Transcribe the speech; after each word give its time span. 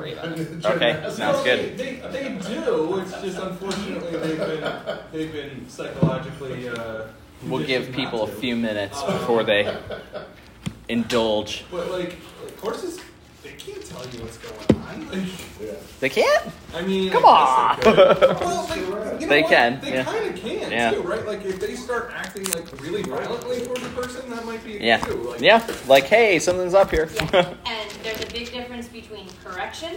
operate 0.00 0.18
on 0.18 0.32
it. 0.34 0.64
Okay, 0.64 0.92
Okay, 0.96 1.02
sounds 1.10 1.18
No, 1.18 1.44
good. 1.44 1.78
They, 1.78 1.96
they, 1.96 2.10
they 2.10 2.38
do. 2.54 2.98
It's 3.00 3.20
just 3.20 3.38
unfortunately 3.38 4.18
they've 4.18 4.38
been 4.38 4.82
they've 5.12 5.32
been 5.32 5.68
psychologically. 5.68 6.68
Uh, 6.68 7.06
We'll 7.46 7.64
give 7.66 7.90
people 7.92 8.24
a 8.24 8.26
few 8.26 8.54
minutes 8.54 9.02
before 9.02 9.44
they 9.44 9.74
indulge. 10.90 11.64
But 11.70 11.90
like, 11.90 12.16
like 12.44 12.58
horses, 12.60 13.00
they 13.42 13.52
can't 13.52 13.82
tell 13.82 14.04
you 14.08 14.20
what's 14.22 14.36
going 14.36 14.84
on. 14.84 15.08
Like, 15.08 15.26
Yeah. 15.58 15.72
They 16.00 16.08
can't? 16.10 16.50
I 16.74 16.82
mean, 16.82 17.10
Come 17.10 17.24
I 17.24 17.76
on. 17.76 17.80
they 17.80 17.92
well, 18.44 18.66
they, 18.66 18.76
you 18.80 18.90
know 18.90 19.26
They 19.28 19.40
what? 19.40 19.50
can, 19.50 19.80
They 19.80 19.92
yeah. 19.94 20.04
kind 20.04 20.28
of 20.34 20.36
can 20.36 20.70
Yeah. 20.70 20.90
too, 20.90 21.00
right? 21.00 21.24
Like 21.26 21.44
if 21.46 21.58
they 21.60 21.74
start 21.76 22.12
acting 22.14 22.44
like 22.50 22.66
really 22.82 23.02
violently 23.04 23.64
towards 23.64 23.82
a 23.86 23.88
person, 23.90 24.28
that 24.30 24.44
might 24.44 24.62
be 24.62 24.76
a 24.76 24.80
Yeah. 24.82 24.98
too. 24.98 25.14
Like, 25.14 25.40
Yeah, 25.40 25.66
like, 25.88 26.04
hey, 26.04 26.38
something's 26.40 26.74
up 26.74 26.90
here. 26.90 27.08
Yeah, 28.02 28.10
and 28.10 28.18
there's 28.20 28.28
a 28.28 28.32
big 28.32 28.52
difference 28.52 28.88
between 28.88 29.28
correction 29.44 29.96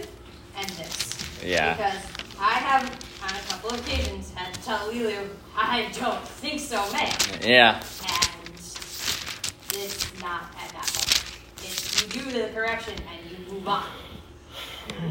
and 0.56 0.68
this. 0.70 1.42
Yeah. 1.44 1.74
Because 1.74 2.02
I 2.38 2.52
have, 2.54 2.82
on 3.22 3.30
a 3.30 3.42
couple 3.50 3.70
of 3.70 3.80
occasions, 3.86 4.32
had 4.34 4.54
to 4.54 4.62
tell 4.62 4.86
Lulu, 4.92 5.28
I 5.56 5.90
don't 5.98 6.26
think 6.26 6.60
so, 6.60 6.76
man. 6.92 7.14
yeah. 7.42 7.76
And 7.76 8.56
this 8.56 10.12
not 10.20 10.54
at 10.62 10.70
that 10.70 10.86
point. 10.94 11.38
It's 11.58 12.02
you 12.14 12.22
do 12.22 12.30
the 12.42 12.48
correction 12.52 12.94
and 12.94 13.30
you 13.30 13.52
move 13.52 13.66
on. 13.68 13.86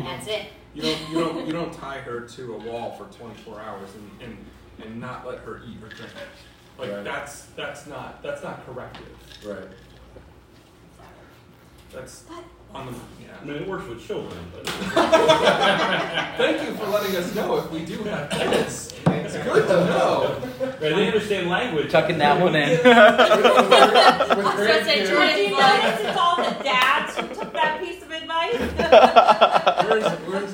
That's 0.03 0.27
it. 0.27 0.47
You 0.73 0.81
don't 0.83 1.09
you 1.09 1.19
don't 1.19 1.47
you 1.47 1.53
don't 1.53 1.73
tie 1.73 1.99
her 1.99 2.21
to 2.21 2.53
a 2.55 2.57
wall 2.57 2.91
for 2.91 3.05
24 3.17 3.59
hours 3.61 3.89
and 3.95 4.09
and, 4.29 4.37
and 4.85 4.99
not 4.99 5.25
let 5.27 5.39
her 5.39 5.61
eat 5.67 5.77
or 5.83 5.89
drink. 5.89 6.11
Like 6.79 6.91
Right. 6.91 7.03
that's 7.03 7.45
that's 7.55 7.85
not 7.87 8.23
that's 8.23 8.43
not 8.43 8.65
corrective. 8.65 9.05
Right. 9.45 9.67
That's 11.91 12.21
But 12.21 12.43
on 12.73 12.87
the 12.87 12.93
I 13.41 13.45
mean, 13.45 13.57
it 13.57 13.67
works 13.67 13.85
with 13.89 14.05
children, 14.07 14.39
but 14.53 14.65
Thank 16.37 16.61
you 16.65 16.73
for 16.75 16.85
letting 16.87 17.13
us 17.17 17.35
know 17.35 17.57
if 17.57 17.69
we 17.71 17.83
do 17.83 17.97
have 18.03 18.29
kids. 18.29 18.93
It's 19.05 19.35
good 19.35 19.67
to 19.67 19.73
know. 19.85 20.39
they 20.79 21.07
understand 21.07 21.49
language. 21.49 21.91
Tucking 21.91 22.19
that 22.19 22.39
one 22.41 22.55
in. 22.55 22.69
With 22.69 22.85
I 22.85 24.35
was 24.35 24.45
gonna 24.45 24.85
say, 24.85 25.01
grandkids- 25.03 25.09
Jordan, 25.09 25.27
Did 25.27 25.37
you 25.39 25.55
you 25.55 25.61
notice 25.61 25.99
it's 25.99 26.17
all 26.17 26.37
the 26.37 26.63
dads 26.63 27.17
who 27.17 27.27
took 27.35 27.51
that 27.51 27.81
piece 27.81 28.01
of 28.01 28.11
advice? 28.11 28.55
Where's 29.89 30.05
where's 30.29 30.51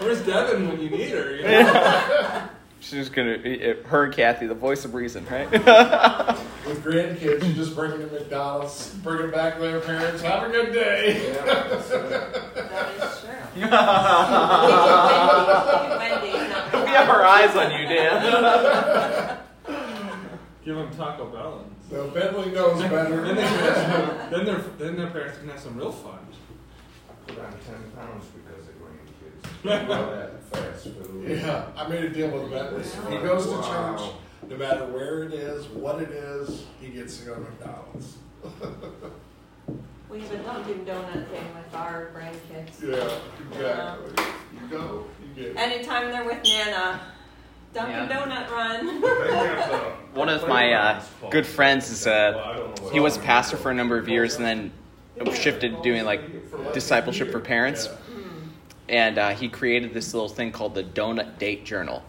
where's 0.00 0.20
Devin 0.26 0.68
when 0.68 0.78
you 0.80 0.90
need 0.90 1.08
her? 1.10 1.34
You 1.34 1.42
know? 1.44 2.48
She's 2.86 3.00
just 3.00 3.12
gonna, 3.14 3.30
it, 3.30 3.84
her 3.86 4.04
and 4.04 4.14
Kathy, 4.14 4.46
the 4.46 4.54
voice 4.54 4.84
of 4.84 4.94
reason, 4.94 5.26
right? 5.28 5.50
With 5.50 6.84
grandkids, 6.84 7.44
you 7.44 7.52
just 7.52 7.74
bring 7.74 7.90
them 7.90 8.08
to 8.08 8.14
McDonald's, 8.14 8.90
bring 9.02 9.18
them 9.22 9.32
back 9.32 9.56
to 9.56 9.60
their 9.62 9.80
parents. 9.80 10.22
Have 10.22 10.44
a 10.48 10.52
good 10.52 10.72
day. 10.72 11.34
That 11.46 12.92
is 12.94 13.20
true. 13.20 13.32
We 16.86 16.92
have 16.92 17.08
our 17.10 17.24
eyes 17.24 17.56
on 17.56 17.72
you, 17.72 17.88
Dan. 17.88 18.22
Give 20.64 20.76
them 20.76 20.90
Taco 20.96 21.26
Bell. 21.26 21.64
And, 21.64 21.74
So 21.90 22.08
Bentley 22.10 22.52
knows 22.52 22.78
then, 22.78 22.90
better. 22.90 23.22
can 23.24 23.36
then 24.30 24.44
their 24.44 24.58
then 24.78 24.96
their 24.96 25.08
parents 25.10 25.38
can 25.38 25.48
have 25.48 25.58
some 25.60 25.76
real 25.76 25.90
fun. 25.92 26.18
Put 27.26 27.38
on 27.38 27.50
ten 27.50 27.90
pounds 27.96 28.26
because 28.26 28.64
they 28.66 28.72
grandkids. 28.74 28.84
All 28.86 28.94
that 28.94 29.04
fast 29.06 29.35
food. 29.35 29.35
Yeah, 29.64 31.66
I 31.76 31.88
made 31.88 32.04
a 32.04 32.08
deal 32.10 32.30
with 32.30 32.50
Bentley. 32.50 32.82
He 33.10 33.18
goes 33.22 33.44
to 33.46 33.56
church, 33.68 34.00
no 34.48 34.56
matter 34.56 34.84
where 34.86 35.24
it 35.24 35.34
is, 35.34 35.66
what 35.68 36.00
it 36.00 36.10
is, 36.10 36.64
he 36.80 36.88
gets 36.88 37.18
to 37.18 37.26
go 37.26 37.34
to 37.34 37.40
McDonald's. 37.40 38.16
We 40.08 40.20
have 40.20 40.30
a 40.32 40.36
Dunkin' 40.38 40.84
Donut 40.86 41.28
thing 41.28 41.44
with 41.54 41.74
our 41.74 42.10
grandkids. 42.14 42.80
Yeah, 42.80 43.18
exactly. 43.50 44.24
You 44.54 44.68
go, 44.70 45.04
you 45.20 45.28
get 45.34 45.44
it. 45.50 45.56
Anytime 45.56 46.10
they're 46.12 46.24
with 46.24 46.42
Nana, 46.44 47.00
Dunkin' 47.74 47.92
Yeah. 47.92 48.08
Donut 48.08 48.48
run. 48.50 49.00
They 49.00 49.08
have 49.34 49.70
the 49.70 49.78
One 50.18 50.28
of 50.28 50.46
my 50.48 50.72
uh, 50.72 51.02
good 51.30 51.44
friends 51.44 51.90
is, 51.90 52.06
Well, 52.06 52.38
uh, 52.38 52.42
I 52.44 52.56
don't 52.56 52.76
know 52.78 52.84
what- 52.84 52.92
he 52.94 53.00
was 53.00 53.16
a 53.16 53.20
pastor 53.20 53.56
for 53.56 53.70
a 53.72 53.74
number 53.74 53.98
of 53.98 54.08
years 54.08 54.36
and 54.36 54.44
then 54.44 54.70
shifted 55.34 55.82
doing 55.82 56.04
like 56.04 56.20
discipleship 56.72 57.32
for 57.32 57.40
parents. 57.40 57.88
And 58.88 59.18
uh, 59.18 59.30
he 59.30 59.48
created 59.48 59.92
this 59.92 60.14
little 60.14 60.28
thing 60.28 60.52
called 60.52 60.74
the 60.74 60.84
Donut 60.84 61.38
Date 61.38 61.64
Journal. 61.64 62.02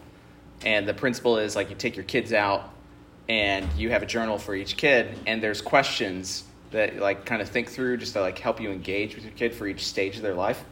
And 0.64 0.88
the 0.88 0.94
principle 0.94 1.38
is 1.38 1.56
like 1.56 1.70
you 1.70 1.76
take 1.76 1.96
your 1.96 2.04
kids 2.04 2.32
out 2.32 2.72
and 3.28 3.68
you 3.76 3.90
have 3.90 4.02
a 4.02 4.06
journal 4.06 4.38
for 4.38 4.54
each 4.54 4.76
kid, 4.76 5.18
and 5.26 5.42
there's 5.42 5.60
questions 5.60 6.44
that 6.70 6.96
like 6.96 7.24
kind 7.24 7.42
of 7.42 7.48
think 7.48 7.68
through 7.68 7.98
just 7.98 8.14
to 8.14 8.20
like 8.20 8.38
help 8.38 8.60
you 8.60 8.70
engage 8.70 9.14
with 9.14 9.24
your 9.24 9.32
kid 9.34 9.54
for 9.54 9.66
each 9.66 9.86
stage 9.86 10.16
of 10.16 10.22
their 10.22 10.34
life. 10.34 10.64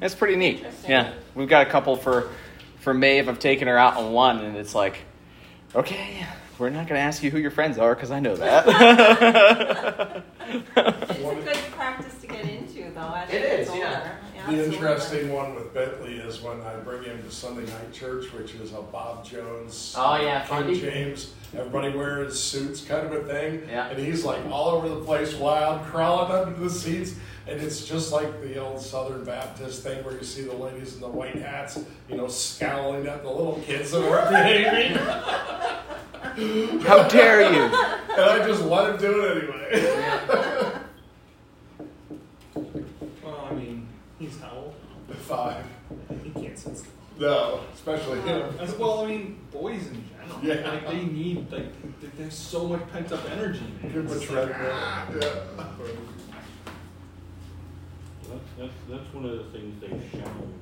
That's 0.00 0.14
pretty 0.14 0.36
neat. 0.36 0.64
Yeah, 0.86 1.12
we've 1.34 1.48
got 1.48 1.66
a 1.66 1.70
couple 1.70 1.96
for 1.96 2.30
for 2.80 2.94
Maeve. 2.94 3.28
I've 3.28 3.38
taken 3.38 3.68
her 3.68 3.78
out 3.78 3.96
on 3.96 4.12
one, 4.12 4.38
and 4.40 4.56
it's 4.56 4.74
like, 4.74 4.98
okay, 5.74 6.26
we're 6.58 6.70
not 6.70 6.88
going 6.88 6.98
to 6.98 7.04
ask 7.04 7.22
you 7.22 7.30
who 7.30 7.38
your 7.38 7.50
friends 7.50 7.78
are 7.78 7.94
because 7.94 8.10
I 8.10 8.20
know 8.20 8.36
that. 8.36 10.24
It's 10.48 10.76
a 10.76 11.34
good 11.34 11.72
practice 11.72 12.14
to 12.20 12.26
get 12.26 12.44
into, 12.44 12.90
though, 12.94 13.12
as 13.14 13.30
It 13.30 13.42
it 13.42 13.66
gets 13.66 13.76
yeah. 13.76 14.14
Older. 14.48 14.56
The 14.62 14.66
Absolutely. 14.68 14.88
interesting 14.88 15.32
one 15.32 15.54
with 15.54 15.72
Bentley 15.74 16.14
is 16.16 16.40
when 16.40 16.60
I 16.62 16.74
bring 16.76 17.02
him 17.04 17.22
to 17.22 17.30
Sunday 17.30 17.66
night 17.70 17.92
church, 17.92 18.32
which 18.32 18.54
is 18.54 18.72
a 18.72 18.80
Bob 18.82 19.24
Jones, 19.24 19.94
Oh, 19.96 20.16
yeah, 20.20 20.40
King 20.46 20.48
funny. 20.48 20.80
James, 20.80 21.32
everybody 21.56 21.96
wears 21.96 22.38
suits 22.40 22.82
kind 22.82 23.06
of 23.06 23.12
a 23.12 23.24
thing. 23.24 23.62
Yeah. 23.68 23.88
And 23.88 23.98
he's 23.98 24.24
like 24.24 24.44
all 24.50 24.68
over 24.70 24.88
the 24.88 25.00
place, 25.04 25.34
wild, 25.34 25.82
crawling 25.86 26.30
under 26.32 26.58
the 26.58 26.70
seats. 26.70 27.14
And 27.46 27.60
it's 27.62 27.84
just 27.86 28.12
like 28.12 28.42
the 28.42 28.58
old 28.58 28.80
Southern 28.80 29.24
Baptist 29.24 29.82
thing 29.82 30.04
where 30.04 30.14
you 30.14 30.22
see 30.24 30.42
the 30.42 30.52
ladies 30.54 30.94
in 30.94 31.00
the 31.00 31.08
white 31.08 31.34
hats, 31.36 31.78
you 32.08 32.16
know, 32.16 32.28
scowling 32.28 33.06
at 33.06 33.22
the 33.22 33.30
little 33.30 33.60
kids 33.64 33.90
that 33.92 34.06
aren't 34.06 34.28
behaving. 34.28 34.96
How 36.82 37.08
dare 37.08 37.50
you? 37.50 37.62
And 37.62 37.72
I 38.20 38.46
just 38.46 38.62
let 38.64 38.90
him 38.90 38.96
do 39.00 39.24
it 39.24 39.44
anyway. 39.44 40.72
Well, 43.22 43.48
I 43.50 43.54
mean, 43.54 43.86
he's 44.18 44.38
how 44.40 44.52
old? 44.56 44.74
Five. 45.22 45.64
He 46.22 46.30
can't 46.30 46.58
sit 46.58 46.76
still. 46.76 46.92
No, 47.18 47.60
especially 47.74 48.20
him. 48.20 48.54
As 48.60 48.74
well, 48.76 49.04
I 49.04 49.06
mean, 49.08 49.40
boys 49.50 49.86
in 49.88 50.04
general. 50.08 50.38
Yeah. 50.44 50.70
Like 50.70 50.86
they 50.88 51.04
need 51.04 51.50
like 51.50 52.00
th- 52.00 52.12
there's 52.16 52.34
so 52.34 52.68
much 52.68 52.82
pent 52.92 53.10
up 53.10 53.28
energy. 53.30 53.60
man. 53.82 53.92
Give 53.92 53.92
him 53.92 54.06
a 54.08 54.12
It's 54.12 54.30
like, 54.30 54.46
treadmill. 54.46 54.70
ah. 54.72 55.06
Yeah. 55.12 55.18
That's, 58.28 58.40
that's, 58.58 58.72
that's 58.90 59.14
one 59.14 59.24
of 59.24 59.38
the 59.38 59.44
things 59.58 59.80
they've 59.80 60.10
shown. 60.12 60.52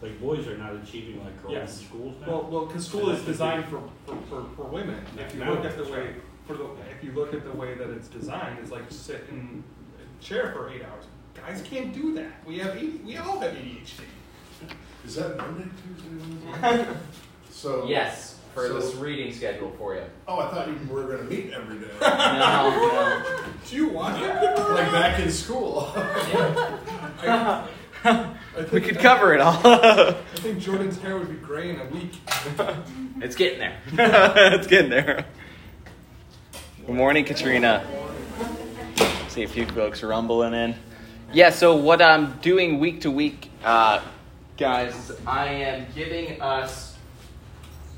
Like 0.00 0.20
boys 0.20 0.46
are 0.46 0.56
not 0.56 0.76
achieving 0.76 1.22
like 1.24 1.40
girls 1.42 1.52
Yes. 1.52 1.80
in 1.80 1.86
schools 1.86 2.14
now. 2.20 2.26
Well, 2.28 2.48
well, 2.50 2.66
because 2.66 2.86
school 2.86 3.10
is 3.10 3.22
designed 3.22 3.64
for, 3.64 3.82
for, 4.06 4.16
for, 4.30 4.46
for 4.54 4.62
women. 4.64 5.04
If 5.18 5.34
you 5.34 5.44
look 5.44 5.64
at 5.64 5.76
the 5.76 5.84
way 5.84 6.14
for 6.46 6.54
the 6.54 6.64
if 6.96 7.02
you 7.02 7.12
look 7.12 7.34
at 7.34 7.42
the 7.44 7.52
way 7.52 7.74
that 7.74 7.90
it's 7.90 8.08
designed, 8.08 8.58
it's 8.60 8.70
like 8.70 8.84
sit 8.90 9.24
in 9.30 9.64
a 9.98 10.22
chair 10.24 10.52
for 10.52 10.70
eight 10.70 10.82
hours. 10.84 11.04
Guys 11.46 11.62
can't 11.62 11.92
do 11.94 12.14
that. 12.14 12.44
We 12.46 12.58
have 12.58 12.76
AD, 12.76 13.04
we 13.04 13.16
all 13.16 13.38
have 13.40 13.52
ADHD. 13.52 14.00
Is 15.06 15.14
that 15.16 15.36
Monday, 15.36 15.64
Tuesday, 15.82 16.60
Wednesday? 16.60 16.86
So 17.50 17.86
Yes, 17.88 18.38
for 18.54 18.68
So- 18.68 18.74
this 18.78 18.94
reading 18.94 19.32
schedule 19.32 19.72
for 19.78 19.94
you. 19.96 20.02
Oh, 20.28 20.38
I 20.38 20.50
thought 20.50 20.68
you 20.68 20.78
were 20.88 21.04
going 21.04 21.18
to 21.18 21.24
meet 21.24 21.52
every 21.52 21.78
day, 21.80 21.86
No, 22.00 22.70
no. 22.70 23.40
Do 23.68 23.76
you 23.76 23.88
want 23.88 24.22
it? 24.22 24.28
like 24.28 24.92
back 24.92 25.18
in 25.20 25.30
school. 25.30 25.90
I, 25.96 26.78
I 28.04 28.34
We 28.72 28.80
could 28.80 28.98
cover 28.98 29.34
it 29.34 29.40
all. 29.40 29.60
I 29.64 30.12
think 30.36 30.60
Jordan's 30.60 30.98
hair 31.00 31.18
would 31.18 31.28
be 31.28 31.34
gray 31.44 31.70
in 31.70 31.80
a 31.80 31.86
week. 31.86 32.12
it's 33.20 33.34
getting 33.34 33.58
there. 33.58 33.80
it's 34.54 34.66
getting 34.68 34.90
there. 34.90 35.24
Good 36.86 36.94
morning, 36.94 37.24
Katrina. 37.24 37.84
See 39.28 39.42
a 39.42 39.48
few 39.48 39.66
folks 39.66 40.02
rumbling 40.04 40.54
in. 40.54 40.74
Yeah, 41.30 41.50
so 41.50 41.76
what 41.76 42.00
I'm 42.00 42.38
doing 42.38 42.78
week 42.78 43.02
to 43.02 43.10
week, 43.10 43.50
uh, 43.62 44.00
guys, 44.56 45.12
I 45.26 45.48
am 45.48 45.86
giving 45.94 46.40
us 46.40 46.96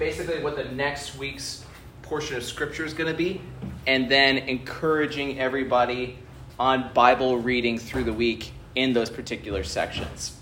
basically 0.01 0.43
what 0.43 0.57
the 0.57 0.65
next 0.65 1.17
week's 1.17 1.65
portion 2.03 2.37
of 2.37 2.43
scripture 2.43 2.85
is 2.85 2.93
going 2.93 3.09
to 3.09 3.17
be, 3.17 3.41
and 3.87 4.11
then 4.11 4.39
encouraging 4.39 5.39
everybody 5.39 6.19
on 6.59 6.93
Bible 6.93 7.39
reading 7.39 7.79
through 7.79 8.03
the 8.03 8.13
week 8.13 8.51
in 8.75 8.95
those 8.95 9.11
particular 9.11 9.63
sections. 9.63 10.37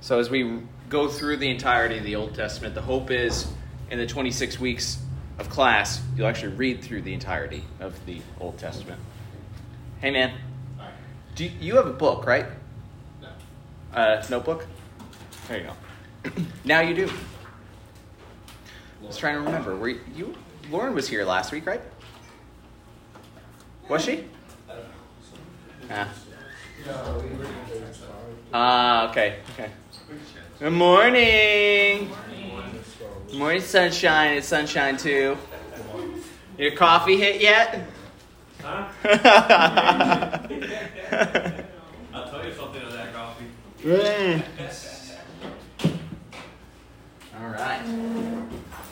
So 0.00 0.18
as 0.18 0.28
we 0.28 0.62
go 0.88 1.06
through 1.06 1.36
the 1.36 1.50
entirety 1.50 1.98
of 1.98 2.04
the 2.04 2.16
Old 2.16 2.34
Testament, 2.34 2.74
the 2.74 2.82
hope 2.82 3.12
is 3.12 3.46
in 3.92 3.98
the 3.98 4.08
26 4.08 4.58
weeks 4.58 4.98
of 5.38 5.48
class, 5.48 6.02
you'll 6.16 6.26
actually 6.26 6.54
read 6.54 6.82
through 6.82 7.02
the 7.02 7.14
entirety 7.14 7.62
of 7.78 7.94
the 8.06 8.20
Old 8.40 8.58
Testament. 8.58 9.00
Hey, 10.00 10.10
man. 10.10 10.32
Do 11.34 11.44
you, 11.44 11.50
you 11.60 11.76
have 11.76 11.86
a 11.86 11.92
book, 11.92 12.26
right? 12.26 12.46
No. 13.20 13.28
Uh, 13.94 14.24
notebook? 14.28 14.66
There 15.48 15.60
you 15.60 15.66
go. 15.66 16.42
now 16.64 16.80
you 16.80 16.94
do. 16.94 17.08
I 19.02 19.06
was 19.06 19.16
trying 19.16 19.34
to 19.34 19.40
remember. 19.40 19.74
Were 19.76 19.88
you, 19.88 20.00
you? 20.14 20.34
Lauren 20.70 20.94
was 20.94 21.08
here 21.08 21.24
last 21.24 21.50
week, 21.50 21.66
right? 21.66 21.80
Was 23.88 24.04
she? 24.04 24.24
Ah. 25.90 26.08
No, 26.86 27.22
we 27.22 27.36
were 27.36 27.44
gonna 27.44 27.56
do 27.68 27.74
it. 27.74 27.98
Ah, 28.52 29.10
okay, 29.10 29.38
okay. 29.54 29.70
Good 30.58 30.72
morning. 30.72 32.10
Good 33.28 33.38
morning, 33.38 33.60
sunshine. 33.62 34.36
It's 34.36 34.48
sunshine 34.48 34.96
too. 34.96 35.36
Your 36.58 36.72
coffee 36.72 37.16
hit 37.16 37.40
yet? 37.40 37.88
Huh? 38.62 40.38
I'll 41.12 42.30
tell 42.30 42.44
you 42.46 42.54
something 42.54 42.82
on 42.82 42.92
that 42.92 43.12
coffee. 43.12 43.44
Mm. 43.82 44.42
All 47.38 47.48
right. 47.48 47.82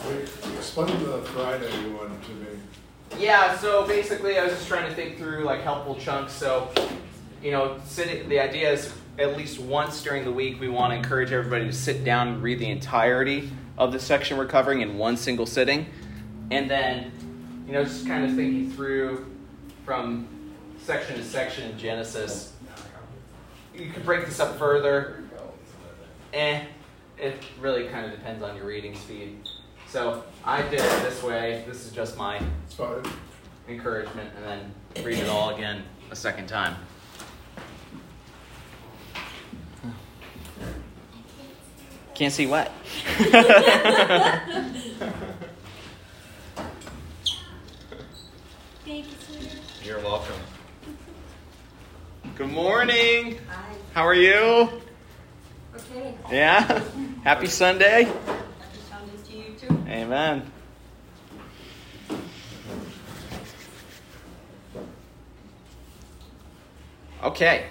Wait, 0.06 0.28
Explain 0.56 1.04
the 1.04 1.22
Friday 1.22 1.70
one 1.92 2.20
to 2.20 2.30
me. 2.32 2.60
Yeah, 3.18 3.56
so 3.58 3.86
basically, 3.86 4.38
I 4.38 4.44
was 4.44 4.52
just 4.52 4.68
trying 4.68 4.88
to 4.88 4.94
think 4.94 5.18
through 5.18 5.44
like 5.44 5.62
helpful 5.62 5.94
chunks. 5.96 6.32
So, 6.32 6.70
you 7.42 7.50
know, 7.50 7.80
sitting, 7.84 8.28
the 8.28 8.40
idea 8.40 8.72
is 8.72 8.92
at 9.18 9.36
least 9.36 9.58
once 9.58 10.02
during 10.02 10.24
the 10.24 10.32
week, 10.32 10.60
we 10.60 10.68
want 10.68 10.92
to 10.92 10.96
encourage 10.96 11.32
everybody 11.32 11.66
to 11.66 11.72
sit 11.72 12.04
down 12.04 12.28
and 12.28 12.42
read 12.42 12.58
the 12.58 12.70
entirety 12.70 13.50
of 13.78 13.92
the 13.92 14.00
section 14.00 14.36
we're 14.36 14.46
covering 14.46 14.80
in 14.80 14.98
one 14.98 15.16
single 15.16 15.46
sitting. 15.46 15.86
And 16.50 16.70
then, 16.70 17.12
you 17.66 17.72
know, 17.72 17.84
just 17.84 18.06
kind 18.06 18.24
of 18.24 18.34
thinking 18.34 18.70
through 18.72 19.26
from 19.84 20.26
section 20.82 21.16
to 21.16 21.24
section 21.24 21.70
in 21.70 21.78
Genesis. 21.78 22.52
You 23.74 23.90
could 23.90 24.04
break 24.04 24.26
this 24.26 24.40
up 24.40 24.58
further. 24.58 25.22
Eh, 26.32 26.62
it 27.18 27.42
really 27.60 27.88
kind 27.88 28.06
of 28.06 28.12
depends 28.12 28.42
on 28.42 28.56
your 28.56 28.66
reading 28.66 28.96
speed. 28.96 29.38
So 29.88 30.24
I 30.44 30.62
did 30.62 30.80
it 30.80 31.02
this 31.02 31.22
way. 31.22 31.64
This 31.66 31.86
is 31.86 31.92
just 31.92 32.16
my 32.16 32.40
encouragement 33.68 34.30
and 34.36 34.44
then 34.44 35.04
read 35.04 35.18
it 35.18 35.28
all 35.28 35.50
again 35.50 35.82
a 36.10 36.16
second 36.16 36.48
time. 36.48 36.76
Can't 42.14 42.32
see 42.32 42.46
what? 42.46 42.70
Thank 48.84 49.06
you, 49.06 49.14
sweetie. 49.20 49.60
You're 49.84 50.00
welcome. 50.00 50.34
Good 52.36 52.50
morning. 52.50 53.38
Hi. 53.48 53.74
How 54.00 54.06
are 54.06 54.14
you? 54.14 54.70
Okay. 55.76 56.14
Yeah? 56.32 56.82
Happy 57.22 57.46
Sunday. 57.48 58.04
Happy 58.04 58.78
Sundays 58.88 59.22
to 59.28 59.36
you 59.36 59.44
too. 59.60 59.84
Amen. 59.88 60.50
Okay. 67.22 67.66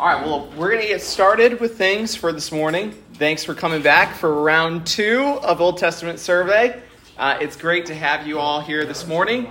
All 0.00 0.06
right, 0.08 0.26
well, 0.26 0.50
we're 0.56 0.70
going 0.70 0.82
to 0.82 0.88
get 0.88 1.00
started 1.00 1.60
with 1.60 1.78
things 1.78 2.16
for 2.16 2.32
this 2.32 2.50
morning. 2.50 2.90
Thanks 3.14 3.44
for 3.44 3.54
coming 3.54 3.80
back 3.80 4.16
for 4.16 4.42
round 4.42 4.84
two 4.84 5.38
of 5.44 5.60
Old 5.60 5.78
Testament 5.78 6.18
survey. 6.18 6.82
Uh, 7.16 7.38
it's 7.40 7.54
great 7.54 7.86
to 7.86 7.94
have 7.94 8.26
you 8.26 8.40
all 8.40 8.60
here 8.60 8.84
this 8.84 9.06
morning. 9.06 9.48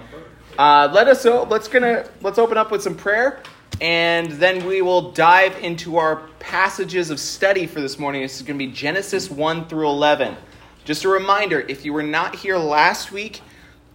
Uh, 0.59 0.89
let 0.91 1.07
us 1.07 1.23
let's 1.23 1.69
gonna 1.69 2.05
let's 2.19 2.37
open 2.37 2.57
up 2.57 2.69
with 2.69 2.81
some 2.81 2.95
prayer, 2.95 3.41
and 3.79 4.31
then 4.33 4.65
we 4.65 4.81
will 4.81 5.11
dive 5.11 5.57
into 5.63 5.97
our 5.97 6.17
passages 6.39 7.09
of 7.09 7.19
study 7.19 7.67
for 7.67 7.81
this 7.81 7.99
morning. 7.99 8.21
This 8.21 8.37
is 8.37 8.41
going 8.41 8.59
to 8.59 8.65
be 8.65 8.71
Genesis 8.71 9.29
one 9.29 9.67
through 9.67 9.87
eleven. 9.87 10.35
Just 10.85 11.03
a 11.03 11.09
reminder: 11.09 11.59
if 11.59 11.85
you 11.85 11.93
were 11.93 12.03
not 12.03 12.35
here 12.35 12.57
last 12.57 13.11
week, 13.11 13.41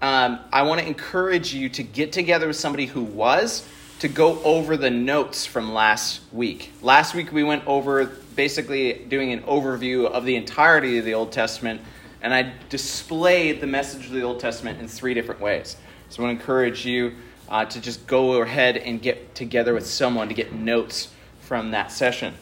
um, 0.01 0.39
I 0.53 0.63
want 0.63 0.81
to 0.81 0.87
encourage 0.87 1.55
you 1.55 1.69
to 1.71 1.83
get 1.83 2.13
together 2.13 2.47
with 2.47 2.57
somebody 2.57 2.87
who 2.87 3.03
was 3.03 3.67
to 4.01 4.09
go 4.09 4.43
over 4.43 4.77
the 4.77 4.91
notes 4.91 5.47
from 5.47 5.73
last 5.73 6.21
week. 6.33 6.73
Last 6.83 7.15
week 7.15 7.33
we 7.33 7.45
went 7.45 7.67
over 7.67 8.07
basically 8.35 8.95
doing 8.95 9.33
an 9.33 9.43
overview 9.43 10.07
of 10.07 10.25
the 10.25 10.35
entirety 10.37 10.99
of 10.99 11.05
the 11.05 11.15
Old 11.15 11.33
Testament, 11.33 11.81
and 12.21 12.35
I 12.35 12.53
displayed 12.69 13.61
the 13.61 13.67
message 13.67 14.07
of 14.07 14.13
the 14.13 14.23
Old 14.23 14.41
Testament 14.41 14.81
in 14.81 14.89
three 14.89 15.15
different 15.15 15.41
ways. 15.41 15.77
So 16.09 16.23
I 16.23 16.27
want 16.27 16.37
to 16.37 16.41
encourage 16.41 16.85
you 16.85 17.15
uh, 17.53 17.67
to 17.67 17.81
just 17.83 18.07
go 18.07 18.41
ahead 18.41 18.79
and 18.79 19.03
get 19.03 19.35
together 19.35 19.75
with 19.75 19.87
someone 19.87 20.29
to 20.29 20.35
get 20.35 20.55
notes 20.55 21.13
from 21.43 21.73
that 21.73 21.93
session. 21.93 22.33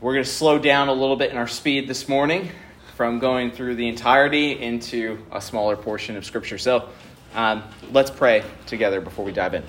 We're 0.00 0.12
going 0.12 0.24
to 0.24 0.30
slow 0.30 0.60
down 0.60 0.86
a 0.86 0.92
little 0.92 1.16
bit 1.16 1.32
in 1.32 1.36
our 1.36 1.48
speed 1.48 1.88
this 1.88 2.08
morning 2.08 2.50
from 2.94 3.18
going 3.18 3.50
through 3.50 3.74
the 3.74 3.88
entirety 3.88 4.52
into 4.52 5.18
a 5.32 5.40
smaller 5.40 5.76
portion 5.76 6.16
of 6.16 6.24
Scripture. 6.24 6.56
So 6.56 6.88
um, 7.34 7.64
let's 7.90 8.12
pray 8.12 8.44
together 8.66 9.00
before 9.00 9.24
we 9.24 9.32
dive 9.32 9.54
in. 9.54 9.64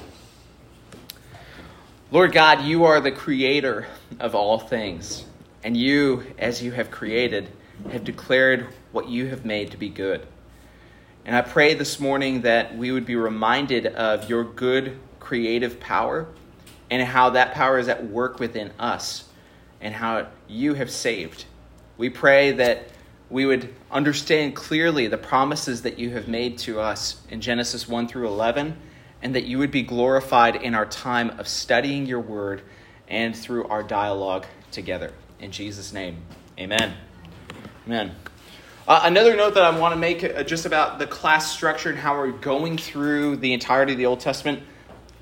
Lord 2.12 2.31
God, 2.31 2.63
you 2.63 2.86
are 2.86 3.01
the 3.01 3.12
creator 3.12 3.88
of 4.19 4.36
all 4.36 4.60
things, 4.60 5.25
and 5.63 5.75
you, 5.75 6.24
as 6.38 6.62
you 6.62 6.72
have 6.74 6.92
created, 6.92 7.50
have 7.92 8.04
declared 8.04 8.68
what 8.92 9.10
you 9.10 9.25
have 9.30 9.46
made 9.46 9.72
to 9.72 9.78
be 9.78 9.90
good. 9.90 10.28
And 11.25 11.36
I 11.36 11.42
pray 11.42 11.74
this 11.74 12.00
morning 12.00 12.42
that 12.42 12.77
we 12.77 12.92
would 12.92 13.06
be 13.06 13.16
reminded 13.16 13.88
of 13.88 14.30
your 14.30 14.44
good 14.44 15.00
creative 15.19 15.80
power 15.80 16.27
and 16.92 17.01
how 17.01 17.31
that 17.31 17.56
power 17.56 17.80
is 17.80 17.88
at 17.88 18.07
work 18.07 18.39
within 18.39 18.72
us 18.77 19.27
and 19.81 19.95
how 19.95 20.27
you 20.48 20.75
have 20.75 20.92
saved. 20.92 21.45
We 21.98 22.12
pray 22.12 22.51
that 22.51 22.89
we 23.31 23.48
would 23.48 23.74
understand 23.92 24.56
clearly 24.56 25.07
the 25.07 25.18
promises 25.18 25.81
that 25.81 25.98
you 25.98 26.12
have 26.12 26.27
made 26.27 26.60
to 26.60 26.80
us 26.80 27.22
in 27.30 27.42
Genesis 27.42 27.88
1 27.88 28.07
through 28.07 28.27
11 28.27 28.77
and 29.24 29.33
that 29.33 29.45
you 29.45 29.57
would 29.57 29.72
be 29.72 29.81
glorified 29.81 30.56
in 30.56 30.75
our 30.75 30.86
time 30.86 31.31
of 31.39 31.48
studying 31.48 32.06
your 32.06 32.19
word 32.19 32.62
and 33.07 33.36
through 33.36 33.66
our 33.66 33.81
dialogue 33.81 34.45
together. 34.72 35.12
In 35.39 35.51
Jesus' 35.51 35.92
name, 35.92 36.18
amen. 36.60 36.94
Amen. 37.88 38.16
Uh, 38.88 39.02
another 39.06 39.36
note 39.36 39.56
that 39.56 39.64
I 39.64 39.76
want 39.80 39.94
to 39.94 40.00
make 40.00 40.24
uh, 40.24 40.44
just 40.44 40.68
about 40.68 41.00
the 41.00 41.08
class 41.08 41.52
structure 41.52 41.90
and 41.90 41.98
how 41.98 42.16
we're 42.16 42.30
going 42.30 42.78
through 42.78 43.38
the 43.38 43.52
entirety 43.52 43.94
of 43.94 43.98
the 43.98 44.06
Old 44.06 44.20
Testament. 44.20 44.62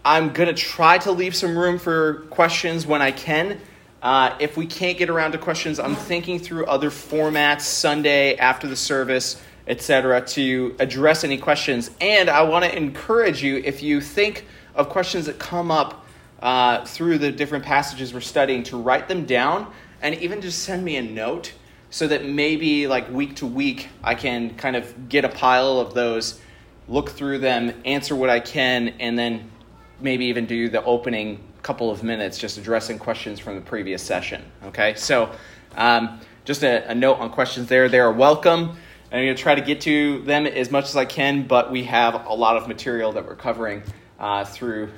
I'm 0.04 0.34
going 0.34 0.54
to 0.54 0.54
try 0.54 0.98
to 0.98 1.14
leave 1.14 1.34
some 1.34 1.58
room 1.58 1.80
for 1.80 2.26
questions 2.30 2.86
when 2.86 3.02
I 3.02 3.14
can. 3.14 3.62
Uh, 4.02 4.36
if 4.42 4.58
we 4.58 4.66
can't 4.66 4.98
get 4.98 5.10
around 5.10 5.32
to 5.32 5.38
questions, 5.38 5.80
I'm 5.80 5.96
thinking 5.96 6.40
through 6.40 6.66
other 6.66 6.90
formats 6.90 7.62
Sunday 7.62 8.36
after 8.36 8.68
the 8.68 8.76
service, 8.76 9.42
etc., 9.66 10.20
to 10.28 10.76
address 10.80 11.24
any 11.24 11.38
questions. 11.38 11.90
And 12.02 12.30
I 12.30 12.42
want 12.42 12.66
to 12.66 12.76
encourage 12.76 13.42
you 13.42 13.62
if 13.64 13.82
you 13.82 14.02
think 14.02 14.46
of 14.76 14.90
questions 14.90 15.28
that 15.28 15.40
come 15.40 15.72
up 15.72 16.06
uh, 16.42 16.84
through 16.84 17.18
the 17.20 17.32
different 17.32 17.64
passages 17.64 18.14
we're 18.14 18.20
studying, 18.20 18.64
to 18.64 18.78
write 18.78 19.08
them 19.08 19.24
down 19.24 19.72
and 20.02 20.16
even 20.16 20.42
just 20.42 20.64
send 20.64 20.84
me 20.84 20.98
a 20.98 21.02
note 21.02 21.54
so 21.94 22.08
that 22.08 22.26
maybe 22.26 22.88
like 22.88 23.08
week 23.12 23.36
to 23.36 23.46
week 23.46 23.88
I 24.04 24.16
can 24.16 24.56
kind 24.56 24.76
of 24.76 25.10
get 25.10 25.26
a 25.26 25.30
pile 25.30 25.80
of 25.80 25.94
those, 25.94 26.42
look 26.88 27.12
through 27.12 27.38
them, 27.38 27.72
answer 27.86 28.16
what 28.16 28.32
I 28.32 28.40
can, 28.40 28.96
and 29.00 29.16
then 29.18 29.52
maybe 30.00 30.26
even 30.26 30.48
do 30.48 30.70
the 30.70 30.84
opening 30.86 31.44
couple 31.62 31.92
of 31.92 32.02
minutes 32.02 32.40
just 32.40 32.58
addressing 32.58 32.98
questions 32.98 33.40
from 33.40 33.54
the 33.54 33.62
previous 33.62 34.02
session. 34.02 34.42
Okay, 34.64 34.96
so 34.96 35.30
um, 35.76 36.20
just 36.46 36.64
a, 36.64 36.90
a, 36.90 36.96
note 36.96 37.20
on 37.20 37.30
questions 37.30 37.70
there. 37.70 37.88
They 37.88 38.00
are 38.00 38.12
welcome. 38.12 38.76
And 39.12 39.20
I'm 39.20 39.26
going 39.28 39.36
to 39.36 39.42
try 39.44 39.54
to 39.54 39.62
get 39.62 39.80
to 39.82 40.24
them 40.24 40.48
as 40.48 40.72
much 40.72 40.86
as 40.86 40.96
I 40.96 41.06
can, 41.06 41.46
but 41.46 41.72
we 41.72 41.84
have 41.84 42.26
a 42.26 42.34
lot 42.34 42.58
of 42.58 42.68
material 42.68 43.12
that 43.12 43.24
we're 43.24 43.36
covering 43.36 43.84
uh, 44.20 44.46
through 44.46 44.92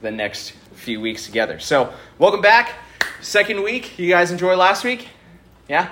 the 0.00 0.10
next 0.10 0.50
few 0.74 1.00
weeks 1.00 1.26
together. 1.26 1.60
So, 1.60 1.92
welcome 2.18 2.40
back. 2.40 2.74
Second 3.20 3.62
week. 3.62 4.00
You 4.00 4.08
guys 4.08 4.32
enjoy 4.32 4.56
last 4.56 4.82
week? 4.82 5.06
Yeah? 5.68 5.90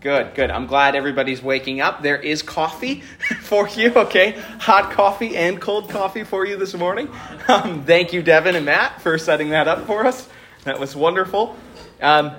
Good, 0.00 0.34
good. 0.34 0.50
I'm 0.50 0.66
glad 0.66 0.96
everybody's 0.96 1.42
waking 1.42 1.82
up. 1.82 2.02
There 2.02 2.16
is 2.16 2.40
coffee 2.40 3.00
for 3.42 3.68
you, 3.68 3.92
okay? 3.94 4.30
Hot 4.60 4.92
coffee 4.92 5.36
and 5.36 5.60
cold 5.60 5.90
coffee 5.90 6.24
for 6.24 6.46
you 6.46 6.56
this 6.56 6.74
morning. 6.74 7.08
Um, 7.48 7.82
thank 7.82 8.12
you, 8.12 8.22
Devin 8.22 8.54
and 8.54 8.64
Matt, 8.64 9.02
for 9.02 9.18
setting 9.18 9.48
that 9.48 9.66
up 9.66 9.84
for 9.84 10.06
us. 10.06 10.28
That 10.62 10.78
was 10.78 10.94
wonderful. 10.94 11.56
Um, 12.00 12.30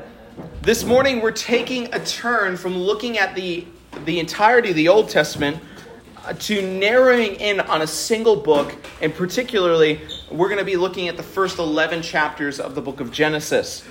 this 0.62 0.86
morning, 0.86 1.20
we're 1.20 1.32
taking 1.32 1.94
a 1.94 2.00
turn 2.00 2.56
from 2.56 2.78
looking 2.78 3.18
at 3.18 3.36
the, 3.36 3.68
the 4.06 4.22
entirety 4.22 4.70
of 4.70 4.78
the 4.78 4.88
Old 4.88 5.10
Testament 5.10 5.62
uh, 6.24 6.32
to 6.34 6.62
narrowing 6.62 7.36
in 7.36 7.60
on 7.60 7.82
a 7.82 7.88
single 7.88 8.38
book, 8.38 8.74
and 9.02 9.14
particularly, 9.14 10.00
we're 10.32 10.48
going 10.48 10.60
to 10.60 10.66
be 10.66 10.78
looking 10.78 11.10
at 11.10 11.18
the 11.18 11.24
first 11.24 11.60
11 11.60 12.04
chapters 12.04 12.62
of 12.62 12.74
the 12.74 12.82
book 12.82 13.02
of 13.02 13.12
Genesis. 13.12 13.84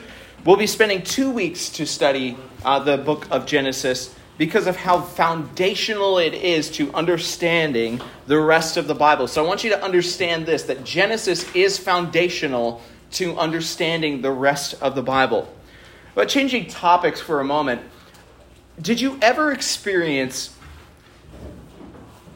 We'll 0.42 0.56
be 0.56 0.66
spending 0.66 1.02
two 1.02 1.30
weeks 1.30 1.68
to 1.70 1.86
study 1.86 2.34
uh, 2.64 2.78
the 2.78 2.96
book 2.96 3.26
of 3.30 3.44
Genesis 3.44 4.14
because 4.38 4.66
of 4.66 4.74
how 4.74 5.02
foundational 5.02 6.16
it 6.16 6.32
is 6.32 6.70
to 6.70 6.90
understanding 6.94 8.00
the 8.26 8.40
rest 8.40 8.78
of 8.78 8.88
the 8.88 8.94
Bible. 8.94 9.28
So 9.28 9.44
I 9.44 9.46
want 9.46 9.64
you 9.64 9.70
to 9.70 9.84
understand 9.84 10.46
this 10.46 10.62
that 10.62 10.82
Genesis 10.82 11.54
is 11.54 11.76
foundational 11.76 12.80
to 13.12 13.36
understanding 13.38 14.22
the 14.22 14.30
rest 14.30 14.80
of 14.80 14.94
the 14.94 15.02
Bible. 15.02 15.46
But 16.14 16.30
changing 16.30 16.68
topics 16.68 17.20
for 17.20 17.40
a 17.40 17.44
moment, 17.44 17.82
did 18.80 18.98
you 18.98 19.18
ever 19.20 19.52
experience 19.52 20.56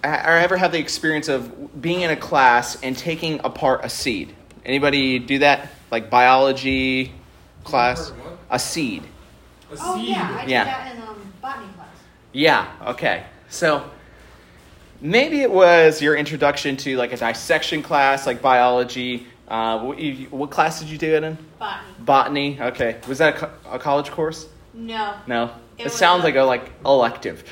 or 0.04 0.10
ever 0.10 0.58
have 0.58 0.72
the 0.72 0.78
experience 0.78 1.28
of 1.28 1.80
being 1.80 2.02
in 2.02 2.10
a 2.10 2.16
class 2.16 2.78
and 2.82 2.98
taking 2.98 3.40
apart 3.44 3.80
a 3.82 3.88
seed? 3.88 4.34
Anybody 4.62 5.18
do 5.18 5.38
that? 5.38 5.70
Like 5.90 6.10
biology, 6.10 7.14
class? 7.64 8.10
Part 8.10 8.22
of? 8.32 8.38
A 8.50 8.58
seed. 8.58 9.02
A 9.72 9.76
Oh 9.80 9.96
seed. 9.96 10.08
yeah, 10.10 10.36
I 10.38 10.40
did 10.42 10.50
Yeah. 10.50 10.64
that 10.64 10.94
in 10.96 11.02
um, 11.02 11.32
botany 11.42 11.66
class. 11.74 11.88
Yeah, 12.32 12.68
okay. 12.88 13.24
So 13.48 13.88
maybe 15.00 15.40
it 15.42 15.50
was 15.50 16.00
your 16.02 16.16
introduction 16.16 16.76
to 16.78 16.96
like 16.96 17.12
a 17.12 17.16
dissection 17.16 17.82
class, 17.82 18.26
like 18.26 18.40
biology. 18.42 19.26
Uh, 19.48 19.78
what, 19.80 19.98
you, 19.98 20.26
what 20.30 20.50
class 20.50 20.80
did 20.80 20.88
you 20.88 20.96
do 20.98 21.14
it 21.14 21.22
in? 21.22 21.36
Botany. 21.58 21.94
Botany. 22.00 22.60
Okay. 22.60 22.96
Was 23.08 23.18
that 23.18 23.34
a, 23.36 23.38
co- 23.38 23.50
a 23.72 23.78
college 23.78 24.10
course? 24.10 24.48
No. 24.72 25.14
No. 25.26 25.50
It 25.78 25.86
It, 25.86 25.90
sounds 25.92 26.22
a- 26.22 26.26
like 26.26 26.36
a 26.36 26.42
like 26.42 26.70
elective. 26.84 27.44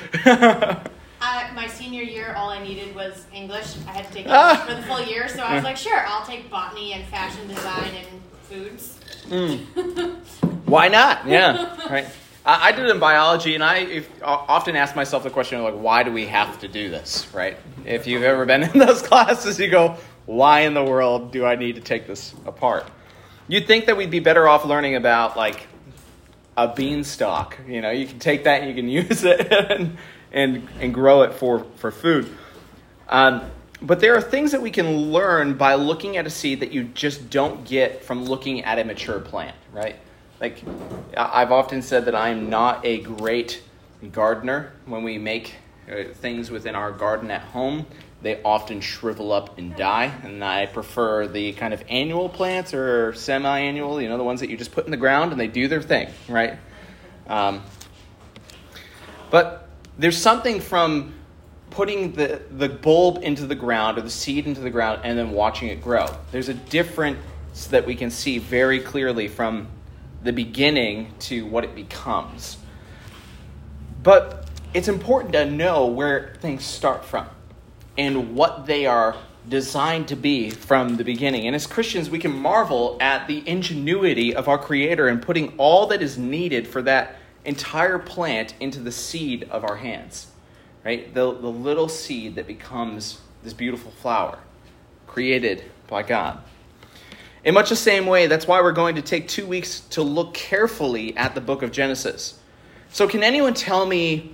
I, 1.25 1.51
my 1.55 1.67
senior 1.67 2.01
year, 2.03 2.33
all 2.35 2.49
I 2.49 2.61
needed 2.63 2.93
was 2.95 3.25
English. 3.33 3.75
I 3.87 3.91
had 3.91 4.07
to 4.07 4.13
take 4.13 4.25
Ah. 4.29 4.63
For 4.67 4.73
the 4.75 4.81
full 4.83 5.01
year, 5.03 5.27
so 5.29 5.39
I 5.43 5.55
was 5.55 5.63
like, 5.63 5.77
sure, 5.77 6.05
I'll 6.07 6.25
take 6.25 6.49
botany 6.49 6.93
and 6.93 7.05
fashion 7.07 7.47
design 7.47 7.91
and 7.95 8.07
foods. 8.49 8.99
Why 10.65 10.87
not? 10.87 11.27
Yeah. 11.27 11.75
right. 11.89 12.07
I, 12.45 12.69
I 12.69 12.71
did 12.71 12.85
it 12.85 12.91
in 12.91 12.99
biology, 12.99 13.55
and 13.55 13.63
I 13.63 13.77
if, 13.77 14.09
often 14.21 14.75
ask 14.75 14.95
myself 14.95 15.23
the 15.23 15.29
question 15.29 15.61
like, 15.63 15.75
why 15.75 16.03
do 16.03 16.11
we 16.11 16.25
have 16.27 16.59
to 16.59 16.67
do 16.67 16.89
this? 16.89 17.27
Right. 17.33 17.57
If 17.85 18.07
you've 18.07 18.23
ever 18.23 18.45
been 18.45 18.63
in 18.73 18.77
those 18.77 19.01
classes, 19.01 19.59
you 19.59 19.69
go, 19.69 19.97
why 20.25 20.61
in 20.61 20.73
the 20.73 20.83
world 20.83 21.31
do 21.31 21.45
I 21.45 21.55
need 21.55 21.75
to 21.75 21.81
take 21.81 22.07
this 22.07 22.33
apart? 22.45 22.85
You'd 23.47 23.67
think 23.67 23.85
that 23.85 23.97
we'd 23.97 24.11
be 24.11 24.19
better 24.19 24.47
off 24.47 24.65
learning 24.65 24.95
about 24.95 25.35
like 25.35 25.67
a 26.55 26.67
beanstalk. 26.67 27.57
You 27.67 27.81
know, 27.81 27.91
you 27.91 28.07
can 28.07 28.19
take 28.19 28.45
that 28.45 28.61
and 28.61 28.69
you 28.69 28.75
can 28.75 28.89
use 28.89 29.23
it 29.23 29.51
and 29.51 29.97
and, 30.33 30.67
and 30.79 30.93
grow 30.93 31.21
it 31.21 31.33
for, 31.33 31.65
for 31.75 31.91
food. 31.91 32.35
Um, 33.07 33.43
but 33.83 33.99
there 33.99 34.15
are 34.15 34.21
things 34.21 34.51
that 34.53 34.61
we 34.61 34.71
can 34.71 35.11
learn 35.11 35.55
by 35.55 35.75
looking 35.75 36.15
at 36.15 36.25
a 36.25 36.29
seed 36.29 36.61
that 36.61 36.71
you 36.71 36.85
just 36.85 37.29
don't 37.29 37.65
get 37.65 38.03
from 38.03 38.23
looking 38.23 38.63
at 38.63 38.79
a 38.79 38.83
mature 38.85 39.19
plant, 39.19 39.55
right? 39.73 39.97
Like, 40.39 40.63
I've 41.17 41.51
often 41.51 41.81
said 41.81 42.05
that 42.05 42.15
I'm 42.15 42.49
not 42.49 42.85
a 42.85 42.99
great 42.99 43.61
gardener. 44.13 44.71
When 44.85 45.03
we 45.03 45.17
make 45.17 45.55
uh, 45.91 46.13
things 46.13 46.49
within 46.49 46.75
our 46.75 46.91
garden 46.91 47.29
at 47.29 47.41
home, 47.41 47.85
they 48.21 48.41
often 48.43 48.79
shrivel 48.79 49.33
up 49.33 49.57
and 49.57 49.75
die. 49.75 50.13
And 50.23 50.41
I 50.43 50.65
prefer 50.65 51.27
the 51.27 51.51
kind 51.53 51.73
of 51.73 51.83
annual 51.89 52.29
plants 52.29 52.73
or 52.73 53.13
semi 53.13 53.59
annual, 53.59 54.01
you 54.01 54.07
know, 54.07 54.17
the 54.17 54.23
ones 54.23 54.39
that 54.39 54.49
you 54.49 54.55
just 54.55 54.71
put 54.71 54.85
in 54.85 54.91
the 54.91 54.97
ground 54.97 55.31
and 55.31 55.39
they 55.39 55.47
do 55.47 55.67
their 55.67 55.81
thing, 55.81 56.07
right? 56.29 56.57
Um, 57.27 57.63
but 59.29 59.67
there's 59.97 60.17
something 60.17 60.61
from 60.61 61.13
putting 61.73 62.13
the, 62.13 62.41
the 62.51 62.69
bulb 62.69 63.19
into 63.23 63.45
the 63.45 63.55
ground 63.55 63.97
or 63.97 64.01
the 64.01 64.09
seed 64.09 64.47
into 64.47 64.61
the 64.61 64.69
ground 64.69 65.01
and 65.03 65.17
then 65.17 65.31
watching 65.31 65.69
it 65.69 65.81
grow. 65.81 66.07
There's 66.31 66.49
a 66.49 66.53
difference 66.53 67.19
that 67.69 67.85
we 67.85 67.95
can 67.95 68.09
see 68.09 68.37
very 68.37 68.79
clearly 68.79 69.27
from 69.27 69.67
the 70.23 70.31
beginning 70.31 71.13
to 71.19 71.45
what 71.45 71.63
it 71.63 71.75
becomes. 71.75 72.57
But 74.01 74.47
it's 74.73 74.87
important 74.87 75.33
to 75.33 75.49
know 75.49 75.85
where 75.85 76.35
things 76.41 76.63
start 76.63 77.05
from 77.05 77.27
and 77.97 78.35
what 78.35 78.65
they 78.65 78.85
are 78.85 79.15
designed 79.47 80.07
to 80.07 80.15
be 80.15 80.49
from 80.49 80.97
the 80.97 81.03
beginning. 81.03 81.47
And 81.47 81.55
as 81.55 81.67
Christians, 81.67 82.09
we 82.09 82.19
can 82.19 82.31
marvel 82.31 82.97
at 83.01 83.27
the 83.27 83.47
ingenuity 83.47 84.33
of 84.35 84.47
our 84.47 84.57
Creator 84.57 85.09
in 85.09 85.19
putting 85.19 85.53
all 85.57 85.87
that 85.87 86.01
is 86.01 86.17
needed 86.17 86.67
for 86.67 86.81
that 86.83 87.17
entire 87.45 87.99
plant 87.99 88.53
into 88.59 88.79
the 88.79 88.91
seed 88.91 89.47
of 89.51 89.63
our 89.63 89.75
hands. 89.75 90.27
Right? 90.83 91.13
The, 91.13 91.31
the 91.31 91.47
little 91.47 91.87
seed 91.87 92.35
that 92.35 92.47
becomes 92.47 93.21
this 93.43 93.53
beautiful 93.53 93.91
flower 93.91 94.39
created 95.07 95.63
by 95.87 96.03
God. 96.03 96.39
In 97.43 97.53
much 97.53 97.69
the 97.69 97.75
same 97.75 98.05
way, 98.05 98.27
that's 98.27 98.47
why 98.47 98.61
we're 98.61 98.71
going 98.71 98.95
to 98.95 99.01
take 99.01 99.27
two 99.27 99.45
weeks 99.45 99.81
to 99.91 100.01
look 100.01 100.33
carefully 100.33 101.15
at 101.17 101.35
the 101.35 101.41
book 101.41 101.61
of 101.61 101.71
Genesis. 101.71 102.39
So, 102.89 103.07
can 103.07 103.23
anyone 103.23 103.53
tell 103.53 103.85
me 103.85 104.31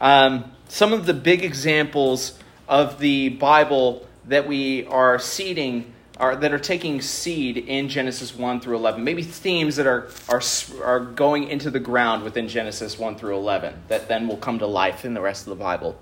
um, 0.00 0.50
some 0.68 0.92
of 0.92 1.06
the 1.06 1.14
big 1.14 1.44
examples 1.44 2.38
of 2.68 3.00
the 3.00 3.30
Bible 3.30 4.06
that 4.26 4.46
we 4.46 4.86
are 4.86 5.18
seeding, 5.18 5.92
are, 6.18 6.34
that 6.36 6.52
are 6.52 6.58
taking 6.58 7.00
seed 7.00 7.56
in 7.56 7.88
Genesis 7.88 8.34
1 8.34 8.60
through 8.60 8.76
11? 8.76 9.02
Maybe 9.04 9.22
themes 9.22 9.76
that 9.76 9.86
are, 9.86 10.08
are, 10.28 10.42
are 10.82 11.00
going 11.00 11.48
into 11.48 11.70
the 11.70 11.80
ground 11.80 12.22
within 12.24 12.48
Genesis 12.48 12.98
1 12.98 13.16
through 13.16 13.36
11 13.36 13.74
that 13.88 14.08
then 14.08 14.26
will 14.28 14.36
come 14.36 14.58
to 14.58 14.66
life 14.66 15.04
in 15.04 15.14
the 15.14 15.20
rest 15.20 15.46
of 15.46 15.56
the 15.56 15.62
Bible. 15.62 15.98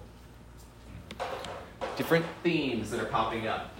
Different 1.96 2.24
themes 2.42 2.90
that 2.90 3.00
are 3.00 3.06
popping 3.06 3.46
up. 3.46 3.70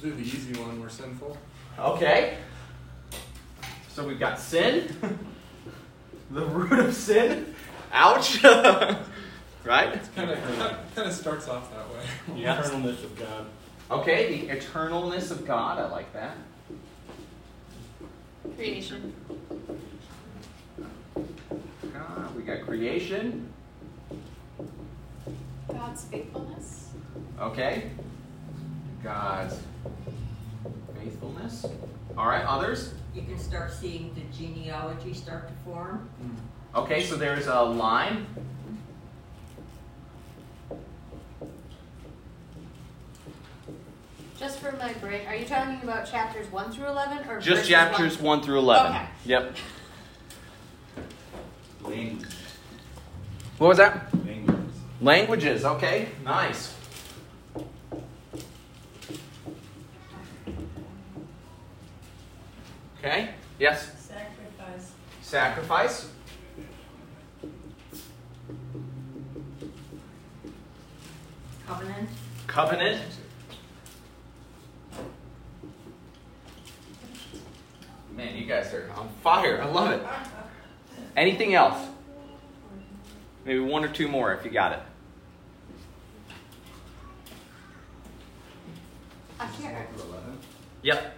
Do 0.00 0.12
the 0.12 0.22
easy 0.22 0.58
one. 0.60 0.80
We're 0.80 0.88
sinful. 0.88 1.36
Okay. 1.78 2.38
So 3.88 4.06
we've 4.06 4.20
got 4.20 4.38
sin, 4.38 4.96
the 6.30 6.44
root 6.46 6.78
of 6.78 6.94
sin. 6.94 7.54
Ouch. 7.92 8.44
right? 9.64 9.94
It 9.94 10.00
kind 10.14 10.30
of 10.30 10.38
kind 10.94 11.08
of 11.08 11.12
starts 11.12 11.48
off 11.48 11.72
that 11.74 11.88
way. 11.90 12.04
The 12.34 12.40
Yeah. 12.40 12.62
eternalness 12.62 13.02
of 13.02 13.18
God. 13.18 13.46
Okay, 13.90 14.40
the 14.40 14.48
eternalness 14.48 15.30
of 15.30 15.46
God. 15.46 15.78
I 15.78 15.88
like 15.90 16.12
that. 16.12 16.36
Creation. 18.54 19.14
God, 21.94 22.36
we 22.36 22.42
got 22.42 22.66
creation. 22.66 23.50
God's 25.68 26.04
faithfulness. 26.04 26.90
Okay. 27.40 27.90
God's 29.02 29.58
faithfulness. 30.98 31.64
All 32.16 32.26
right, 32.26 32.44
others? 32.44 32.92
You 33.14 33.22
can 33.22 33.38
start 33.38 33.72
seeing 33.72 34.14
the 34.14 34.36
genealogy 34.36 35.14
start 35.14 35.48
to 35.48 35.54
form. 35.64 36.10
Hmm. 36.20 36.78
Okay, 36.78 37.02
so 37.04 37.16
there's 37.16 37.46
a 37.46 37.62
line. 37.62 38.26
Just 44.38 44.60
for 44.60 44.70
my 44.76 44.92
brain, 44.94 45.26
are 45.26 45.34
you 45.34 45.44
talking 45.44 45.80
about 45.82 46.08
chapters 46.08 46.50
1 46.52 46.70
through 46.70 46.86
11 46.86 47.28
or 47.28 47.40
Just 47.40 47.68
chapters 47.68 48.18
1? 48.18 48.38
1 48.38 48.42
through 48.42 48.58
11. 48.58 48.92
Okay. 48.92 49.06
Yep. 49.24 49.56
Language. 51.82 52.28
What 53.58 53.68
was 53.68 53.78
that? 53.78 54.14
Language. 54.24 54.56
Languages. 55.00 55.64
Okay, 55.64 56.08
nice. 56.24 56.72
Okay, 62.98 63.30
yes? 63.58 63.90
Sacrifice. 63.98 64.92
Sacrifice. 65.20 66.08
Covenant. 71.66 72.08
Covenant. 72.46 73.02
Man, 78.18 78.36
you 78.36 78.46
guys 78.46 78.74
are 78.74 78.90
on 78.96 79.08
fire. 79.22 79.62
I 79.62 79.66
love 79.66 79.92
it. 79.92 80.04
Anything 81.16 81.54
else? 81.54 81.78
Maybe 83.44 83.60
one 83.60 83.84
or 83.84 83.88
two 83.88 84.08
more 84.08 84.34
if 84.34 84.44
you 84.44 84.50
got 84.50 84.72
it. 84.72 84.80
I 89.38 89.46
can't. 89.46 89.86
Yep. 90.82 91.16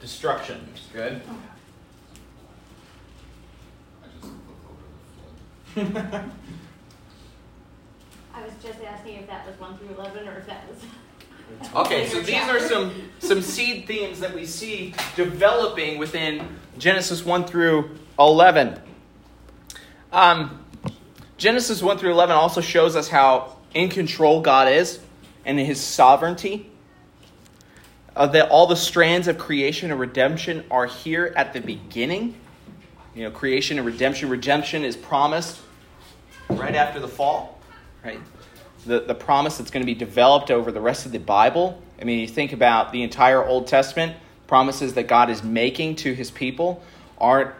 Destruction. 0.00 0.68
Destruction. 0.72 0.72
Good. 0.94 1.20
I 4.02 4.06
just 4.06 4.24
looked 4.24 4.48
over 4.70 5.82
the 5.84 5.90
flood. 5.92 6.30
I 8.34 8.42
was 8.42 8.54
just 8.62 8.82
asking 8.82 9.16
if 9.16 9.26
that 9.26 9.46
was 9.46 9.60
1 9.60 9.76
through 9.76 9.96
11 9.96 10.28
or 10.28 10.38
if 10.38 10.46
that 10.46 10.66
was. 10.66 10.82
Okay, 11.74 12.06
so 12.08 12.20
these 12.20 12.42
are 12.48 12.60
some 12.60 12.92
some 13.18 13.42
seed 13.42 13.86
themes 13.86 14.20
that 14.20 14.34
we 14.34 14.44
see 14.44 14.94
developing 15.16 15.98
within 15.98 16.46
Genesis 16.78 17.24
1 17.24 17.46
through 17.46 17.90
11. 18.18 18.78
Um, 20.12 20.64
Genesis 21.38 21.82
1 21.82 21.98
through 21.98 22.12
11 22.12 22.36
also 22.36 22.60
shows 22.60 22.94
us 22.96 23.08
how 23.08 23.56
in 23.72 23.88
control 23.88 24.40
God 24.40 24.68
is 24.68 25.00
and 25.44 25.58
his 25.58 25.80
sovereignty. 25.80 26.70
Uh, 28.16 28.28
that 28.28 28.48
all 28.50 28.68
the 28.68 28.76
strands 28.76 29.26
of 29.26 29.38
creation 29.38 29.90
and 29.90 29.98
redemption 29.98 30.64
are 30.70 30.86
here 30.86 31.32
at 31.36 31.52
the 31.52 31.60
beginning. 31.60 32.36
You 33.12 33.24
know, 33.24 33.30
creation 33.32 33.76
and 33.76 33.86
redemption. 33.86 34.28
Redemption 34.28 34.84
is 34.84 34.96
promised 34.96 35.60
right 36.48 36.76
after 36.76 37.00
the 37.00 37.08
fall, 37.08 37.60
right? 38.04 38.20
The, 38.84 39.00
the 39.00 39.14
promise 39.14 39.58
that's 39.58 39.70
going 39.70 39.82
to 39.82 39.86
be 39.86 39.94
developed 39.94 40.50
over 40.50 40.70
the 40.70 40.80
rest 40.80 41.06
of 41.06 41.12
the 41.12 41.18
Bible. 41.18 41.82
I 42.00 42.04
mean, 42.04 42.20
you 42.20 42.28
think 42.28 42.52
about 42.52 42.92
the 42.92 43.02
entire 43.02 43.44
Old 43.44 43.66
Testament, 43.66 44.16
promises 44.46 44.94
that 44.94 45.08
God 45.08 45.30
is 45.30 45.42
making 45.42 45.96
to 45.96 46.12
his 46.12 46.30
people 46.30 46.82
aren't 47.18 47.52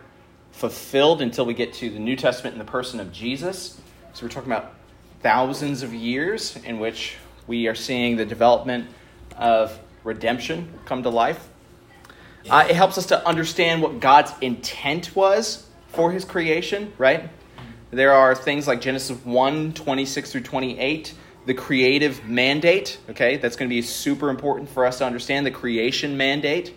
fulfilled 0.52 1.20
until 1.22 1.44
we 1.44 1.54
get 1.54 1.72
to 1.74 1.90
the 1.90 1.98
New 1.98 2.16
Testament 2.16 2.54
in 2.54 2.58
the 2.58 2.70
person 2.70 3.00
of 3.00 3.12
Jesus. 3.12 3.80
So 4.12 4.24
we're 4.24 4.30
talking 4.30 4.52
about 4.52 4.74
thousands 5.22 5.82
of 5.82 5.92
years 5.92 6.56
in 6.64 6.78
which 6.78 7.16
we 7.46 7.66
are 7.66 7.74
seeing 7.74 8.16
the 8.16 8.24
development 8.24 8.88
of 9.36 9.78
redemption 10.04 10.72
come 10.84 11.02
to 11.02 11.10
life. 11.10 11.48
Uh, 12.48 12.66
it 12.68 12.76
helps 12.76 12.98
us 12.98 13.06
to 13.06 13.26
understand 13.26 13.80
what 13.82 14.00
God's 14.00 14.32
intent 14.40 15.16
was 15.16 15.66
for 15.88 16.12
his 16.12 16.24
creation, 16.24 16.92
right? 16.98 17.30
There 17.94 18.12
are 18.12 18.34
things 18.34 18.66
like 18.66 18.80
Genesis 18.80 19.16
1 19.24 19.72
26 19.74 20.32
through 20.32 20.40
28, 20.40 21.14
the 21.46 21.54
creative 21.54 22.24
mandate, 22.24 22.98
okay? 23.08 23.36
That's 23.36 23.54
going 23.54 23.68
to 23.68 23.74
be 23.74 23.82
super 23.82 24.30
important 24.30 24.68
for 24.68 24.84
us 24.84 24.98
to 24.98 25.04
understand 25.04 25.46
the 25.46 25.52
creation 25.52 26.16
mandate. 26.16 26.74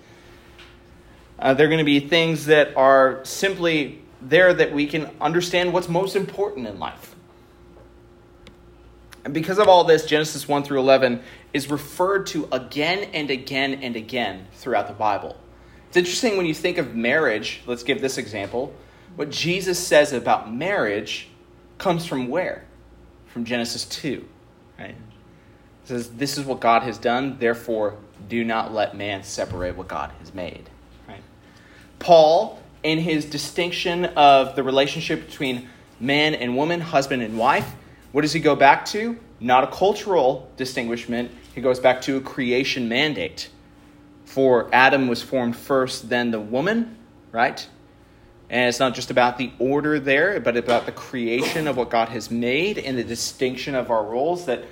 Uh, 1.39 1.55
there 1.55 1.65
are 1.65 1.69
going 1.69 1.79
to 1.79 1.85
be 1.85 1.99
things 1.99 2.45
that 2.45 2.77
are 2.77 3.19
simply 3.23 3.99
there 4.21 4.53
that 4.53 4.71
we 4.71 4.85
can 4.85 5.09
understand 5.19 5.73
what's 5.73 5.89
most 5.89 6.15
important 6.15 6.67
in 6.67 6.77
life. 6.77 7.15
And 9.25 9.33
because 9.33 9.57
of 9.57 9.67
all 9.67 9.85
this, 9.85 10.05
Genesis 10.05 10.47
1 10.47 10.63
through 10.63 10.79
11 10.79 11.21
is 11.51 11.71
referred 11.71 12.27
to 12.27 12.47
again 12.51 13.09
and 13.13 13.31
again 13.31 13.73
and 13.81 13.95
again 13.95 14.45
throughout 14.53 14.87
the 14.87 14.93
Bible. 14.93 15.35
It's 15.87 15.97
interesting 15.97 16.37
when 16.37 16.45
you 16.45 16.53
think 16.53 16.77
of 16.77 16.95
marriage, 16.95 17.61
let's 17.65 17.81
give 17.81 18.01
this 18.01 18.19
example. 18.19 18.71
What 19.17 19.31
Jesus 19.31 19.79
says 19.79 20.13
about 20.13 20.53
marriage 20.53 21.27
comes 21.79 22.05
from 22.05 22.27
where? 22.27 22.65
From 23.25 23.45
Genesis 23.45 23.83
2, 23.85 24.23
right? 24.77 24.91
It 24.91 24.95
says, 25.85 26.09
This 26.11 26.37
is 26.37 26.45
what 26.45 26.59
God 26.59 26.83
has 26.83 26.99
done, 26.99 27.39
therefore 27.39 27.97
do 28.29 28.43
not 28.43 28.73
let 28.73 28.95
man 28.95 29.23
separate 29.23 29.75
what 29.75 29.87
God 29.87 30.11
has 30.19 30.35
made. 30.35 30.69
Right? 31.07 31.21
Paul, 31.97 32.61
in 32.83 32.99
his 32.99 33.25
distinction 33.25 34.05
of 34.05 34.55
the 34.55 34.61
relationship 34.61 35.25
between 35.25 35.67
man 35.99 36.35
and 36.35 36.55
woman, 36.55 36.79
husband 36.79 37.23
and 37.23 37.39
wife, 37.39 37.73
what 38.11 38.21
does 38.21 38.33
he 38.33 38.39
go 38.39 38.55
back 38.55 38.85
to? 38.87 39.17
Not 39.39 39.63
a 39.63 39.67
cultural 39.67 40.47
distinguishment, 40.57 41.31
he 41.55 41.61
goes 41.61 41.79
back 41.79 42.01
to 42.03 42.17
a 42.17 42.21
creation 42.21 42.87
mandate. 42.87 43.49
For 44.25 44.69
Adam 44.71 45.07
was 45.07 45.23
formed 45.23 45.55
first, 45.55 46.07
then 46.07 46.29
the 46.29 46.39
woman, 46.39 46.97
right? 47.31 47.67
And 48.49 48.69
it's 48.69 48.79
not 48.79 48.95
just 48.95 49.11
about 49.11 49.37
the 49.37 49.51
order 49.59 49.99
there, 49.99 50.39
but 50.39 50.55
about 50.55 50.85
the 50.85 50.91
creation 50.91 51.67
of 51.67 51.75
what 51.75 51.89
God 51.89 52.09
has 52.09 52.31
made 52.31 52.77
and 52.77 52.97
the 52.97 53.03
distinction 53.03 53.75
of 53.75 53.91
our 53.91 54.05
roles 54.05 54.45
that 54.45 54.63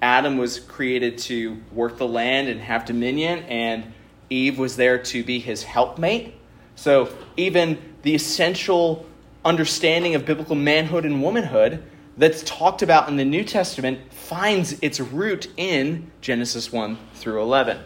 Adam 0.00 0.38
was 0.38 0.60
created 0.60 1.18
to 1.18 1.60
work 1.72 1.98
the 1.98 2.08
land 2.08 2.48
and 2.48 2.60
have 2.60 2.84
dominion, 2.84 3.40
and 3.44 3.92
Eve 4.30 4.58
was 4.58 4.76
there 4.76 4.98
to 4.98 5.24
be 5.24 5.40
his 5.40 5.62
helpmate. 5.62 6.34
So, 6.76 7.12
even 7.36 7.78
the 8.02 8.14
essential 8.14 9.04
understanding 9.44 10.14
of 10.14 10.24
biblical 10.24 10.54
manhood 10.54 11.04
and 11.04 11.22
womanhood 11.22 11.82
that's 12.16 12.42
talked 12.44 12.82
about 12.82 13.08
in 13.08 13.16
the 13.16 13.24
New 13.24 13.44
Testament 13.44 14.12
finds 14.12 14.78
its 14.80 15.00
root 15.00 15.50
in 15.56 16.10
Genesis 16.20 16.72
1 16.72 16.96
through 17.14 17.40
11. 17.42 17.78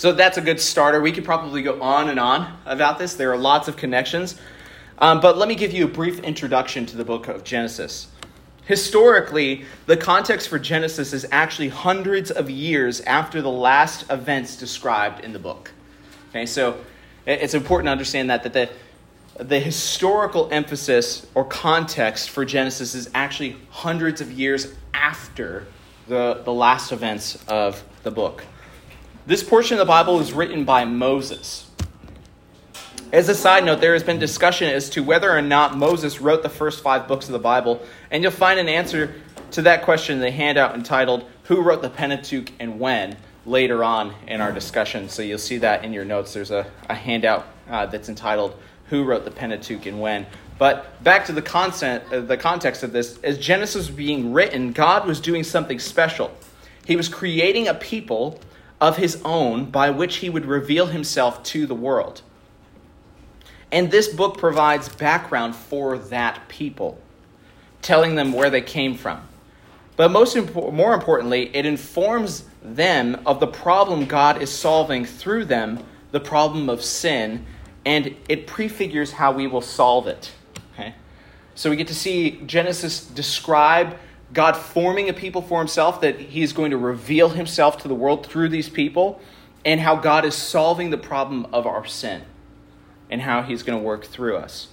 So 0.00 0.12
that's 0.12 0.38
a 0.38 0.40
good 0.40 0.58
starter. 0.58 0.98
We 1.02 1.12
could 1.12 1.26
probably 1.26 1.60
go 1.60 1.78
on 1.82 2.08
and 2.08 2.18
on 2.18 2.56
about 2.64 2.98
this. 2.98 3.16
There 3.16 3.30
are 3.32 3.36
lots 3.36 3.68
of 3.68 3.76
connections. 3.76 4.34
Um, 4.96 5.20
but 5.20 5.36
let 5.36 5.46
me 5.46 5.54
give 5.54 5.74
you 5.74 5.84
a 5.84 5.88
brief 5.88 6.20
introduction 6.20 6.86
to 6.86 6.96
the 6.96 7.04
book 7.04 7.28
of 7.28 7.44
Genesis. 7.44 8.08
Historically, 8.64 9.66
the 9.84 9.98
context 9.98 10.48
for 10.48 10.58
Genesis 10.58 11.12
is 11.12 11.26
actually 11.30 11.68
hundreds 11.68 12.30
of 12.30 12.48
years 12.48 13.02
after 13.02 13.42
the 13.42 13.50
last 13.50 14.10
events 14.10 14.56
described 14.56 15.22
in 15.22 15.34
the 15.34 15.38
book. 15.38 15.70
Okay, 16.30 16.46
so 16.46 16.78
it's 17.26 17.52
important 17.52 17.88
to 17.88 17.92
understand 17.92 18.30
that, 18.30 18.42
that 18.44 18.54
the, 18.54 18.70
the 19.44 19.60
historical 19.60 20.48
emphasis 20.50 21.26
or 21.34 21.44
context 21.44 22.30
for 22.30 22.46
Genesis 22.46 22.94
is 22.94 23.10
actually 23.12 23.56
hundreds 23.68 24.22
of 24.22 24.32
years 24.32 24.72
after 24.94 25.66
the, 26.08 26.40
the 26.46 26.54
last 26.54 26.90
events 26.90 27.36
of 27.48 27.84
the 28.02 28.10
book. 28.10 28.46
This 29.26 29.42
portion 29.42 29.74
of 29.74 29.78
the 29.78 29.90
Bible 29.90 30.18
is 30.20 30.32
written 30.32 30.64
by 30.64 30.86
Moses. 30.86 31.70
As 33.12 33.28
a 33.28 33.34
side 33.34 33.64
note, 33.64 33.80
there 33.80 33.92
has 33.92 34.02
been 34.02 34.18
discussion 34.18 34.68
as 34.68 34.88
to 34.90 35.02
whether 35.02 35.30
or 35.30 35.42
not 35.42 35.76
Moses 35.76 36.20
wrote 36.20 36.42
the 36.42 36.48
first 36.48 36.82
five 36.82 37.06
books 37.06 37.26
of 37.26 37.32
the 37.32 37.38
Bible, 37.38 37.82
and 38.10 38.22
you'll 38.22 38.32
find 38.32 38.58
an 38.58 38.68
answer 38.68 39.14
to 39.50 39.62
that 39.62 39.82
question 39.82 40.16
in 40.16 40.20
the 40.22 40.30
handout 40.30 40.74
entitled 40.74 41.28
Who 41.44 41.60
Wrote 41.60 41.82
the 41.82 41.90
Pentateuch 41.90 42.50
and 42.58 42.80
When 42.80 43.16
later 43.44 43.84
on 43.84 44.14
in 44.26 44.40
our 44.40 44.52
discussion. 44.52 45.08
So 45.08 45.22
you'll 45.22 45.38
see 45.38 45.58
that 45.58 45.84
in 45.84 45.92
your 45.92 46.04
notes. 46.04 46.32
There's 46.32 46.50
a, 46.50 46.66
a 46.88 46.94
handout 46.94 47.46
uh, 47.68 47.86
that's 47.86 48.08
entitled 48.08 48.54
Who 48.86 49.04
Wrote 49.04 49.24
the 49.24 49.30
Pentateuch 49.30 49.84
and 49.84 50.00
When. 50.00 50.26
But 50.56 51.02
back 51.04 51.26
to 51.26 51.32
the, 51.32 51.42
content, 51.42 52.04
uh, 52.10 52.20
the 52.20 52.36
context 52.38 52.82
of 52.82 52.92
this, 52.92 53.18
as 53.22 53.38
Genesis 53.38 53.88
was 53.88 53.90
being 53.90 54.32
written, 54.32 54.72
God 54.72 55.06
was 55.06 55.20
doing 55.20 55.44
something 55.44 55.78
special. 55.78 56.34
He 56.86 56.96
was 56.96 57.08
creating 57.08 57.68
a 57.68 57.74
people 57.74 58.40
of 58.80 58.96
his 58.96 59.20
own 59.24 59.66
by 59.66 59.90
which 59.90 60.16
he 60.16 60.30
would 60.30 60.46
reveal 60.46 60.86
himself 60.86 61.42
to 61.42 61.66
the 61.66 61.74
world. 61.74 62.22
And 63.72 63.90
this 63.90 64.08
book 64.08 64.38
provides 64.38 64.88
background 64.88 65.54
for 65.54 65.98
that 65.98 66.48
people, 66.48 66.98
telling 67.82 68.14
them 68.14 68.32
where 68.32 68.50
they 68.50 68.62
came 68.62 68.96
from. 68.96 69.26
But 69.96 70.10
most 70.10 70.34
impo- 70.34 70.72
more 70.72 70.94
importantly, 70.94 71.54
it 71.54 71.66
informs 71.66 72.44
them 72.62 73.20
of 73.26 73.38
the 73.38 73.46
problem 73.46 74.06
God 74.06 74.42
is 74.42 74.50
solving 74.50 75.04
through 75.04 75.44
them, 75.44 75.84
the 76.10 76.20
problem 76.20 76.68
of 76.68 76.82
sin, 76.82 77.44
and 77.84 78.16
it 78.28 78.46
prefigures 78.46 79.12
how 79.12 79.32
we 79.32 79.46
will 79.46 79.60
solve 79.60 80.06
it. 80.06 80.32
Okay? 80.72 80.94
So 81.54 81.70
we 81.70 81.76
get 81.76 81.88
to 81.88 81.94
see 81.94 82.40
Genesis 82.46 83.04
describe 83.04 83.98
God 84.32 84.56
forming 84.56 85.08
a 85.08 85.12
people 85.12 85.42
for 85.42 85.58
himself, 85.58 86.00
that 86.00 86.18
he 86.18 86.42
is 86.42 86.52
going 86.52 86.70
to 86.70 86.78
reveal 86.78 87.30
himself 87.30 87.78
to 87.82 87.88
the 87.88 87.94
world 87.94 88.26
through 88.26 88.48
these 88.48 88.68
people, 88.68 89.20
and 89.64 89.80
how 89.80 89.96
God 89.96 90.24
is 90.24 90.34
solving 90.34 90.90
the 90.90 90.98
problem 90.98 91.46
of 91.52 91.66
our 91.66 91.84
sin 91.86 92.22
and 93.10 93.22
how 93.22 93.42
he's 93.42 93.62
going 93.62 93.78
to 93.78 93.84
work 93.84 94.04
through 94.04 94.36
us. 94.36 94.68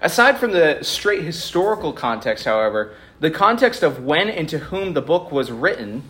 Aside 0.00 0.38
from 0.38 0.52
the 0.52 0.78
straight 0.82 1.22
historical 1.22 1.92
context, 1.92 2.44
however, 2.44 2.94
the 3.18 3.30
context 3.30 3.82
of 3.82 4.04
when 4.04 4.28
and 4.28 4.48
to 4.48 4.58
whom 4.58 4.92
the 4.92 5.02
book 5.02 5.32
was 5.32 5.50
written, 5.50 6.04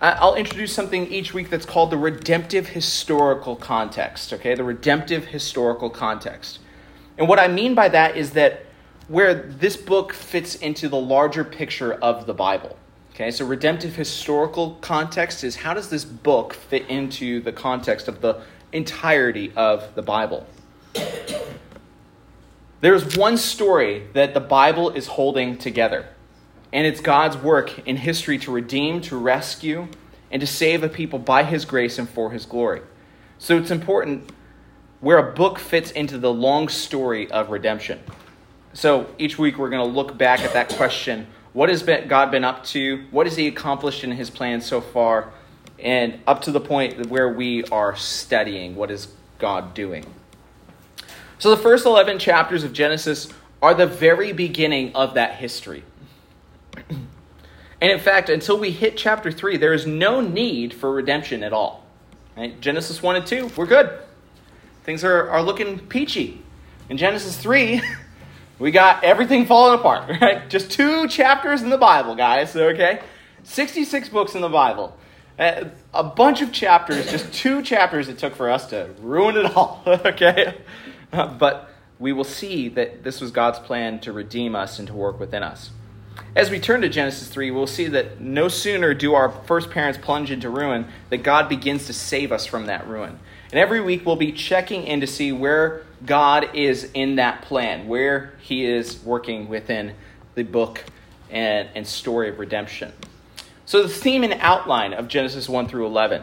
I'll 0.00 0.34
introduce 0.34 0.74
something 0.74 1.06
each 1.06 1.32
week 1.32 1.48
that's 1.48 1.64
called 1.64 1.90
the 1.90 1.96
redemptive 1.96 2.68
historical 2.68 3.56
context, 3.56 4.32
okay? 4.34 4.54
The 4.54 4.64
redemptive 4.64 5.26
historical 5.26 5.88
context. 5.88 6.58
And 7.16 7.28
what 7.28 7.38
I 7.38 7.48
mean 7.48 7.74
by 7.74 7.88
that 7.88 8.14
is 8.14 8.32
that 8.32 8.66
where 9.08 9.34
this 9.34 9.76
book 9.76 10.12
fits 10.12 10.56
into 10.56 10.88
the 10.88 11.00
larger 11.00 11.44
picture 11.44 11.94
of 11.94 12.26
the 12.26 12.34
Bible. 12.34 12.76
Okay, 13.14 13.30
so 13.30 13.46
redemptive 13.46 13.96
historical 13.96 14.72
context 14.80 15.44
is 15.44 15.56
how 15.56 15.72
does 15.72 15.88
this 15.88 16.04
book 16.04 16.52
fit 16.52 16.86
into 16.88 17.40
the 17.40 17.52
context 17.52 18.08
of 18.08 18.20
the 18.20 18.42
entirety 18.72 19.52
of 19.56 19.94
the 19.94 20.02
Bible? 20.02 20.46
There's 22.82 23.16
one 23.16 23.38
story 23.38 24.06
that 24.12 24.34
the 24.34 24.40
Bible 24.40 24.90
is 24.90 25.06
holding 25.06 25.56
together, 25.56 26.06
and 26.72 26.86
it's 26.86 27.00
God's 27.00 27.36
work 27.36 27.86
in 27.86 27.96
history 27.96 28.38
to 28.40 28.52
redeem, 28.52 29.00
to 29.02 29.16
rescue, 29.16 29.88
and 30.30 30.40
to 30.40 30.46
save 30.46 30.82
a 30.82 30.88
people 30.88 31.18
by 31.18 31.44
His 31.44 31.64
grace 31.64 31.98
and 31.98 32.08
for 32.08 32.32
His 32.32 32.44
glory. 32.44 32.82
So 33.38 33.56
it's 33.56 33.70
important 33.70 34.30
where 35.00 35.18
a 35.18 35.32
book 35.32 35.58
fits 35.58 35.90
into 35.92 36.18
the 36.18 36.32
long 36.32 36.68
story 36.68 37.30
of 37.30 37.48
redemption. 37.50 38.00
So 38.76 39.06
each 39.16 39.38
week 39.38 39.56
we're 39.56 39.70
going 39.70 39.88
to 39.88 39.94
look 39.94 40.18
back 40.18 40.40
at 40.40 40.52
that 40.52 40.68
question 40.68 41.26
what 41.54 41.70
has 41.70 41.82
God 41.82 42.30
been 42.30 42.44
up 42.44 42.64
to? 42.66 43.06
What 43.10 43.24
has 43.24 43.34
He 43.34 43.46
accomplished 43.46 44.04
in 44.04 44.10
His 44.10 44.28
plan 44.28 44.60
so 44.60 44.82
far? 44.82 45.32
And 45.78 46.20
up 46.26 46.42
to 46.42 46.52
the 46.52 46.60
point 46.60 47.06
where 47.06 47.30
we 47.30 47.64
are 47.64 47.96
studying 47.96 48.76
what 48.76 48.90
is 48.90 49.08
God 49.38 49.72
doing. 49.72 50.04
So 51.38 51.48
the 51.48 51.56
first 51.56 51.86
11 51.86 52.18
chapters 52.18 52.64
of 52.64 52.74
Genesis 52.74 53.28
are 53.62 53.72
the 53.72 53.86
very 53.86 54.34
beginning 54.34 54.94
of 54.94 55.14
that 55.14 55.36
history. 55.36 55.82
And 56.90 57.90
in 57.90 57.98
fact, 57.98 58.28
until 58.28 58.58
we 58.58 58.70
hit 58.70 58.98
chapter 58.98 59.32
3, 59.32 59.56
there 59.56 59.72
is 59.72 59.86
no 59.86 60.20
need 60.20 60.74
for 60.74 60.92
redemption 60.92 61.42
at 61.42 61.54
all. 61.54 61.86
Right? 62.36 62.60
Genesis 62.60 63.02
1 63.02 63.16
and 63.16 63.26
2, 63.26 63.52
we're 63.56 63.64
good. 63.64 63.98
Things 64.84 65.02
are, 65.02 65.30
are 65.30 65.42
looking 65.42 65.78
peachy. 65.78 66.42
In 66.90 66.98
Genesis 66.98 67.38
3, 67.38 67.80
we 68.58 68.70
got 68.70 69.04
everything 69.04 69.46
falling 69.46 69.78
apart, 69.78 70.08
right? 70.20 70.48
Just 70.48 70.70
two 70.70 71.08
chapters 71.08 71.62
in 71.62 71.70
the 71.70 71.78
Bible, 71.78 72.14
guys, 72.14 72.54
okay? 72.56 73.00
66 73.44 74.08
books 74.08 74.34
in 74.34 74.40
the 74.40 74.48
Bible. 74.48 74.96
A 75.38 76.02
bunch 76.02 76.40
of 76.40 76.50
chapters, 76.50 77.10
just 77.10 77.32
two 77.32 77.62
chapters 77.62 78.08
it 78.08 78.18
took 78.18 78.34
for 78.34 78.50
us 78.50 78.66
to 78.70 78.90
ruin 79.00 79.36
it 79.36 79.54
all, 79.54 79.82
okay? 79.86 80.56
Uh, 81.12 81.26
but 81.26 81.70
we 81.98 82.12
will 82.12 82.24
see 82.24 82.68
that 82.70 83.04
this 83.04 83.20
was 83.20 83.30
God's 83.30 83.58
plan 83.58 84.00
to 84.00 84.12
redeem 84.12 84.54
us 84.56 84.78
and 84.78 84.88
to 84.88 84.94
work 84.94 85.20
within 85.20 85.42
us. 85.42 85.70
As 86.34 86.50
we 86.50 86.58
turn 86.58 86.80
to 86.82 86.88
Genesis 86.88 87.28
3, 87.28 87.50
we'll 87.50 87.66
see 87.66 87.86
that 87.88 88.20
no 88.20 88.48
sooner 88.48 88.94
do 88.94 89.14
our 89.14 89.30
first 89.30 89.70
parents 89.70 89.98
plunge 90.00 90.30
into 90.30 90.48
ruin 90.48 90.86
that 91.10 91.18
God 91.18 91.48
begins 91.48 91.86
to 91.86 91.92
save 91.92 92.32
us 92.32 92.46
from 92.46 92.66
that 92.66 92.86
ruin. 92.86 93.18
And 93.56 93.62
every 93.62 93.80
week 93.80 94.04
we'll 94.04 94.16
be 94.16 94.32
checking 94.32 94.84
in 94.84 95.00
to 95.00 95.06
see 95.06 95.32
where 95.32 95.86
God 96.04 96.54
is 96.54 96.90
in 96.92 97.16
that 97.16 97.40
plan, 97.40 97.88
where 97.88 98.34
He 98.42 98.66
is 98.66 99.02
working 99.02 99.48
within 99.48 99.94
the 100.34 100.42
book 100.42 100.84
and, 101.30 101.66
and 101.74 101.86
story 101.86 102.28
of 102.28 102.38
redemption. 102.38 102.92
So, 103.64 103.82
the 103.82 103.88
theme 103.88 104.24
and 104.24 104.34
outline 104.40 104.92
of 104.92 105.08
Genesis 105.08 105.48
1 105.48 105.68
through 105.68 105.86
11 105.86 106.22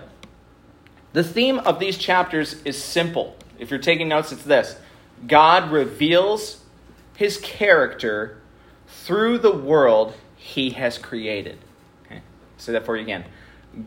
The 1.13 1.23
theme 1.23 1.57
of 1.57 1.79
these 1.79 1.97
chapters 1.97 2.61
is 2.65 2.77
simple. 2.77 3.35
If 3.57 3.71
you're 3.71 3.79
taking 3.79 4.07
notes, 4.07 4.31
it's 4.31 4.43
this 4.43 4.75
God 5.25 5.71
reveals 5.71 6.63
his 7.15 7.37
character 7.37 8.43
through 8.87 9.39
the 9.39 9.51
world 9.51 10.13
he 10.35 10.69
has 10.69 10.99
created. 10.99 11.57
Okay, 12.05 12.21
say 12.57 12.73
that 12.73 12.85
for 12.85 12.95
you 12.95 13.01
again. 13.01 13.25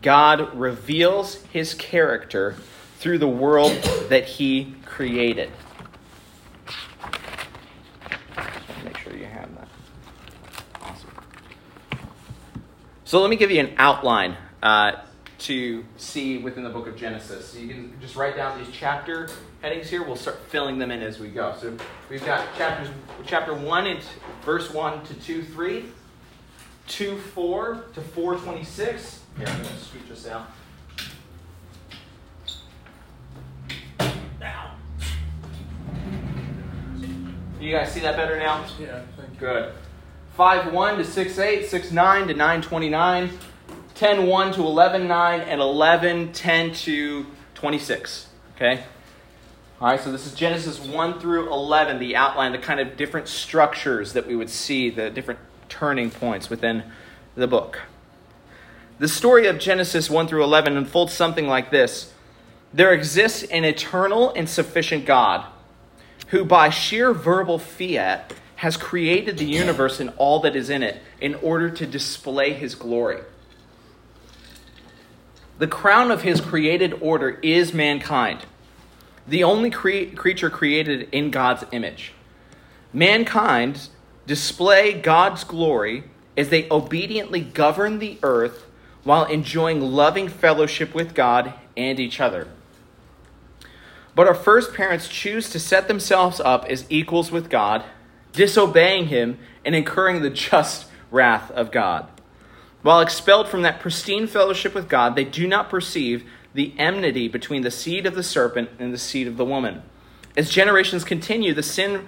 God 0.02 0.58
reveals 0.58 1.44
his 1.52 1.74
character 1.74 2.56
through 3.06 3.18
the 3.18 3.28
world 3.28 3.70
that 4.08 4.24
he 4.24 4.74
created. 4.84 5.48
Make 8.82 8.98
sure 8.98 9.14
you 9.14 9.26
have 9.26 9.48
that. 9.54 9.68
Awesome. 10.82 11.10
So 13.04 13.20
let 13.20 13.30
me 13.30 13.36
give 13.36 13.52
you 13.52 13.60
an 13.60 13.74
outline 13.76 14.36
uh, 14.60 15.04
to 15.38 15.84
see 15.96 16.38
within 16.38 16.64
the 16.64 16.68
book 16.68 16.88
of 16.88 16.96
Genesis. 16.96 17.46
So 17.50 17.60
you 17.60 17.68
can 17.68 17.96
just 18.00 18.16
write 18.16 18.34
down 18.34 18.58
these 18.58 18.74
chapter 18.74 19.28
headings 19.62 19.88
here. 19.88 20.02
We'll 20.02 20.16
start 20.16 20.40
filling 20.48 20.80
them 20.80 20.90
in 20.90 21.00
as 21.00 21.20
we 21.20 21.28
go. 21.28 21.54
So 21.60 21.76
we've 22.10 22.26
got 22.26 22.44
chapters, 22.56 22.88
chapter 23.24 23.54
1 23.54 23.86
and 23.86 24.00
verse 24.44 24.72
1 24.72 25.04
to 25.04 25.14
2, 25.14 25.44
3, 25.44 25.84
2, 26.88 27.18
4 27.18 27.84
to 27.94 28.00
426. 28.00 29.20
Here, 29.38 29.46
I'm 29.46 29.62
going 29.62 29.68
to 29.68 29.80
scoot 29.80 30.08
this 30.08 30.26
out. 30.26 30.50
You 37.66 37.72
guys 37.72 37.92
see 37.92 37.98
that 37.98 38.14
better 38.14 38.38
now? 38.38 38.64
Yeah, 38.78 39.00
thank 39.16 39.32
you. 39.32 39.38
Good. 39.40 39.72
5 40.36 40.72
1 40.72 40.98
to 40.98 41.04
6 41.04 41.38
8, 41.40 41.66
6 41.66 41.90
9 41.90 42.28
to 42.28 42.34
9 42.34 42.62
29, 42.62 43.30
10 43.96 44.26
1 44.28 44.52
to 44.52 44.60
11 44.60 45.08
9, 45.08 45.40
and 45.40 45.60
11 45.60 46.32
10 46.32 46.72
to 46.72 47.26
26. 47.56 48.28
Okay? 48.54 48.84
All 49.80 49.88
right, 49.88 50.00
so 50.00 50.12
this 50.12 50.28
is 50.28 50.34
Genesis 50.34 50.78
1 50.78 51.18
through 51.18 51.52
11, 51.52 51.98
the 51.98 52.14
outline, 52.14 52.52
the 52.52 52.58
kind 52.58 52.78
of 52.78 52.96
different 52.96 53.26
structures 53.26 54.12
that 54.12 54.28
we 54.28 54.36
would 54.36 54.48
see, 54.48 54.88
the 54.88 55.10
different 55.10 55.40
turning 55.68 56.12
points 56.12 56.48
within 56.48 56.84
the 57.34 57.48
book. 57.48 57.80
The 59.00 59.08
story 59.08 59.48
of 59.48 59.58
Genesis 59.58 60.08
1 60.08 60.28
through 60.28 60.44
11 60.44 60.76
unfolds 60.76 61.14
something 61.14 61.48
like 61.48 61.72
this 61.72 62.12
There 62.72 62.92
exists 62.92 63.42
an 63.42 63.64
eternal 63.64 64.32
and 64.36 64.48
sufficient 64.48 65.04
God 65.04 65.46
who, 66.28 66.44
by 66.44 66.70
sheer 66.70 67.12
verbal 67.12 67.58
fiat, 67.58 68.32
has 68.56 68.76
created 68.76 69.38
the 69.38 69.44
universe 69.44 70.00
and 70.00 70.12
all 70.16 70.40
that 70.40 70.56
is 70.56 70.70
in 70.70 70.82
it 70.82 71.02
in 71.20 71.34
order 71.36 71.70
to 71.70 71.86
display 71.86 72.52
his 72.52 72.74
glory. 72.74 73.20
The 75.58 75.66
crown 75.66 76.10
of 76.10 76.22
his 76.22 76.40
created 76.40 76.94
order 77.00 77.38
is 77.42 77.72
mankind, 77.72 78.44
the 79.26 79.44
only 79.44 79.70
cre- 79.70 80.14
creature 80.14 80.50
created 80.50 81.08
in 81.12 81.30
God's 81.30 81.64
image. 81.72 82.12
Mankind 82.92 83.88
display 84.26 84.92
God's 84.92 85.44
glory 85.44 86.04
as 86.36 86.48
they 86.48 86.68
obediently 86.70 87.40
govern 87.40 87.98
the 87.98 88.18
earth 88.22 88.66
while 89.04 89.24
enjoying 89.24 89.80
loving 89.80 90.28
fellowship 90.28 90.94
with 90.94 91.14
God 91.14 91.54
and 91.76 92.00
each 92.00 92.20
other. 92.20 92.48
But 94.16 94.26
our 94.26 94.34
first 94.34 94.72
parents 94.72 95.08
choose 95.08 95.50
to 95.50 95.60
set 95.60 95.88
themselves 95.88 96.40
up 96.40 96.64
as 96.64 96.86
equals 96.88 97.30
with 97.30 97.50
God, 97.50 97.84
disobeying 98.32 99.08
Him 99.08 99.38
and 99.62 99.74
incurring 99.74 100.22
the 100.22 100.30
just 100.30 100.86
wrath 101.10 101.50
of 101.50 101.70
God. 101.70 102.08
While 102.80 103.00
expelled 103.00 103.46
from 103.46 103.60
that 103.62 103.78
pristine 103.78 104.26
fellowship 104.26 104.74
with 104.74 104.88
God, 104.88 105.16
they 105.16 105.24
do 105.24 105.46
not 105.46 105.68
perceive 105.68 106.24
the 106.54 106.72
enmity 106.78 107.28
between 107.28 107.60
the 107.60 107.70
seed 107.70 108.06
of 108.06 108.14
the 108.14 108.22
serpent 108.22 108.70
and 108.78 108.90
the 108.90 108.98
seed 108.98 109.26
of 109.26 109.36
the 109.36 109.44
woman. 109.44 109.82
As 110.34 110.48
generations 110.48 111.04
continue, 111.04 111.52
the 111.52 111.62
sin 111.62 112.06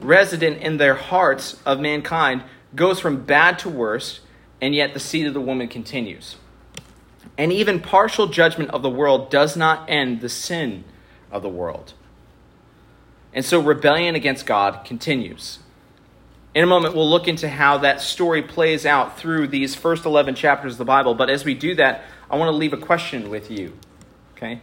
resident 0.00 0.62
in 0.62 0.76
their 0.76 0.94
hearts 0.94 1.60
of 1.66 1.80
mankind 1.80 2.44
goes 2.76 3.00
from 3.00 3.24
bad 3.24 3.58
to 3.58 3.68
worse, 3.68 4.20
and 4.60 4.76
yet 4.76 4.94
the 4.94 5.00
seed 5.00 5.26
of 5.26 5.34
the 5.34 5.40
woman 5.40 5.66
continues. 5.66 6.36
And 7.36 7.52
even 7.52 7.80
partial 7.80 8.28
judgment 8.28 8.70
of 8.70 8.82
the 8.82 8.90
world 8.90 9.28
does 9.28 9.56
not 9.56 9.90
end 9.90 10.20
the 10.20 10.28
sin 10.28 10.84
of 11.30 11.42
the 11.42 11.48
world. 11.48 11.94
And 13.32 13.44
so 13.44 13.60
rebellion 13.60 14.14
against 14.14 14.46
God 14.46 14.84
continues. 14.84 15.58
In 16.54 16.64
a 16.64 16.66
moment, 16.66 16.94
we'll 16.94 17.08
look 17.08 17.28
into 17.28 17.48
how 17.48 17.78
that 17.78 18.00
story 18.00 18.42
plays 18.42 18.86
out 18.86 19.18
through 19.18 19.48
these 19.48 19.74
first 19.74 20.04
11 20.04 20.34
chapters 20.34 20.72
of 20.72 20.78
the 20.78 20.84
Bible. 20.84 21.14
But 21.14 21.30
as 21.30 21.44
we 21.44 21.54
do 21.54 21.74
that, 21.76 22.04
I 22.30 22.36
want 22.36 22.48
to 22.48 22.56
leave 22.56 22.72
a 22.72 22.78
question 22.78 23.30
with 23.30 23.50
you. 23.50 23.74
Okay? 24.36 24.60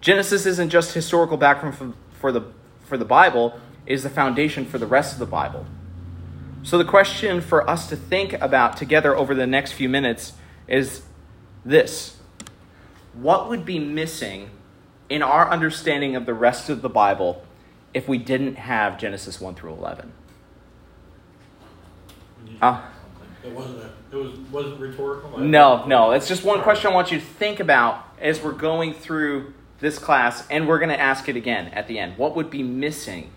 Genesis 0.00 0.46
isn't 0.46 0.70
just 0.70 0.94
historical 0.94 1.36
background 1.36 1.76
for, 1.76 1.92
for, 2.18 2.32
the, 2.32 2.42
for 2.84 2.96
the 2.96 3.04
Bible, 3.04 3.58
it 3.86 3.92
is 3.92 4.02
the 4.02 4.10
foundation 4.10 4.64
for 4.64 4.78
the 4.78 4.86
rest 4.86 5.12
of 5.12 5.18
the 5.18 5.26
Bible. 5.26 5.66
So 6.62 6.78
the 6.78 6.84
question 6.84 7.40
for 7.40 7.68
us 7.68 7.88
to 7.88 7.96
think 7.96 8.32
about 8.34 8.76
together 8.76 9.14
over 9.14 9.34
the 9.34 9.46
next 9.46 9.72
few 9.72 9.88
minutes 9.88 10.32
is 10.66 11.02
this 11.64 12.16
What 13.12 13.50
would 13.50 13.66
be 13.66 13.78
missing 13.78 14.50
in 15.08 15.22
our 15.22 15.50
understanding 15.50 16.16
of 16.16 16.26
the 16.26 16.34
rest 16.34 16.68
of 16.68 16.82
the 16.82 16.88
Bible 16.88 17.44
if 17.92 18.08
we 18.08 18.18
didn't 18.18 18.56
have 18.56 18.98
Genesis 18.98 19.40
1 19.40 19.54
through 19.54 19.72
11? 19.72 20.12
Uh, 22.60 22.82
It 23.44 23.52
wasn't, 23.52 23.78
a, 23.78 23.90
it 24.10 24.16
was, 24.16 24.38
wasn't 24.50 24.80
rhetorical? 24.80 25.38
no, 25.38 25.84
no. 25.86 26.12
It's 26.12 26.28
just 26.28 26.44
one 26.44 26.62
question 26.62 26.90
I 26.90 26.94
want 26.94 27.12
you 27.12 27.18
to 27.18 27.24
think 27.24 27.60
about 27.60 28.04
as 28.20 28.42
we're 28.42 28.52
going 28.52 28.94
through 28.94 29.52
this 29.80 29.98
class, 29.98 30.46
and 30.48 30.66
we're 30.66 30.78
going 30.78 30.90
to 30.90 31.00
ask 31.00 31.28
it 31.28 31.36
again 31.36 31.68
at 31.68 31.88
the 31.88 31.98
end. 31.98 32.16
What 32.16 32.34
would 32.36 32.48
be 32.48 32.62
missing 32.62 33.30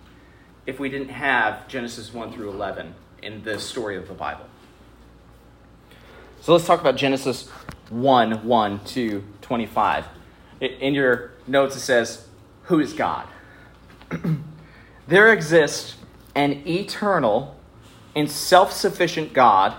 if 0.66 0.80
we 0.80 0.90
didn't 0.90 1.10
have 1.10 1.68
Genesis 1.68 2.14
1 2.14 2.32
through 2.32 2.52
11 2.52 2.94
in 3.22 3.44
the 3.44 3.60
story 3.60 3.98
of 3.98 4.08
the 4.08 4.14
Bible? 4.14 4.46
So 6.42 6.54
let's 6.54 6.66
talk 6.66 6.80
about 6.80 6.96
Genesis 6.96 7.50
1 7.90 8.46
1 8.46 8.80
to 8.86 9.24
25. 9.42 10.06
In 10.62 10.94
your 10.94 11.32
notes, 11.48 11.76
it 11.76 11.82
says, 11.82 12.28
Who 12.64 12.80
is 12.80 12.94
God? 12.94 13.28
there 15.08 15.32
exists 15.32 15.96
an 16.36 16.68
eternal 16.68 17.56
and 18.16 18.30
self 18.30 18.72
sufficient 18.72 19.34
God 19.34 19.76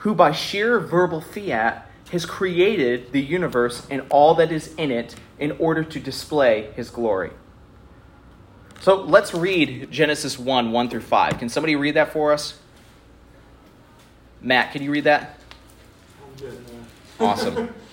who, 0.00 0.14
by 0.14 0.32
sheer 0.32 0.78
verbal 0.78 1.20
fiat, 1.20 1.90
has 2.12 2.24
created 2.24 3.12
the 3.12 3.20
universe 3.20 3.86
and 3.90 4.02
all 4.10 4.34
that 4.36 4.52
is 4.52 4.74
in 4.74 4.90
it 4.90 5.16
in 5.38 5.52
order 5.52 5.82
to 5.82 6.00
display 6.00 6.70
his 6.76 6.90
glory. 6.90 7.30
So 8.80 9.02
let's 9.02 9.34
read 9.34 9.90
Genesis 9.90 10.38
1 10.38 10.70
1 10.70 10.88
through 10.88 11.00
5. 11.00 11.38
Can 11.38 11.48
somebody 11.48 11.76
read 11.76 11.94
that 11.94 12.12
for 12.12 12.32
us? 12.32 12.58
Matt, 14.40 14.72
can 14.72 14.82
you 14.82 14.90
read 14.90 15.04
that? 15.04 15.40
Awesome. 17.18 17.74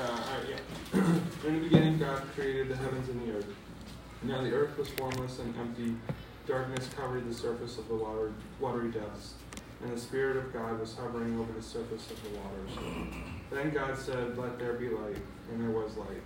Uh, 0.00 0.20
yeah. 0.48 1.00
In 1.46 1.54
the 1.54 1.60
beginning, 1.60 1.98
God 1.98 2.22
created 2.36 2.68
the 2.68 2.76
heavens 2.76 3.08
and 3.08 3.20
the 3.26 3.36
earth. 3.36 3.52
Now 4.22 4.42
the 4.42 4.52
earth 4.52 4.78
was 4.78 4.88
formless 4.90 5.40
and 5.40 5.52
empty. 5.58 5.96
Darkness 6.46 6.88
covered 6.96 7.28
the 7.28 7.34
surface 7.34 7.78
of 7.78 7.88
the 7.88 7.96
water, 7.96 8.32
watery 8.60 8.92
depths, 8.92 9.34
and 9.82 9.92
the 9.92 10.00
Spirit 10.00 10.36
of 10.36 10.52
God 10.52 10.78
was 10.78 10.94
hovering 10.94 11.38
over 11.40 11.52
the 11.52 11.62
surface 11.62 12.08
of 12.12 12.22
the 12.22 12.30
waters. 12.38 13.10
Then 13.50 13.70
God 13.70 13.98
said, 13.98 14.38
Let 14.38 14.58
there 14.58 14.74
be 14.74 14.88
light, 14.88 15.18
and 15.50 15.60
there 15.60 15.70
was 15.70 15.96
light. 15.96 16.22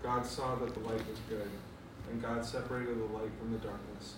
God 0.00 0.24
saw 0.24 0.54
that 0.56 0.72
the 0.74 0.80
light 0.80 1.06
was 1.08 1.18
good, 1.28 1.50
and 2.10 2.22
God 2.22 2.44
separated 2.44 3.00
the 3.00 3.12
light 3.16 3.30
from 3.40 3.52
the 3.52 3.58
darkness. 3.58 4.14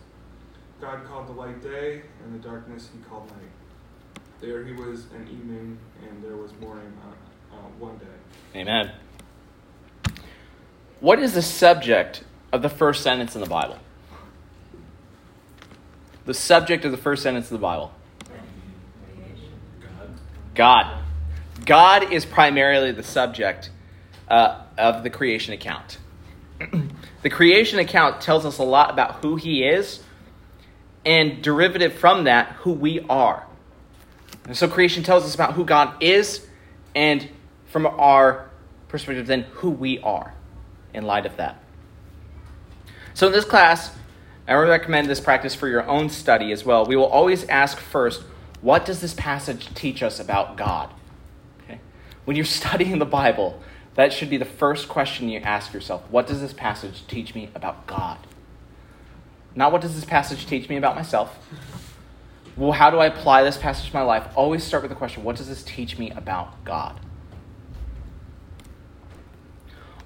God 0.78 1.06
called 1.06 1.26
the 1.26 1.32
light 1.32 1.62
day, 1.62 2.02
and 2.22 2.34
the 2.34 2.46
darkness 2.46 2.90
he 2.92 3.02
called 3.08 3.30
night. 3.30 4.22
There 4.40 4.62
he 4.62 4.74
was 4.74 5.06
an 5.14 5.26
evening, 5.30 5.78
and 6.06 6.22
there 6.22 6.36
was 6.36 6.52
morning 6.60 6.92
uh, 7.02 7.56
uh, 7.56 7.68
one 7.78 7.96
day. 7.96 8.19
Amen. 8.54 8.90
What 11.00 11.18
is 11.18 11.34
the 11.34 11.42
subject 11.42 12.24
of 12.52 12.62
the 12.62 12.68
first 12.68 13.02
sentence 13.02 13.34
in 13.34 13.40
the 13.40 13.48
Bible? 13.48 13.78
The 16.26 16.34
subject 16.34 16.84
of 16.84 16.90
the 16.90 16.98
first 16.98 17.22
sentence 17.22 17.46
of 17.46 17.52
the 17.52 17.58
Bible 17.58 17.92
God. 20.54 21.02
God 21.64 22.12
is 22.12 22.26
primarily 22.26 22.92
the 22.92 23.02
subject 23.02 23.70
uh, 24.28 24.62
of 24.76 25.02
the 25.04 25.10
creation 25.10 25.54
account. 25.54 25.98
the 27.22 27.30
creation 27.30 27.78
account 27.78 28.20
tells 28.20 28.44
us 28.44 28.58
a 28.58 28.62
lot 28.62 28.90
about 28.90 29.22
who 29.22 29.36
He 29.36 29.64
is, 29.64 30.02
and 31.06 31.42
derivative 31.42 31.94
from 31.94 32.24
that, 32.24 32.48
who 32.58 32.72
we 32.72 33.00
are. 33.08 33.46
And 34.44 34.56
so 34.56 34.68
creation 34.68 35.02
tells 35.02 35.24
us 35.24 35.34
about 35.34 35.54
who 35.54 35.64
God 35.64 36.02
is, 36.02 36.46
and 36.94 37.28
from 37.70 37.87
our 37.87 38.50
perspective, 38.88 39.26
then 39.26 39.42
who 39.52 39.70
we 39.70 39.98
are 40.00 40.35
in 40.92 41.04
light 41.04 41.24
of 41.24 41.37
that. 41.37 41.62
So 43.14 43.28
in 43.28 43.33
this 43.33 43.44
class, 43.44 43.96
I 44.46 44.56
would 44.56 44.68
recommend 44.68 45.09
this 45.09 45.20
practice 45.20 45.54
for 45.54 45.68
your 45.68 45.87
own 45.87 46.09
study 46.09 46.52
as 46.52 46.64
well. 46.64 46.85
We 46.85 46.96
will 46.96 47.06
always 47.06 47.44
ask 47.44 47.78
first, 47.78 48.22
what 48.61 48.85
does 48.85 49.00
this 49.00 49.14
passage 49.14 49.72
teach 49.74 50.02
us 50.02 50.18
about 50.18 50.56
God? 50.56 50.90
Okay. 51.62 51.80
When 52.24 52.37
you're 52.37 52.44
studying 52.61 52.98
the 52.98 53.06
Bible, 53.06 53.61
that 53.94 54.12
should 54.12 54.30
be 54.30 54.37
the 54.37 54.44
first 54.44 54.88
question 54.88 55.28
you 55.28 55.38
ask 55.40 55.72
yourself. 55.72 56.02
What 56.11 56.26
does 56.26 56.40
this 56.40 56.52
passage 56.52 57.06
teach 57.06 57.35
me 57.35 57.50
about 57.54 57.87
God? 57.87 58.18
Not 59.54 59.72
what 59.72 59.80
does 59.80 59.94
this 59.94 60.04
passage 60.04 60.46
teach 60.46 60.68
me 60.68 60.76
about 60.76 60.96
myself? 60.96 61.38
Well, 62.56 62.72
how 62.72 62.90
do 62.90 62.98
I 62.98 63.06
apply 63.06 63.42
this 63.42 63.56
passage 63.56 63.90
to 63.90 63.94
my 63.94 64.02
life? 64.02 64.26
Always 64.35 64.64
start 64.64 64.83
with 64.83 64.90
the 64.90 64.96
question 64.96 65.22
what 65.24 65.37
does 65.37 65.48
this 65.48 65.62
teach 65.62 65.98
me 65.98 66.11
about 66.11 66.64
God? 66.64 66.98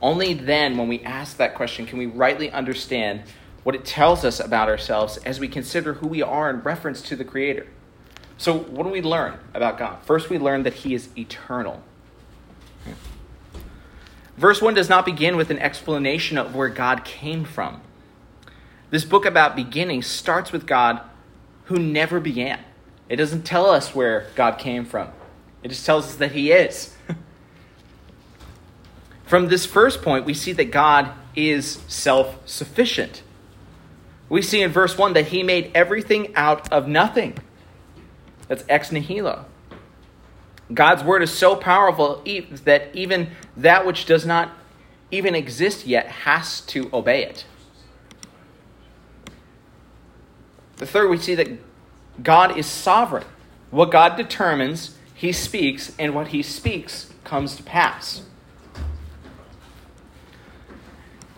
Only 0.04 0.34
then, 0.34 0.76
when 0.76 0.86
we 0.86 1.00
ask 1.00 1.38
that 1.38 1.54
question, 1.54 1.86
can 1.86 1.98
we 1.98 2.04
rightly 2.04 2.50
understand 2.50 3.22
what 3.62 3.74
it 3.74 3.86
tells 3.86 4.22
us 4.22 4.38
about 4.38 4.68
ourselves 4.68 5.16
as 5.24 5.40
we 5.40 5.48
consider 5.48 5.94
who 5.94 6.06
we 6.06 6.20
are 6.20 6.50
in 6.50 6.60
reference 6.60 7.00
to 7.00 7.16
the 7.16 7.24
Creator. 7.24 7.66
So, 8.36 8.58
what 8.58 8.84
do 8.84 8.90
we 8.90 9.00
learn 9.00 9.38
about 9.54 9.78
God? 9.78 10.02
First, 10.02 10.28
we 10.28 10.38
learn 10.38 10.62
that 10.64 10.74
He 10.74 10.94
is 10.94 11.08
eternal. 11.16 11.82
Verse 14.36 14.60
1 14.60 14.74
does 14.74 14.90
not 14.90 15.06
begin 15.06 15.38
with 15.38 15.50
an 15.50 15.58
explanation 15.58 16.36
of 16.36 16.54
where 16.54 16.68
God 16.68 17.04
came 17.04 17.44
from. 17.44 17.80
This 18.90 19.06
book 19.06 19.24
about 19.24 19.56
beginning 19.56 20.02
starts 20.02 20.52
with 20.52 20.66
God 20.66 21.00
who 21.64 21.78
never 21.78 22.20
began. 22.20 22.60
It 23.08 23.16
doesn't 23.16 23.44
tell 23.44 23.70
us 23.70 23.94
where 23.94 24.26
God 24.34 24.58
came 24.58 24.84
from, 24.84 25.08
it 25.62 25.68
just 25.68 25.86
tells 25.86 26.08
us 26.08 26.16
that 26.16 26.32
He 26.32 26.52
is. 26.52 26.93
From 29.24 29.48
this 29.48 29.64
first 29.66 30.02
point, 30.02 30.24
we 30.24 30.34
see 30.34 30.52
that 30.52 30.70
God 30.70 31.10
is 31.34 31.80
self 31.88 32.38
sufficient. 32.48 33.22
We 34.28 34.42
see 34.42 34.62
in 34.62 34.70
verse 34.70 34.96
1 34.96 35.14
that 35.14 35.26
He 35.28 35.42
made 35.42 35.70
everything 35.74 36.34
out 36.34 36.72
of 36.72 36.88
nothing. 36.88 37.36
That's 38.48 38.64
ex 38.68 38.92
nihilo. 38.92 39.46
God's 40.72 41.04
word 41.04 41.22
is 41.22 41.30
so 41.30 41.56
powerful 41.56 42.22
that 42.64 42.94
even 42.94 43.30
that 43.56 43.86
which 43.86 44.06
does 44.06 44.24
not 44.24 44.50
even 45.10 45.34
exist 45.34 45.86
yet 45.86 46.06
has 46.06 46.62
to 46.62 46.88
obey 46.92 47.24
it. 47.24 47.44
The 50.76 50.86
third, 50.86 51.08
we 51.08 51.18
see 51.18 51.34
that 51.34 51.48
God 52.22 52.56
is 52.56 52.66
sovereign. 52.66 53.24
What 53.70 53.90
God 53.90 54.16
determines, 54.16 54.96
he 55.14 55.32
speaks, 55.32 55.92
and 55.98 56.14
what 56.14 56.28
he 56.28 56.42
speaks 56.42 57.12
comes 57.24 57.56
to 57.56 57.62
pass. 57.62 58.22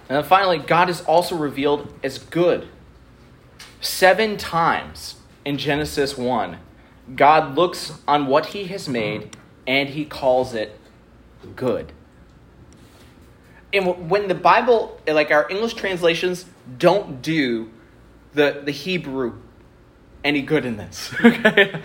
And 0.09 0.17
then 0.17 0.25
finally, 0.25 0.59
God 0.59 0.89
is 0.89 1.01
also 1.03 1.37
revealed 1.37 1.93
as 2.03 2.19
good. 2.19 2.69
Seven 3.81 4.37
times 4.37 5.17
in 5.45 5.59
Genesis 5.59 6.17
1, 6.17 6.59
God 7.15 7.57
looks 7.57 7.93
on 8.07 8.27
what 8.27 8.47
he 8.47 8.65
has 8.65 8.89
made 8.89 9.37
and 9.67 9.89
he 9.89 10.05
calls 10.05 10.55
it 10.55 10.79
good. 11.55 11.93
And 13.73 14.09
when 14.09 14.29
the 14.29 14.35
Bible, 14.35 15.01
like 15.07 15.31
our 15.31 15.49
English 15.51 15.75
translations, 15.75 16.47
don't 16.79 17.21
do 17.21 17.71
the, 18.33 18.63
the 18.65 18.71
Hebrew 18.71 19.41
any 20.25 20.43
good 20.43 20.65
in 20.65 20.77
this. 20.77 21.13
Okay? 21.25 21.81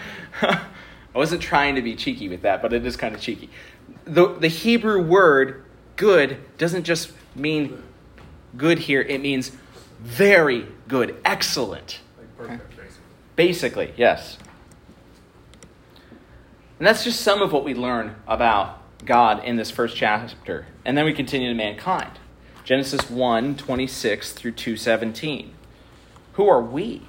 I 1.13 1.17
wasn't 1.17 1.41
trying 1.41 1.75
to 1.75 1.81
be 1.81 1.95
cheeky 1.95 2.29
with 2.29 2.43
that, 2.43 2.62
but 2.62 2.71
it 2.71 2.86
is 2.86 2.95
kind 2.95 3.13
of 3.13 3.19
cheeky. 3.19 3.49
The, 4.05 4.34
the 4.34 4.47
Hebrew 4.47 5.01
word 5.01 5.65
good 5.97 6.38
doesn't 6.57 6.86
just 6.86 7.12
mean 7.36 7.84
good 8.57 8.79
here, 8.79 9.01
it 9.01 9.21
means 9.21 9.51
very 9.99 10.67
good, 10.87 11.15
excellent. 11.23 11.99
Like 12.17 12.37
perfect, 12.37 12.77
basically. 12.77 13.03
Basically, 13.35 13.93
yes. 13.97 14.37
And 16.79 16.87
that's 16.87 17.03
just 17.03 17.21
some 17.21 17.41
of 17.41 17.51
what 17.51 17.63
we 17.63 17.73
learn 17.73 18.15
about 18.27 18.81
God 19.05 19.43
in 19.43 19.55
this 19.55 19.69
first 19.69 19.95
chapter. 19.95 20.65
And 20.83 20.97
then 20.97 21.05
we 21.05 21.13
continue 21.13 21.49
to 21.49 21.55
mankind. 21.55 22.19
Genesis 22.63 23.09
1 23.09 23.55
26 23.55 24.33
through 24.33 24.51
217. 24.51 25.53
Who 26.33 26.47
are 26.47 26.61
we? 26.61 27.03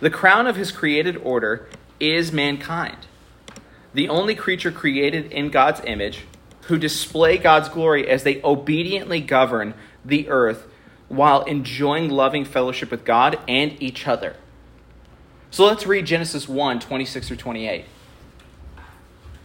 The 0.00 0.10
crown 0.10 0.46
of 0.46 0.56
his 0.56 0.70
created 0.70 1.16
order 1.16 1.68
is 2.00 2.32
mankind, 2.32 3.06
the 3.94 4.08
only 4.08 4.34
creature 4.34 4.72
created 4.72 5.32
in 5.32 5.50
God's 5.50 5.80
image 5.84 6.24
who 6.62 6.78
display 6.78 7.38
God's 7.38 7.68
glory 7.68 8.08
as 8.08 8.24
they 8.24 8.42
obediently 8.42 9.20
govern 9.20 9.74
the 10.04 10.28
earth 10.28 10.66
while 11.08 11.42
enjoying 11.42 12.10
loving 12.10 12.44
fellowship 12.44 12.90
with 12.90 13.04
God 13.04 13.38
and 13.46 13.80
each 13.82 14.06
other. 14.06 14.36
So 15.50 15.64
let's 15.64 15.86
read 15.86 16.06
Genesis 16.06 16.48
1 16.48 16.80
26 16.80 17.28
through 17.28 17.36
28. 17.36 17.84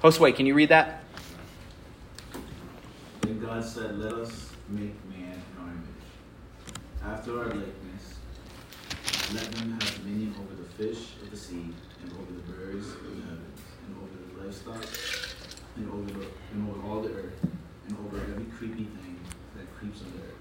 Josue, 0.02 0.36
can 0.36 0.46
you 0.46 0.54
read 0.54 0.70
that? 0.70 1.04
Then 3.22 3.40
God 3.40 3.64
said, 3.64 4.00
Let 4.00 4.14
us 4.14 4.52
make 4.70 4.96
man 5.10 5.34
in 5.34 5.62
our 5.62 5.70
image, 5.70 7.16
after 7.18 7.38
our 7.38 7.46
likeness. 7.46 8.16
Let 9.34 9.52
them 9.52 9.72
have 9.74 9.96
dominion 9.98 10.34
over 10.40 10.56
the 10.56 10.70
fish 10.70 11.10
of 11.22 11.30
the 11.30 11.38
sea, 11.38 11.74
and 12.02 12.12
over 12.14 12.32
the 12.32 12.52
birds 12.54 12.88
of 12.88 13.04
the 13.04 13.22
heavens, 13.22 13.60
and 13.86 13.98
over 13.98 14.34
the 14.34 14.44
livestock, 14.44 14.84
and 15.76 15.92
over, 15.92 16.20
the, 16.20 16.26
and 16.54 16.70
over 16.70 16.88
all 16.88 17.02
the 17.02 17.10
earth, 17.10 17.46
and 17.88 17.98
over 18.00 18.18
every 18.18 18.46
creepy 18.46 18.86
thing 18.86 19.20
that 19.58 19.72
creeps 19.78 20.02
on 20.02 20.12
the 20.14 20.24
earth. 20.24 20.40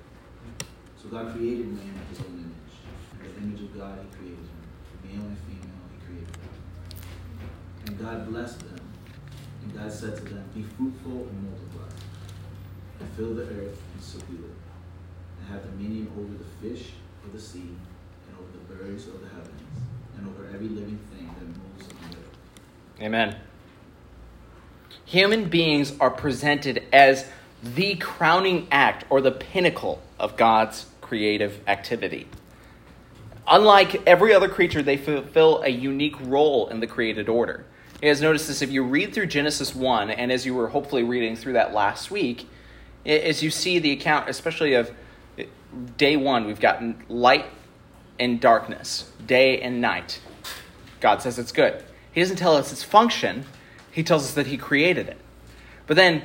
So 1.08 1.16
God 1.16 1.32
created 1.34 1.72
man 1.72 1.88
in 1.88 2.06
his 2.10 2.20
own 2.20 2.34
image. 2.36 2.74
In 3.24 3.32
the 3.32 3.40
image 3.40 3.60
of 3.62 3.78
God 3.78 3.98
he 3.98 4.16
created 4.16 4.44
him. 4.44 4.60
Male 5.04 5.26
and 5.28 5.38
female 5.38 5.80
he 5.92 6.04
created 6.04 6.34
them. 6.34 6.50
And 7.86 7.98
God 7.98 8.28
blessed 8.28 8.60
them. 8.60 8.80
And 9.62 9.74
God 9.74 9.90
said 9.90 10.16
to 10.16 10.22
them, 10.24 10.44
Be 10.54 10.62
fruitful 10.62 11.28
and 11.28 11.48
multiply, 11.48 11.88
and 13.00 13.08
fill 13.16 13.34
the 13.34 13.42
earth 13.42 13.80
and 13.94 14.02
subdue 14.02 14.44
it, 14.44 14.56
and 15.40 15.48
have 15.48 15.64
dominion 15.64 16.12
over 16.18 16.34
the 16.34 16.76
fish 16.76 16.90
of 17.24 17.32
the 17.32 17.40
sea, 17.40 17.60
and 17.60 18.36
over 18.38 18.52
the 18.52 18.74
birds 18.74 19.06
of 19.06 19.20
the 19.22 19.28
heavens, 19.28 19.62
and 20.16 20.28
over 20.28 20.46
every 20.52 20.68
living 20.68 20.98
thing 21.10 21.26
that 21.26 21.46
moves 21.46 21.90
on 22.02 22.10
the 22.10 22.16
earth. 22.16 23.00
Amen. 23.00 23.36
Human 25.06 25.48
beings 25.48 25.94
are 26.00 26.10
presented 26.10 26.84
as 26.92 27.26
the 27.62 27.96
crowning 27.96 28.68
act 28.70 29.04
or 29.08 29.20
the 29.20 29.32
pinnacle 29.32 30.02
of 30.18 30.36
God's 30.36 30.86
creative 31.08 31.60
activity. 31.66 32.28
Unlike 33.46 34.06
every 34.06 34.34
other 34.34 34.48
creature, 34.48 34.82
they 34.82 34.98
fulfill 34.98 35.62
a 35.62 35.68
unique 35.68 36.20
role 36.20 36.68
in 36.68 36.80
the 36.80 36.86
created 36.86 37.28
order. 37.30 37.64
You 38.02 38.10
guys 38.10 38.20
notice 38.20 38.46
this 38.46 38.60
if 38.60 38.70
you 38.70 38.82
read 38.84 39.14
through 39.14 39.26
Genesis 39.26 39.74
1, 39.74 40.10
and 40.10 40.30
as 40.30 40.44
you 40.44 40.54
were 40.54 40.68
hopefully 40.68 41.02
reading 41.02 41.34
through 41.34 41.54
that 41.54 41.72
last 41.72 42.10
week, 42.10 42.46
as 43.06 43.42
you 43.42 43.50
see 43.50 43.78
the 43.78 43.90
account, 43.92 44.28
especially 44.28 44.74
of 44.74 44.90
day 45.96 46.16
one, 46.16 46.46
we've 46.46 46.60
gotten 46.60 47.02
light 47.08 47.46
and 48.20 48.38
darkness, 48.38 49.10
day 49.26 49.60
and 49.62 49.80
night. 49.80 50.20
God 51.00 51.22
says 51.22 51.38
it's 51.38 51.52
good. 51.52 51.82
He 52.12 52.20
doesn't 52.20 52.36
tell 52.36 52.54
us 52.54 52.70
its 52.70 52.82
function, 52.82 53.46
He 53.90 54.02
tells 54.02 54.24
us 54.24 54.34
that 54.34 54.48
He 54.48 54.58
created 54.58 55.08
it. 55.08 55.18
But 55.86 55.96
then, 55.96 56.22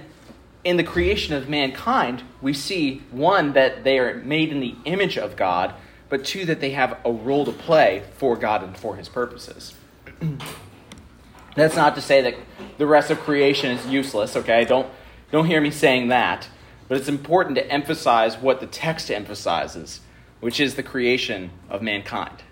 in 0.64 0.78
the 0.78 0.84
creation 0.84 1.34
of 1.34 1.50
mankind, 1.50 2.24
we 2.42 2.54
see 2.54 3.04
one, 3.12 3.54
that 3.54 3.84
they 3.84 4.00
are 4.00 4.16
made 4.16 4.50
in 4.50 4.60
the 4.60 4.76
image 4.86 5.18
of 5.18 5.36
God, 5.36 5.74
but 6.10 6.24
two, 6.24 6.46
that 6.46 6.62
they 6.62 6.72
have 6.72 6.98
a 7.04 7.12
role 7.12 7.46
to 7.46 7.52
play 7.52 8.04
for 8.14 8.36
God 8.38 8.64
and 8.64 8.78
for 8.78 8.96
His 8.96 9.10
purposes. 9.10 9.74
That's 11.56 11.76
not 11.76 11.96
to 11.96 12.02
say 12.02 12.22
that 12.22 12.36
the 12.78 12.88
rest 12.88 13.12
of 13.12 13.20
creation 13.20 13.72
is 13.72 13.86
useless, 13.88 14.36
okay? 14.36 14.66
Don't, 14.66 14.88
don't 15.32 15.46
hear 15.46 15.62
me 15.62 15.70
saying 15.70 16.08
that. 16.08 16.48
But 16.88 16.98
it's 16.98 17.08
important 17.08 17.56
to 17.58 17.72
emphasize 17.72 18.38
what 18.38 18.60
the 18.60 18.68
text 18.68 19.10
emphasizes, 19.10 20.02
which 20.40 20.60
is 20.60 20.76
the 20.76 20.84
creation 20.84 21.52
of 21.70 21.82
mankind. 21.82 22.44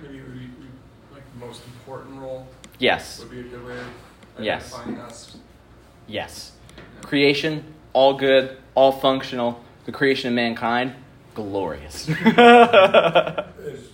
Maybe 0.00 0.20
like 1.12 1.22
the 1.32 1.46
most 1.46 1.62
important 1.66 2.20
role 2.20 2.46
Yes. 2.78 3.20
would 3.20 3.30
be 3.30 3.40
a 3.40 3.42
good 3.44 3.64
way 3.64 3.78
of 4.36 4.44
Yes. 4.44 4.74
us. 4.74 5.36
Yes. 6.06 6.52
Creation, 7.02 7.64
all 7.92 8.14
good, 8.14 8.56
all 8.74 8.92
functional. 8.92 9.62
The 9.86 9.92
creation 9.92 10.28
of 10.28 10.34
mankind, 10.34 10.94
glorious. 11.34 12.08
Is 12.08 12.16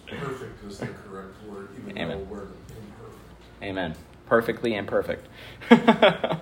perfect 0.07 0.65
is 0.69 0.79
the 0.79 0.87
correct 0.87 1.35
word, 1.49 1.69
even 1.79 1.99
Amen. 1.99 2.19
though 2.19 2.25
we're 2.25 2.43
imperfect. 2.43 3.63
Amen. 3.63 3.95
Perfectly 4.27 4.75
imperfect. 4.75 5.27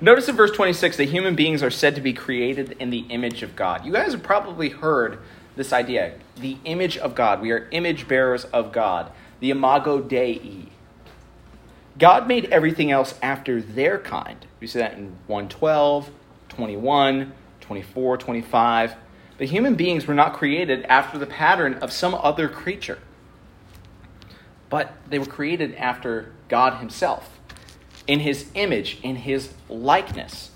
Notice 0.00 0.28
in 0.28 0.36
verse 0.36 0.50
26 0.50 0.96
that 0.96 1.04
human 1.04 1.34
beings 1.34 1.62
are 1.62 1.70
said 1.70 1.94
to 1.94 2.00
be 2.00 2.12
created 2.12 2.76
in 2.80 2.90
the 2.90 3.00
image 3.08 3.42
of 3.42 3.54
God. 3.54 3.84
You 3.84 3.92
guys 3.92 4.12
have 4.12 4.22
probably 4.22 4.68
heard 4.70 5.18
this 5.56 5.72
idea 5.72 6.14
the 6.36 6.56
image 6.64 6.96
of 6.98 7.14
God. 7.14 7.40
We 7.40 7.52
are 7.52 7.68
image 7.70 8.08
bearers 8.08 8.44
of 8.46 8.72
God, 8.72 9.12
the 9.40 9.50
imago 9.50 10.00
Dei. 10.00 10.68
God 12.02 12.26
made 12.26 12.46
everything 12.46 12.90
else 12.90 13.14
after 13.22 13.62
their 13.62 13.96
kind. 13.98 14.44
We 14.58 14.66
see 14.66 14.80
that 14.80 14.94
in 14.94 15.16
112, 15.28 16.10
21, 16.48 17.32
24, 17.60 18.16
25. 18.18 18.94
But 19.38 19.46
human 19.46 19.76
beings 19.76 20.06
were 20.06 20.14
not 20.14 20.34
created 20.34 20.84
after 20.86 21.16
the 21.16 21.26
pattern 21.26 21.74
of 21.74 21.92
some 21.92 22.14
other 22.14 22.48
creature 22.48 22.98
but 24.72 24.94
they 25.06 25.18
were 25.18 25.26
created 25.26 25.74
after 25.74 26.32
God 26.48 26.78
Himself. 26.78 27.38
in 28.06 28.18
his 28.18 28.50
image, 28.54 28.98
in 29.04 29.14
his 29.14 29.52
likeness. 29.68 30.50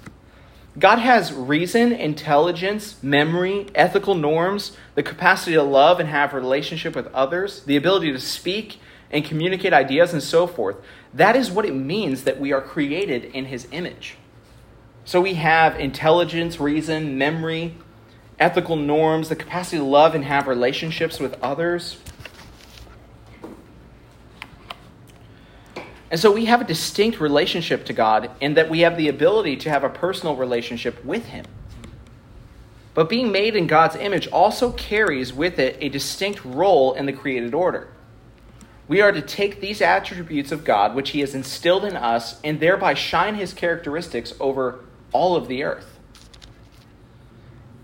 God 0.76 0.98
has 0.98 1.32
reason, 1.32 1.92
intelligence, 1.92 3.00
memory, 3.04 3.68
ethical 3.72 4.16
norms, 4.16 4.76
the 4.96 5.02
capacity 5.04 5.52
to 5.52 5.62
love 5.62 6.00
and 6.00 6.09
have 6.09 6.35
relationship 6.35 6.96
with 6.96 7.06
others, 7.14 7.62
the 7.62 7.76
ability 7.76 8.11
to 8.11 8.18
speak 8.18 8.80
and 9.12 9.24
communicate 9.24 9.72
ideas 9.72 10.12
and 10.12 10.20
so 10.20 10.48
forth. 10.48 10.74
That 11.16 11.35
is 11.35 11.50
what 11.50 11.64
it 11.64 11.74
means 11.74 12.24
that 12.24 12.38
we 12.38 12.52
are 12.52 12.61
created 12.61 13.24
in 13.24 13.46
his 13.46 13.66
image. 13.72 14.18
So 15.07 15.22
we 15.22 15.35
have 15.35 15.81
intelligence, 15.81 16.61
reason, 16.61 17.16
memory, 17.16 17.74
ethical 18.38 18.76
norms, 18.76 19.31
the 19.31 19.37
capacity 19.37 19.79
to 19.79 19.85
love 19.85 20.14
and 20.14 20.24
have 20.24 20.46
relationships 20.46 21.18
with 21.18 21.35
others. 21.42 21.96
And 26.11 26.20
so 26.20 26.31
we 26.31 26.44
have 26.44 26.61
a 26.61 26.64
distinct 26.64 27.18
relationship 27.18 27.87
to 27.87 27.94
God 27.94 28.31
in 28.42 28.52
that 28.55 28.68
we 28.68 28.81
have 28.81 28.98
the 28.98 29.09
ability 29.09 29.57
to 29.57 29.70
have 29.70 29.85
a 29.85 29.88
personal 29.88 30.37
relationship 30.37 31.02
with 31.02 31.24
Him. 31.24 31.46
But 32.92 33.09
being 33.09 33.33
made 33.33 33.57
in 33.57 33.66
God's 33.66 33.96
image 33.96 34.26
also 34.29 34.70
carries 34.72 35.33
with 35.33 35.59
it 35.59 35.79
a 35.81 35.88
distinct 35.88 36.44
role 36.44 36.92
in 36.92 37.07
the 37.07 37.12
created 37.12 37.55
order. 37.55 37.88
We 38.88 39.01
are 39.01 39.11
to 39.12 39.20
take 39.20 39.61
these 39.61 39.81
attributes 39.81 40.53
of 40.53 40.64
God, 40.64 40.94
which 40.94 41.11
He 41.11 41.20
has 41.20 41.35
instilled 41.35 41.85
in 41.85 41.96
us, 41.96 42.40
and 42.44 42.61
thereby 42.61 42.94
shine 42.94 43.35
His 43.35 43.53
characteristics 43.53 44.33
over 44.38 44.81
all 45.12 45.35
of 45.37 45.49
the 45.49 45.64
earth. 45.64 45.99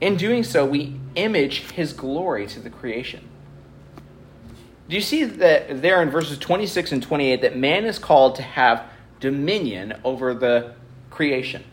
In 0.01 0.17
doing 0.17 0.45
so, 0.45 0.65
we 0.65 1.01
image 1.15 1.71
His 1.73 1.93
glory 1.93 2.47
to 2.49 2.61
the 2.61 2.71
creation. 2.71 3.29
Do 4.89 4.97
you 4.97 5.03
see 5.03 5.25
that 5.25 5.81
there 5.81 6.03
in 6.03 6.11
verses 6.11 6.39
26 6.39 6.93
and 6.93 7.03
28 7.03 7.41
that 7.41 7.57
man 7.57 7.85
is 7.85 7.99
called 7.99 8.35
to 8.37 8.43
have 8.43 8.85
dominion 9.21 9.95
over 10.05 10.35
the 10.35 10.75
creation? 11.11 11.65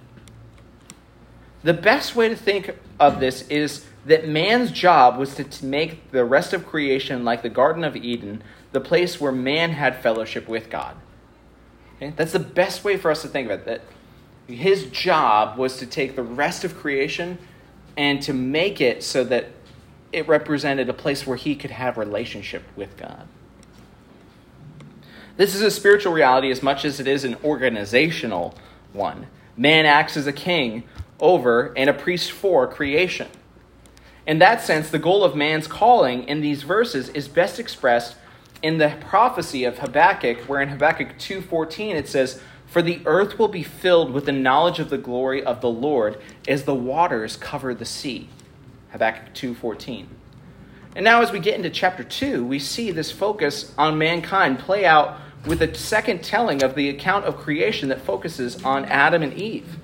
The 1.64 1.74
best 1.74 2.16
way 2.16 2.30
to 2.30 2.36
think 2.36 2.78
of 3.00 3.20
this 3.20 3.42
is 3.50 3.86
that 4.06 4.28
man's 4.28 4.72
job 4.72 5.18
was 5.18 5.36
to 5.36 5.66
make 5.66 6.12
the 6.12 6.24
rest 6.24 6.54
of 6.54 6.66
creation 6.66 7.26
like 7.26 7.42
the 7.42 7.50
Garden 7.50 7.84
of 7.84 7.96
Eden, 7.98 8.42
the 8.72 8.80
place 8.80 9.20
where 9.20 9.32
man 9.32 9.72
had 9.72 10.02
fellowship 10.02 10.48
with 10.48 10.70
God. 10.70 10.96
Okay? 11.96 12.14
That's 12.16 12.32
the 12.32 12.40
best 12.40 12.84
way 12.84 12.98
for 12.98 13.12
us 13.12 13.22
to 13.24 13.28
think 13.28 13.50
of 13.50 13.60
it. 13.60 13.66
That 13.66 13.82
his 14.48 14.86
job 14.86 15.58
was 15.58 15.78
to 15.78 15.86
take 15.86 16.16
the 16.16 16.24
rest 16.24 16.64
of 16.64 16.76
creation 16.78 17.38
and 17.98 18.22
to 18.24 18.34
make 18.34 18.82
it 18.82 19.04
so 19.04 19.24
that 19.26 19.48
it 20.12 20.28
represented 20.28 20.90
a 20.90 20.94
place 20.94 21.28
where 21.28 21.38
he 21.38 21.56
could 21.56 21.72
have 21.72 21.98
relationship 21.98 22.64
with 22.76 22.98
God. 22.98 23.28
This 25.38 25.56
is 25.56 25.62
a 25.62 25.72
spiritual 25.72 26.14
reality 26.14 26.52
as 26.52 26.62
much 26.64 26.84
as 26.84 27.00
it 27.00 27.08
is 27.08 27.24
an 27.24 27.38
organizational 27.44 28.56
one. 28.92 29.28
Man 29.56 29.86
acts 29.86 30.18
as 30.18 30.28
a 30.28 30.34
king 30.34 30.84
over 31.20 31.74
and 31.78 31.90
a 31.90 31.94
priest 31.94 32.32
for 32.32 32.68
creation. 32.68 33.28
In 34.26 34.40
that 34.40 34.62
sense, 34.62 34.90
the 34.90 35.00
goal 35.00 35.24
of 35.24 35.36
man's 35.36 35.68
calling 35.68 36.24
in 36.28 36.42
these 36.42 36.64
verses 36.64 37.10
is 37.10 37.28
best 37.28 37.60
expressed 37.60 38.16
in 38.62 38.78
the 38.78 38.96
prophecy 39.00 39.64
of 39.64 39.80
Habakkuk, 39.80 40.40
where 40.42 40.62
in 40.62 40.70
Habakkuk 40.70 41.18
2:14 41.18 41.96
it 41.96 42.08
says, 42.08 42.42
"For 42.66 42.82
the 42.82 43.00
earth 43.06 43.40
will 43.40 43.48
be 43.48 43.64
filled 43.64 44.12
with 44.12 44.26
the 44.26 44.32
knowledge 44.32 44.80
of 44.80 44.90
the 44.90 44.98
glory 44.98 45.44
of 45.44 45.62
the 45.62 45.70
Lord 45.70 46.18
as 46.48 46.64
the 46.64 46.76
waters 46.76 47.38
cover 47.38 47.74
the 47.74 47.86
sea." 47.86 48.30
Habakkuk 48.92 49.34
2:14. 49.34 50.08
And 50.96 51.04
now 51.04 51.22
as 51.22 51.32
we 51.32 51.40
get 51.40 51.56
into 51.56 51.70
chapter 51.70 52.04
2, 52.04 52.44
we 52.44 52.60
see 52.60 52.92
this 52.92 53.12
focus 53.12 53.72
on 53.78 53.98
mankind 53.98 54.60
play 54.60 54.86
out 54.86 55.18
with 55.46 55.62
a 55.62 55.74
second 55.74 56.24
telling 56.24 56.64
of 56.64 56.76
the 56.76 56.90
account 56.90 57.26
of 57.26 57.38
creation 57.38 57.90
that 57.90 58.02
focuses 58.02 58.64
on 58.64 58.86
Adam 58.86 59.24
and 59.24 59.34
Eve. 59.34 59.78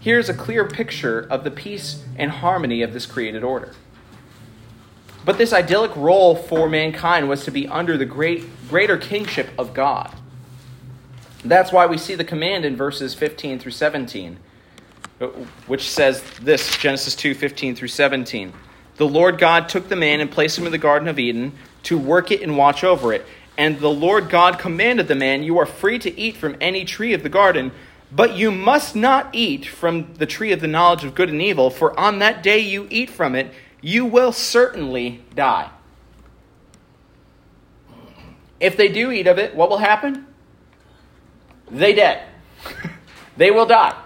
Here's 0.00 0.28
a 0.28 0.34
clear 0.34 0.64
picture 0.64 1.26
of 1.30 1.44
the 1.44 1.50
peace 1.50 2.04
and 2.16 2.30
harmony 2.30 2.82
of 2.82 2.92
this 2.92 3.06
created 3.06 3.42
order. 3.42 3.72
But 5.24 5.38
this 5.38 5.52
idyllic 5.52 5.94
role 5.96 6.34
for 6.34 6.68
mankind 6.68 7.28
was 7.28 7.44
to 7.44 7.50
be 7.50 7.68
under 7.68 7.96
the 7.96 8.06
great 8.06 8.44
greater 8.68 8.96
kingship 8.96 9.50
of 9.58 9.74
God. 9.74 10.14
That's 11.44 11.72
why 11.72 11.86
we 11.86 11.98
see 11.98 12.14
the 12.14 12.24
command 12.24 12.64
in 12.64 12.76
verses 12.76 13.14
15 13.14 13.58
through 13.58 13.72
17 13.72 14.38
which 15.66 15.90
says 15.90 16.22
this 16.40 16.76
Genesis 16.76 17.14
2 17.16 17.34
15 17.34 17.74
through 17.74 17.88
17. 17.88 18.52
The 18.96 19.08
Lord 19.08 19.38
God 19.38 19.68
took 19.68 19.88
the 19.88 19.96
man 19.96 20.20
and 20.20 20.30
placed 20.30 20.58
him 20.58 20.66
in 20.66 20.72
the 20.72 20.78
Garden 20.78 21.08
of 21.08 21.18
Eden 21.18 21.52
to 21.84 21.98
work 21.98 22.30
it 22.30 22.42
and 22.42 22.56
watch 22.56 22.84
over 22.84 23.12
it. 23.12 23.24
And 23.56 23.80
the 23.80 23.90
Lord 23.90 24.28
God 24.28 24.58
commanded 24.58 25.08
the 25.08 25.14
man, 25.14 25.42
You 25.42 25.58
are 25.58 25.66
free 25.66 25.98
to 26.00 26.18
eat 26.18 26.36
from 26.36 26.56
any 26.60 26.84
tree 26.84 27.12
of 27.12 27.22
the 27.22 27.28
garden, 27.28 27.72
but 28.12 28.36
you 28.36 28.50
must 28.50 28.94
not 28.94 29.28
eat 29.32 29.66
from 29.66 30.14
the 30.14 30.26
tree 30.26 30.52
of 30.52 30.60
the 30.60 30.68
knowledge 30.68 31.04
of 31.04 31.14
good 31.14 31.30
and 31.30 31.42
evil, 31.42 31.70
for 31.70 31.98
on 31.98 32.20
that 32.20 32.42
day 32.42 32.58
you 32.58 32.86
eat 32.90 33.10
from 33.10 33.34
it, 33.34 33.52
you 33.80 34.04
will 34.04 34.32
certainly 34.32 35.24
die. 35.34 35.70
If 38.60 38.76
they 38.76 38.88
do 38.88 39.10
eat 39.10 39.26
of 39.26 39.38
it, 39.38 39.54
what 39.54 39.70
will 39.70 39.78
happen? 39.78 40.26
They 41.70 41.92
dead. 41.92 42.26
they 43.36 43.50
will 43.50 43.66
die. 43.66 43.96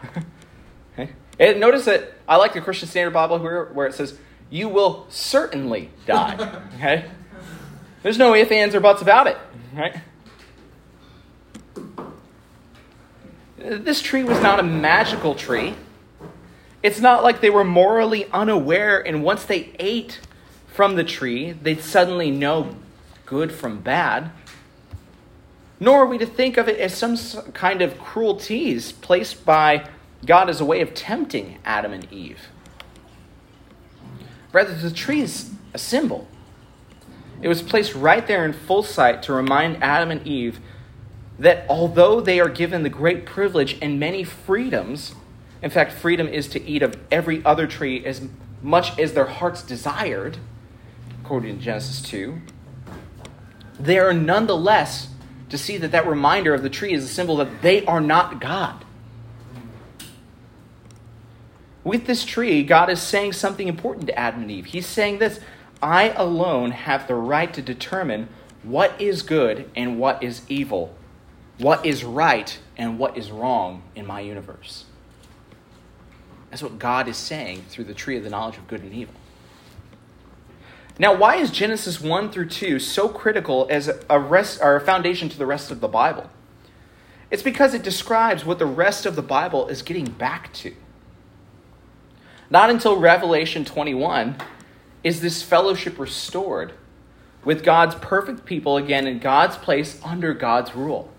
okay. 0.92 1.12
And 1.38 1.60
notice 1.60 1.86
that 1.86 2.14
I 2.28 2.36
like 2.36 2.52
the 2.52 2.60
Christian 2.60 2.88
Standard 2.88 3.14
Bible 3.14 3.38
here 3.38 3.70
where 3.72 3.86
it 3.86 3.94
says, 3.94 4.18
You 4.50 4.68
will 4.68 5.06
certainly 5.08 5.90
die. 6.06 6.60
Okay? 6.76 7.10
There's 8.02 8.18
no 8.18 8.34
ifs, 8.34 8.50
ands, 8.50 8.74
or 8.74 8.80
buts 8.80 9.00
about 9.00 9.28
it. 9.28 9.38
Right? 9.72 9.94
This 13.56 14.02
tree 14.02 14.24
was 14.24 14.40
not 14.42 14.58
a 14.58 14.64
magical 14.64 15.36
tree. 15.36 15.76
It's 16.82 17.00
not 17.00 17.22
like 17.22 17.40
they 17.40 17.50
were 17.50 17.64
morally 17.64 18.26
unaware, 18.32 18.98
and 19.06 19.22
once 19.22 19.44
they 19.44 19.72
ate 19.78 20.20
from 20.66 20.96
the 20.96 21.04
tree, 21.04 21.52
they'd 21.52 21.80
suddenly 21.80 22.30
know 22.30 22.74
good 23.24 23.52
from 23.52 23.80
bad. 23.80 24.30
Nor 25.78 26.02
are 26.02 26.06
we 26.06 26.18
to 26.18 26.26
think 26.26 26.56
of 26.56 26.68
it 26.68 26.78
as 26.78 26.94
some 26.94 27.16
kind 27.52 27.82
of 27.82 27.98
cruelties 27.98 28.92
placed 28.92 29.44
by 29.44 29.88
God 30.24 30.48
as 30.48 30.60
a 30.60 30.64
way 30.64 30.80
of 30.80 30.94
tempting 30.94 31.58
Adam 31.64 31.92
and 31.92 32.12
Eve. 32.12 32.38
Rather, 34.52 34.74
the 34.74 34.90
tree 34.90 35.20
is 35.20 35.50
a 35.74 35.78
symbol. 35.78 36.28
It 37.40 37.48
was 37.48 37.62
placed 37.62 37.94
right 37.94 38.26
there 38.26 38.44
in 38.44 38.52
full 38.52 38.82
sight 38.82 39.22
to 39.24 39.32
remind 39.32 39.82
Adam 39.82 40.10
and 40.10 40.26
Eve 40.26 40.60
that 41.38 41.64
although 41.68 42.20
they 42.20 42.38
are 42.38 42.48
given 42.48 42.82
the 42.82 42.88
great 42.88 43.26
privilege 43.26 43.76
and 43.82 43.98
many 43.98 44.22
freedoms, 44.22 45.14
in 45.62 45.70
fact, 45.70 45.92
freedom 45.92 46.26
is 46.26 46.48
to 46.48 46.62
eat 46.62 46.82
of 46.82 46.96
every 47.10 47.44
other 47.44 47.66
tree 47.66 48.04
as 48.04 48.26
much 48.60 48.98
as 48.98 49.12
their 49.12 49.26
hearts 49.26 49.62
desired, 49.62 50.38
according 51.22 51.58
to 51.58 51.64
Genesis 51.64 52.02
2, 52.02 52.40
they 53.78 53.98
are 53.98 54.12
nonetheless 54.12 55.08
to 55.48 55.58
see 55.58 55.76
that 55.76 55.92
that 55.92 56.06
reminder 56.06 56.54
of 56.54 56.62
the 56.62 56.70
tree 56.70 56.92
is 56.92 57.04
a 57.04 57.08
symbol 57.08 57.36
that 57.36 57.62
they 57.62 57.84
are 57.84 58.00
not 58.00 58.40
God. 58.40 58.84
With 61.84 62.06
this 62.06 62.24
tree, 62.24 62.62
God 62.62 62.90
is 62.90 63.02
saying 63.02 63.32
something 63.32 63.66
important 63.66 64.06
to 64.06 64.18
Adam 64.18 64.42
and 64.42 64.50
Eve. 64.50 64.66
He's 64.66 64.86
saying 64.86 65.18
this 65.18 65.40
I 65.82 66.10
alone 66.10 66.70
have 66.70 67.08
the 67.08 67.16
right 67.16 67.52
to 67.54 67.62
determine 67.62 68.28
what 68.62 69.00
is 69.00 69.22
good 69.22 69.68
and 69.74 69.98
what 69.98 70.22
is 70.22 70.42
evil, 70.48 70.94
what 71.58 71.84
is 71.84 72.04
right 72.04 72.56
and 72.76 72.98
what 72.98 73.16
is 73.16 73.32
wrong 73.32 73.82
in 73.96 74.06
my 74.06 74.20
universe. 74.20 74.84
That's 76.52 76.62
what 76.62 76.78
God 76.78 77.08
is 77.08 77.16
saying 77.16 77.64
through 77.70 77.84
the 77.84 77.94
tree 77.94 78.18
of 78.18 78.24
the 78.24 78.28
knowledge 78.28 78.58
of 78.58 78.68
good 78.68 78.82
and 78.82 78.92
evil. 78.92 79.14
Now, 80.98 81.14
why 81.14 81.36
is 81.36 81.50
Genesis 81.50 81.98
1 81.98 82.30
through 82.30 82.50
2 82.50 82.78
so 82.78 83.08
critical 83.08 83.66
as 83.70 83.90
a, 84.10 84.20
rest, 84.20 84.60
or 84.60 84.76
a 84.76 84.80
foundation 84.82 85.30
to 85.30 85.38
the 85.38 85.46
rest 85.46 85.70
of 85.70 85.80
the 85.80 85.88
Bible? 85.88 86.28
It's 87.30 87.42
because 87.42 87.72
it 87.72 87.82
describes 87.82 88.44
what 88.44 88.58
the 88.58 88.66
rest 88.66 89.06
of 89.06 89.16
the 89.16 89.22
Bible 89.22 89.66
is 89.68 89.80
getting 89.80 90.04
back 90.04 90.52
to. 90.52 90.74
Not 92.50 92.68
until 92.68 92.98
Revelation 92.98 93.64
21 93.64 94.36
is 95.02 95.22
this 95.22 95.42
fellowship 95.42 95.98
restored 95.98 96.74
with 97.46 97.64
God's 97.64 97.94
perfect 97.94 98.44
people 98.44 98.76
again 98.76 99.06
in 99.06 99.20
God's 99.20 99.56
place 99.56 99.98
under 100.04 100.34
God's 100.34 100.76
rule. 100.76 101.10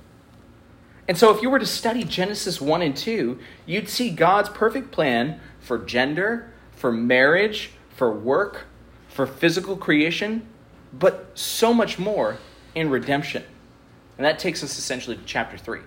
And 1.07 1.17
so, 1.17 1.35
if 1.35 1.41
you 1.41 1.49
were 1.49 1.59
to 1.59 1.65
study 1.65 2.03
Genesis 2.03 2.61
1 2.61 2.81
and 2.81 2.95
2, 2.95 3.37
you'd 3.65 3.89
see 3.89 4.09
God's 4.09 4.49
perfect 4.49 4.91
plan 4.91 5.39
for 5.59 5.77
gender, 5.77 6.51
for 6.71 6.91
marriage, 6.91 7.71
for 7.89 8.11
work, 8.11 8.65
for 9.09 9.25
physical 9.25 9.75
creation, 9.75 10.47
but 10.93 11.31
so 11.33 11.73
much 11.73 11.99
more 11.99 12.37
in 12.73 12.89
redemption. 12.89 13.43
And 14.17 14.25
that 14.25 14.39
takes 14.39 14.63
us 14.63 14.77
essentially 14.77 15.17
to 15.17 15.23
chapter 15.25 15.57
3. 15.57 15.79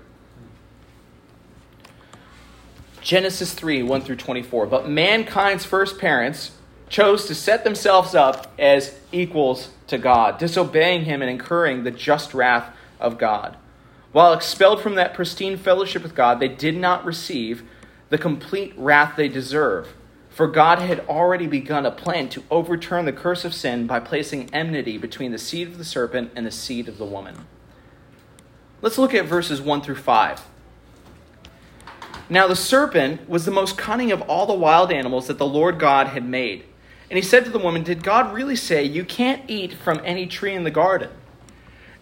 Genesis 3.00 3.54
3 3.54 3.84
1 3.84 4.00
through 4.02 4.16
24. 4.16 4.66
But 4.66 4.88
mankind's 4.88 5.64
first 5.64 5.98
parents 5.98 6.50
chose 6.88 7.26
to 7.26 7.34
set 7.34 7.64
themselves 7.64 8.14
up 8.14 8.52
as 8.58 8.98
equals 9.12 9.70
to 9.86 9.98
God, 9.98 10.38
disobeying 10.38 11.04
him 11.04 11.22
and 11.22 11.30
incurring 11.30 11.84
the 11.84 11.90
just 11.90 12.34
wrath 12.34 12.74
of 13.00 13.16
God. 13.16 13.56
While 14.16 14.32
expelled 14.32 14.80
from 14.80 14.94
that 14.94 15.12
pristine 15.12 15.58
fellowship 15.58 16.02
with 16.02 16.14
God, 16.14 16.40
they 16.40 16.48
did 16.48 16.74
not 16.74 17.04
receive 17.04 17.64
the 18.08 18.16
complete 18.16 18.72
wrath 18.74 19.12
they 19.14 19.28
deserve. 19.28 19.92
For 20.30 20.46
God 20.46 20.78
had 20.78 21.00
already 21.00 21.46
begun 21.46 21.84
a 21.84 21.90
plan 21.90 22.30
to 22.30 22.42
overturn 22.50 23.04
the 23.04 23.12
curse 23.12 23.44
of 23.44 23.52
sin 23.52 23.86
by 23.86 24.00
placing 24.00 24.48
enmity 24.54 24.96
between 24.96 25.32
the 25.32 25.38
seed 25.38 25.68
of 25.68 25.76
the 25.76 25.84
serpent 25.84 26.30
and 26.34 26.46
the 26.46 26.50
seed 26.50 26.88
of 26.88 26.96
the 26.96 27.04
woman. 27.04 27.44
Let's 28.80 28.96
look 28.96 29.12
at 29.12 29.26
verses 29.26 29.60
1 29.60 29.82
through 29.82 29.96
5. 29.96 30.46
Now 32.30 32.48
the 32.48 32.56
serpent 32.56 33.28
was 33.28 33.44
the 33.44 33.50
most 33.50 33.76
cunning 33.76 34.12
of 34.12 34.22
all 34.22 34.46
the 34.46 34.54
wild 34.54 34.90
animals 34.90 35.26
that 35.26 35.36
the 35.36 35.46
Lord 35.46 35.78
God 35.78 36.06
had 36.06 36.26
made. 36.26 36.64
And 37.10 37.18
he 37.18 37.22
said 37.22 37.44
to 37.44 37.50
the 37.50 37.58
woman, 37.58 37.82
Did 37.82 38.02
God 38.02 38.32
really 38.32 38.56
say, 38.56 38.82
You 38.82 39.04
can't 39.04 39.42
eat 39.46 39.74
from 39.74 40.00
any 40.06 40.26
tree 40.26 40.54
in 40.54 40.64
the 40.64 40.70
garden? 40.70 41.10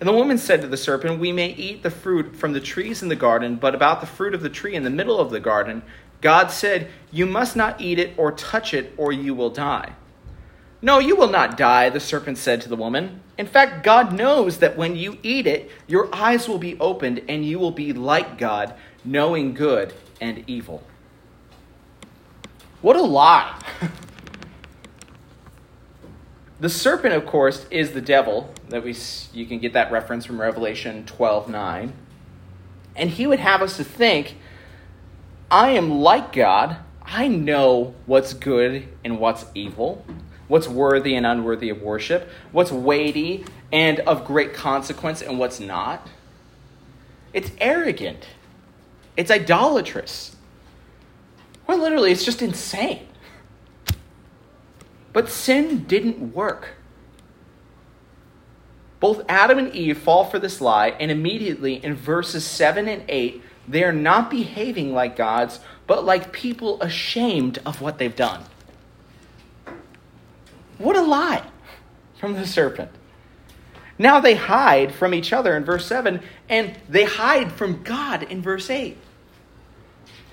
And 0.01 0.09
the 0.09 0.13
woman 0.13 0.39
said 0.39 0.61
to 0.63 0.67
the 0.67 0.77
serpent, 0.77 1.21
We 1.21 1.33
may 1.33 1.51
eat 1.51 1.83
the 1.83 1.91
fruit 1.91 2.37
from 2.37 2.53
the 2.53 2.61
trees 2.61 3.03
in 3.03 3.09
the 3.09 3.17
garden, 3.17 3.57
but 3.57 3.75
about 3.75 4.01
the 4.01 4.07
fruit 4.07 4.35
of 4.35 4.43
the 4.43 4.49
tree 4.49 4.75
in 4.75 4.83
the 4.83 4.91
middle 4.91 5.21
of 5.21 5.31
the 5.31 5.41
garden, 5.41 5.83
God 6.21 6.51
said, 6.51 6.89
You 7.13 7.27
must 7.27 7.55
not 7.55 7.81
eat 7.81 7.99
it 7.99 8.15
or 8.17 8.33
touch 8.33 8.75
it, 8.75 8.93
or 8.97 9.13
you 9.13 9.35
will 9.35 9.51
die. 9.51 9.93
No, 10.83 10.99
you 10.99 11.17
will 11.17 11.31
not 11.31 11.57
die, 11.57 11.89
the 11.89 12.01
serpent 12.01 12.37
said 12.37 12.61
to 12.63 12.69
the 12.69 12.77
woman. 12.77 13.23
In 13.39 13.47
fact, 13.47 13.85
God 13.85 14.13
knows 14.13 14.59
that 14.59 14.77
when 14.77 14.97
you 14.97 15.19
eat 15.23 15.47
it, 15.47 15.71
your 15.87 16.15
eyes 16.15 16.49
will 16.49 16.59
be 16.59 16.79
opened, 16.79 17.23
and 17.29 17.45
you 17.45 17.59
will 17.59 17.71
be 17.71 17.93
like 17.93 18.37
God, 18.37 18.75
knowing 19.05 19.55
good 19.55 19.95
and 20.21 20.45
evil. 20.47 20.83
What 22.83 22.97
a 22.97 23.03
lie! 23.03 23.59
the 26.65 26.71
serpent, 26.71 27.13
of 27.13 27.27
course, 27.27 27.67
is 27.71 27.93
the 27.93 28.01
devil. 28.01 28.51
That 28.71 28.83
we 28.83 28.97
you 29.35 29.45
can 29.45 29.59
get 29.59 29.75
that 29.75 29.93
reference 29.93 30.25
from 30.25 30.41
Revelation 30.41 31.05
twelve 31.05 31.47
nine, 31.47 31.93
and 32.97 33.11
he 33.11 33.27
would 33.27 33.39
have 33.39 33.61
us 33.61 33.77
to 33.77 33.85
think, 33.85 34.39
I 35.51 35.73
am 35.73 36.01
like 36.01 36.33
God. 36.33 36.79
I 37.03 37.29
know 37.29 37.95
what's 38.07 38.33
good 38.33 38.89
and 39.05 39.21
what's 39.21 39.45
evil, 39.55 40.07
what's 40.49 40.67
worthy 40.67 41.15
and 41.15 41.27
unworthy 41.27 41.69
of 41.69 41.83
worship, 41.83 42.31
what's 42.51 42.73
weighty 42.73 43.45
and 43.71 44.01
of 44.01 44.25
great 44.25 44.55
consequence 44.55 45.21
and 45.21 45.39
what's 45.39 45.61
not. 45.61 46.09
It's 47.35 47.51
arrogant. 47.61 48.27
It's 49.19 49.31
idolatrous. 49.31 50.35
Well, 51.67 51.77
literally, 51.77 52.11
it's 52.11 52.25
just 52.25 52.41
insane. 52.41 53.07
But 55.15 55.31
sin 55.31 55.85
didn't 55.85 56.35
work. 56.35 56.75
Both 59.01 59.23
Adam 59.29 59.59
and 59.59 59.75
Eve 59.75 59.97
fall 59.97 60.25
for 60.25 60.39
this 60.39 60.61
lie, 60.61 60.89
and 60.89 61.11
immediately 61.11 61.83
in 61.83 61.95
verses 61.95 62.45
7 62.45 62.89
and 62.89 63.05
8, 63.09 63.43
they 63.69 63.85
are 63.85 63.93
not 63.93 64.31
behaving 64.31 64.93
like 64.93 65.17
gods, 65.17 65.61
but 65.87 66.05
like 66.05 66.33
people 66.33 66.83
ashamed 66.83 67.59
of 67.65 67.81
what 67.81 67.99
they've 67.99 68.17
done. 68.17 68.43
What 70.79 70.97
a 70.97 71.03
lie 71.03 71.45
from 72.19 72.35
the 72.35 72.47
serpent. 72.47 72.91
Now 73.99 74.19
they 74.19 74.35
hide 74.35 74.93
from 74.93 75.15
each 75.15 75.33
other 75.33 75.57
in 75.57 75.65
verse 75.65 75.87
7, 75.87 76.21
and 76.49 76.77
they 76.89 77.05
hide 77.05 77.53
from 77.53 77.85
God 77.85 78.25
in 78.25 78.43
verse 78.43 78.69
8. 78.69 78.97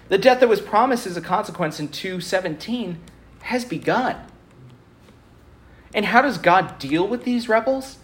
The 0.10 0.18
death 0.18 0.40
that 0.40 0.50
was 0.50 0.60
promised 0.60 1.06
as 1.06 1.18
a 1.18 1.22
consequence 1.22 1.80
in 1.80 1.90
217 1.90 3.00
has 3.42 3.64
begun. 3.64 4.31
And 5.94 6.06
how 6.06 6.22
does 6.22 6.38
God 6.38 6.80
deal 6.80 7.08
with 7.08 7.24
these 7.24 7.50
rebels? 7.50 7.98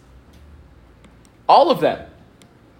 All 1.47 1.71
of 1.71 1.79
them. 1.79 2.09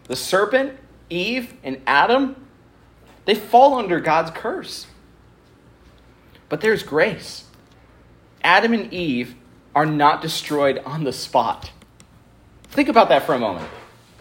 The 0.06 0.16
serpent, 0.16 0.78
Eve, 1.10 1.54
and 1.64 1.82
Adam, 1.88 2.48
they 3.26 3.36
fall 3.36 3.76
under 3.76 4.00
God's 4.00 4.32
curse. 4.32 4.88
But 6.50 6.62
there's 6.62 6.84
grace. 6.84 7.46
Adam 8.44 8.74
and 8.74 8.94
Eve 8.94 9.36
are 9.76 9.86
not 9.86 10.22
destroyed 10.22 10.82
on 10.86 11.04
the 11.04 11.14
spot. 11.14 11.72
Think 12.70 12.90
about 12.90 13.10
that 13.10 13.26
for 13.26 13.36
a 13.36 13.40
moment. 13.40 13.68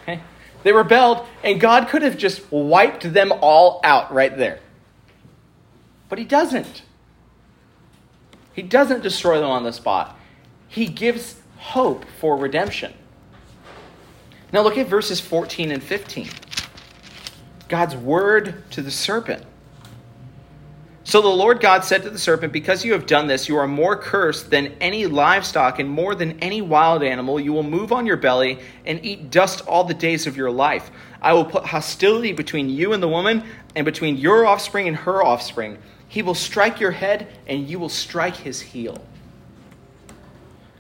Okay? 0.03 0.20
They 0.62 0.72
rebelled, 0.72 1.26
and 1.45 1.61
God 1.61 1.89
could 1.89 2.03
have 2.03 2.18
just 2.18 2.51
wiped 2.51 3.12
them 3.12 3.32
all 3.41 3.80
out 3.84 4.12
right 4.12 4.37
there. 4.37 4.61
But 6.09 6.18
He 6.18 6.24
doesn't. 6.24 6.82
He 8.53 8.62
doesn't 8.62 9.03
destroy 9.03 9.39
them 9.39 9.51
on 9.51 9.64
the 9.64 9.72
spot. 9.72 10.16
He 10.69 10.87
gives 10.87 11.41
hope 11.57 12.05
for 12.21 12.37
redemption. 12.37 12.93
Now 14.53 14.62
look 14.62 14.79
at 14.79 14.87
verses 14.87 15.21
14 15.21 15.71
and 15.71 15.83
15. 15.83 16.29
God's 17.69 17.97
word 17.97 18.62
to 18.71 18.83
the 18.83 18.91
serpent. 18.91 19.45
So 21.07 21.23
the 21.23 21.29
Lord 21.29 21.61
God 21.61 21.85
said 21.85 22.03
to 22.03 22.11
the 22.11 22.19
serpent, 22.19 22.53
Because 22.53 22.85
you 22.85 22.93
have 22.93 23.07
done 23.07 23.29
this, 23.29 23.49
you 23.49 23.57
are 23.57 23.69
more 23.69 23.97
cursed 23.97 24.51
than 24.51 24.75
any 24.81 25.07
livestock, 25.07 25.79
and 25.79 25.89
more 25.89 26.17
than 26.17 26.39
any 26.41 26.61
wild 26.61 27.05
animal. 27.05 27.39
You 27.39 27.53
will 27.53 27.62
move 27.62 27.93
on 27.93 28.07
your 28.07 28.17
belly 28.17 28.59
and 28.85 29.05
eat 29.05 29.31
dust 29.31 29.64
all 29.69 29.85
the 29.85 29.95
days 29.95 30.27
of 30.27 30.37
your 30.37 30.51
life. 30.51 30.91
I 31.23 31.33
will 31.33 31.45
put 31.45 31.67
hostility 31.67 32.33
between 32.33 32.69
you 32.69 32.93
and 32.93 33.01
the 33.01 33.09
woman, 33.09 33.45
and 33.77 33.85
between 33.85 34.17
your 34.17 34.47
offspring 34.47 34.89
and 34.89 34.97
her 34.97 35.23
offspring. 35.23 35.79
He 36.09 36.23
will 36.23 36.35
strike 36.35 36.81
your 36.81 36.91
head, 36.91 37.29
and 37.47 37.69
you 37.69 37.79
will 37.79 37.89
strike 37.89 38.37
his 38.37 38.61
heel. 38.61 39.01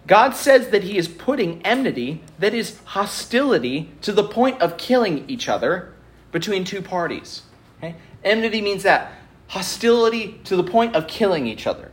God 0.06 0.36
says 0.36 0.68
that 0.68 0.84
he 0.84 0.96
is 0.96 1.08
putting 1.08 1.60
enmity, 1.62 2.22
that 2.38 2.54
is, 2.54 2.78
hostility, 2.84 3.90
to 4.02 4.12
the 4.12 4.22
point 4.22 4.60
of 4.62 4.76
killing 4.76 5.28
each 5.28 5.48
other 5.48 5.92
between 6.30 6.64
two 6.64 6.80
parties. 6.80 7.42
Okay? 7.78 7.96
Enmity 8.22 8.60
means 8.60 8.84
that 8.84 9.12
hostility 9.48 10.40
to 10.44 10.56
the 10.56 10.62
point 10.62 10.94
of 10.94 11.06
killing 11.06 11.46
each 11.46 11.66
other. 11.66 11.90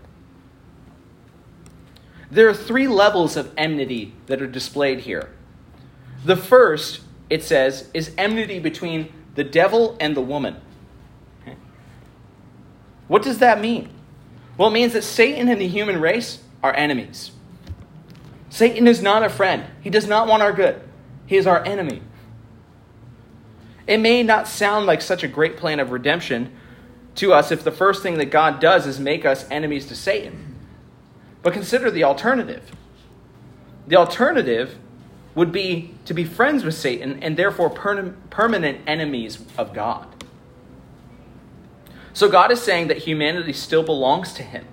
There 2.29 2.47
are 2.49 2.53
three 2.53 2.87
levels 2.87 3.35
of 3.37 3.51
enmity 3.57 4.13
that 4.25 4.41
are 4.41 4.47
displayed 4.47 5.01
here. 5.01 5.29
The 6.25 6.35
first, 6.35 7.01
it 7.29 7.43
says, 7.43 7.89
is 7.93 8.11
enmity 8.17 8.59
between 8.59 9.11
the 9.35 9.43
devil 9.43 9.97
and 9.99 10.15
the 10.15 10.21
woman. 10.21 10.55
Okay? 11.41 11.57
What 13.07 13.23
does 13.23 13.39
that 13.39 13.59
mean? 13.59 13.89
Well, 14.57 14.69
it 14.69 14.73
means 14.73 14.93
that 14.93 15.03
Satan 15.03 15.49
and 15.49 15.59
the 15.59 15.67
human 15.67 15.99
race 15.99 16.41
are 16.61 16.73
enemies. 16.73 17.31
Satan 18.53 18.87
is 18.87 19.01
not 19.01 19.23
a 19.23 19.29
friend, 19.29 19.65
he 19.81 19.89
does 19.89 20.07
not 20.07 20.27
want 20.27 20.43
our 20.43 20.53
good, 20.53 20.79
he 21.25 21.37
is 21.37 21.47
our 21.47 21.65
enemy. 21.65 22.03
It 23.87 23.97
may 23.97 24.21
not 24.21 24.47
sound 24.47 24.85
like 24.85 25.01
such 25.01 25.23
a 25.23 25.27
great 25.27 25.57
plan 25.57 25.79
of 25.79 25.89
redemption 25.89 26.55
to 27.15 27.33
us 27.33 27.51
if 27.51 27.63
the 27.63 27.71
first 27.71 28.03
thing 28.03 28.19
that 28.19 28.25
God 28.25 28.59
does 28.59 28.85
is 28.85 28.99
make 28.99 29.25
us 29.25 29.49
enemies 29.49 29.87
to 29.87 29.95
Satan. 29.95 30.55
But 31.41 31.53
consider 31.53 31.89
the 31.89 32.03
alternative. 32.03 32.71
The 33.87 33.95
alternative 33.95 34.77
would 35.33 35.51
be 35.51 35.95
to 36.05 36.13
be 36.13 36.23
friends 36.23 36.63
with 36.63 36.75
Satan 36.75 37.23
and 37.23 37.35
therefore 37.35 37.71
per- 37.71 38.13
permanent 38.29 38.81
enemies 38.85 39.43
of 39.57 39.73
God. 39.73 40.07
So 42.13 42.29
God 42.29 42.51
is 42.51 42.61
saying 42.61 42.87
that 42.89 42.99
humanity 42.99 43.53
still 43.53 43.81
belongs 43.81 44.31
to 44.33 44.43
him. 44.43 44.67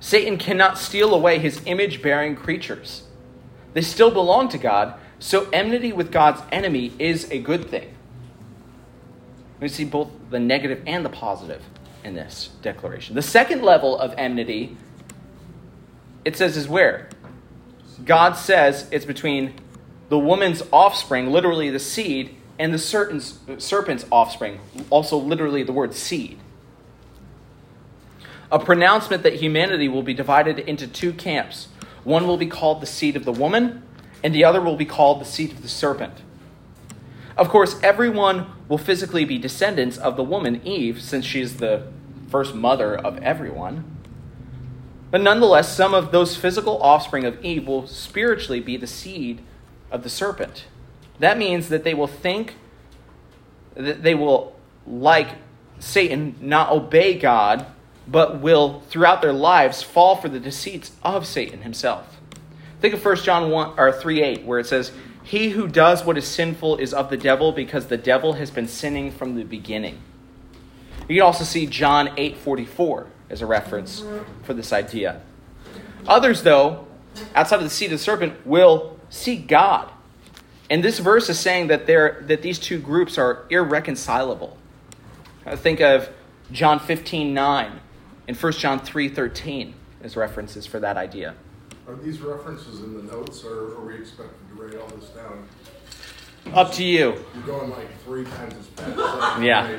Satan 0.00 0.36
cannot 0.38 0.78
steal 0.78 1.14
away 1.14 1.38
his 1.38 1.60
image 1.66 2.02
bearing 2.02 2.36
creatures. 2.36 3.04
They 3.72 3.82
still 3.82 4.10
belong 4.10 4.48
to 4.50 4.58
God, 4.58 4.94
so 5.18 5.48
enmity 5.52 5.92
with 5.92 6.12
God's 6.12 6.42
enemy 6.52 6.92
is 6.98 7.30
a 7.30 7.38
good 7.38 7.68
thing. 7.68 7.94
We 9.60 9.68
see 9.68 9.84
both 9.84 10.10
the 10.30 10.38
negative 10.38 10.82
and 10.86 11.04
the 11.04 11.10
positive 11.10 11.62
in 12.04 12.14
this 12.14 12.50
declaration. 12.62 13.14
The 13.14 13.22
second 13.22 13.62
level 13.62 13.98
of 13.98 14.14
enmity, 14.18 14.76
it 16.24 16.36
says, 16.36 16.56
is 16.56 16.68
where? 16.68 17.08
God 18.04 18.34
says 18.34 18.86
it's 18.92 19.06
between 19.06 19.54
the 20.08 20.18
woman's 20.18 20.62
offspring, 20.72 21.30
literally 21.32 21.70
the 21.70 21.80
seed, 21.80 22.36
and 22.58 22.72
the 22.72 22.78
serpent's 22.78 24.06
offspring, 24.12 24.60
also 24.90 25.16
literally 25.16 25.62
the 25.62 25.72
word 25.72 25.94
seed. 25.94 26.38
A 28.50 28.58
pronouncement 28.58 29.22
that 29.24 29.34
humanity 29.34 29.88
will 29.88 30.02
be 30.02 30.14
divided 30.14 30.58
into 30.58 30.86
two 30.86 31.12
camps. 31.12 31.68
One 32.04 32.26
will 32.26 32.36
be 32.36 32.46
called 32.46 32.80
the 32.80 32.86
seed 32.86 33.16
of 33.16 33.24
the 33.24 33.32
woman, 33.32 33.82
and 34.22 34.34
the 34.34 34.44
other 34.44 34.60
will 34.60 34.76
be 34.76 34.84
called 34.84 35.20
the 35.20 35.24
seed 35.24 35.52
of 35.52 35.62
the 35.62 35.68
serpent. 35.68 36.22
Of 37.36 37.48
course, 37.48 37.78
everyone 37.82 38.46
will 38.68 38.78
physically 38.78 39.24
be 39.24 39.38
descendants 39.38 39.98
of 39.98 40.16
the 40.16 40.22
woman, 40.22 40.60
Eve, 40.64 41.02
since 41.02 41.24
she 41.24 41.40
is 41.40 41.56
the 41.56 41.86
first 42.28 42.54
mother 42.54 42.96
of 42.96 43.18
everyone. 43.18 43.84
But 45.10 45.20
nonetheless, 45.20 45.74
some 45.74 45.94
of 45.94 46.12
those 46.12 46.36
physical 46.36 46.80
offspring 46.82 47.24
of 47.24 47.44
Eve 47.44 47.66
will 47.66 47.86
spiritually 47.86 48.60
be 48.60 48.76
the 48.76 48.86
seed 48.86 49.42
of 49.90 50.02
the 50.02 50.08
serpent. 50.08 50.66
That 51.18 51.38
means 51.38 51.68
that 51.68 51.84
they 51.84 51.94
will 51.94 52.06
think, 52.06 52.54
that 53.74 54.02
they 54.02 54.14
will, 54.14 54.56
like 54.86 55.28
Satan, 55.78 56.36
not 56.40 56.70
obey 56.70 57.18
God, 57.18 57.66
but 58.08 58.40
will, 58.40 58.80
throughout 58.88 59.22
their 59.22 59.32
lives, 59.32 59.82
fall 59.82 60.16
for 60.16 60.28
the 60.28 60.40
deceits 60.40 60.92
of 61.02 61.26
Satan 61.26 61.62
himself. 61.62 62.20
Think 62.80 62.94
of 62.94 63.04
1 63.04 63.16
John 63.16 63.50
1, 63.50 63.78
or 63.78 63.92
3 63.92 64.22
8, 64.22 64.44
where 64.44 64.58
it 64.58 64.66
says, 64.66 64.92
He 65.24 65.50
who 65.50 65.66
does 65.66 66.04
what 66.04 66.18
is 66.18 66.26
sinful 66.26 66.76
is 66.76 66.94
of 66.94 67.10
the 67.10 67.16
devil 67.16 67.52
because 67.52 67.86
the 67.86 67.96
devil 67.96 68.34
has 68.34 68.50
been 68.50 68.68
sinning 68.68 69.10
from 69.10 69.34
the 69.34 69.44
beginning. 69.44 70.00
You 71.08 71.16
can 71.16 71.22
also 71.22 71.44
see 71.44 71.66
John 71.66 72.08
8:44 72.16 73.06
as 73.30 73.42
a 73.42 73.46
reference 73.46 74.04
for 74.42 74.54
this 74.54 74.72
idea. 74.72 75.20
Others 76.06 76.42
though, 76.42 76.86
outside 77.34 77.56
of 77.56 77.64
the 77.64 77.70
seed 77.70 77.92
of 77.92 77.98
the 77.98 78.04
serpent 78.04 78.44
will 78.44 78.98
seek 79.08 79.46
God. 79.46 79.90
And 80.68 80.82
this 80.82 80.98
verse 80.98 81.28
is 81.28 81.38
saying 81.38 81.68
that 81.68 81.86
there 81.86 82.24
that 82.26 82.42
these 82.42 82.58
two 82.58 82.80
groups 82.80 83.18
are 83.18 83.44
irreconcilable. 83.50 84.56
Think 85.56 85.80
of 85.80 86.08
John 86.50 86.80
15:9 86.80 87.80
and 88.28 88.36
1 88.36 88.52
John 88.52 88.80
3:13 88.80 89.72
is 90.02 90.16
references 90.16 90.66
for 90.66 90.80
that 90.80 90.96
idea. 90.96 91.34
Are 91.88 91.94
these 91.94 92.20
references 92.20 92.80
in 92.80 92.96
the 92.96 93.12
notes, 93.12 93.44
or 93.44 93.76
are 93.76 93.86
we 93.86 93.94
expected 93.94 94.36
to 94.48 94.62
write 94.62 94.76
all 94.76 94.88
this 94.88 95.10
down? 95.10 95.46
Up 96.54 96.72
to 96.72 96.84
you. 96.84 97.24
You're 97.34 97.44
going 97.44 97.70
like 97.70 97.88
three 98.04 98.24
times 98.24 98.54
as 98.54 98.66
fast. 98.66 99.42
Yeah. 99.42 99.78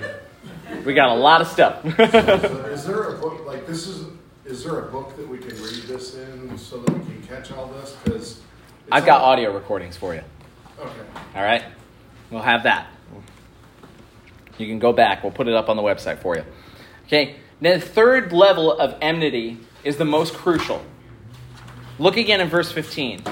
We 0.86 0.94
got 0.94 1.10
a 1.10 1.16
lot 1.16 1.42
of 1.42 1.48
stuff. 1.48 1.84
So 1.98 2.66
Is 2.68 2.86
there 2.86 3.04
a 3.04 3.18
book, 3.18 3.46
like 3.46 3.66
this 3.68 3.88
is, 3.88 4.08
is 4.46 4.64
there 4.64 4.80
a 4.80 4.92
book 4.92 5.16
that 5.18 5.28
we 5.28 5.38
can 5.38 5.50
read 5.62 5.84
this 5.84 6.16
in 6.16 6.58
so 6.58 6.78
that 6.80 6.94
we 6.94 7.00
can 7.06 7.22
catch 7.24 7.52
all 7.52 7.68
this? 7.68 7.96
Because. 8.04 8.42
I've 8.92 9.06
got 9.06 9.22
audio 9.22 9.54
recordings 9.54 9.98
for 9.98 10.14
you. 10.14 10.22
Okay. 10.80 10.92
All 11.36 11.44
right? 11.44 11.64
We'll 12.32 12.42
have 12.42 12.64
that. 12.64 12.88
You 14.58 14.68
can 14.68 14.80
go 14.80 14.94
back. 14.94 15.24
We'll 15.24 15.34
put 15.34 15.48
it 15.48 15.54
up 15.54 15.70
on 15.70 15.76
the 15.76 15.84
website 15.84 16.20
for 16.20 16.36
you. 16.36 16.44
Okay. 17.06 17.36
Now, 17.60 17.74
the 17.74 17.82
third 17.82 18.32
level 18.32 18.72
of 18.72 18.96
enmity 19.02 19.58
is 19.84 19.98
the 19.98 20.06
most 20.06 20.36
crucial. 20.36 20.84
Look 21.98 22.16
again 22.16 22.40
in 22.40 22.50
verse 22.50 22.72
15. 22.72 23.24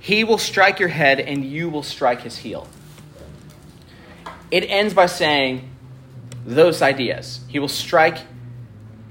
He 0.00 0.24
will 0.24 0.38
strike 0.38 0.80
your 0.80 0.88
head, 0.88 1.20
and 1.20 1.44
you 1.44 1.70
will 1.70 1.84
strike 1.84 2.22
his 2.22 2.38
heel. 2.38 2.66
It 4.50 4.64
ends 4.68 4.92
by 4.92 5.06
saying 5.06 5.70
those 6.44 6.82
ideas. 6.82 7.44
He 7.46 7.60
will 7.60 7.68
strike 7.68 8.18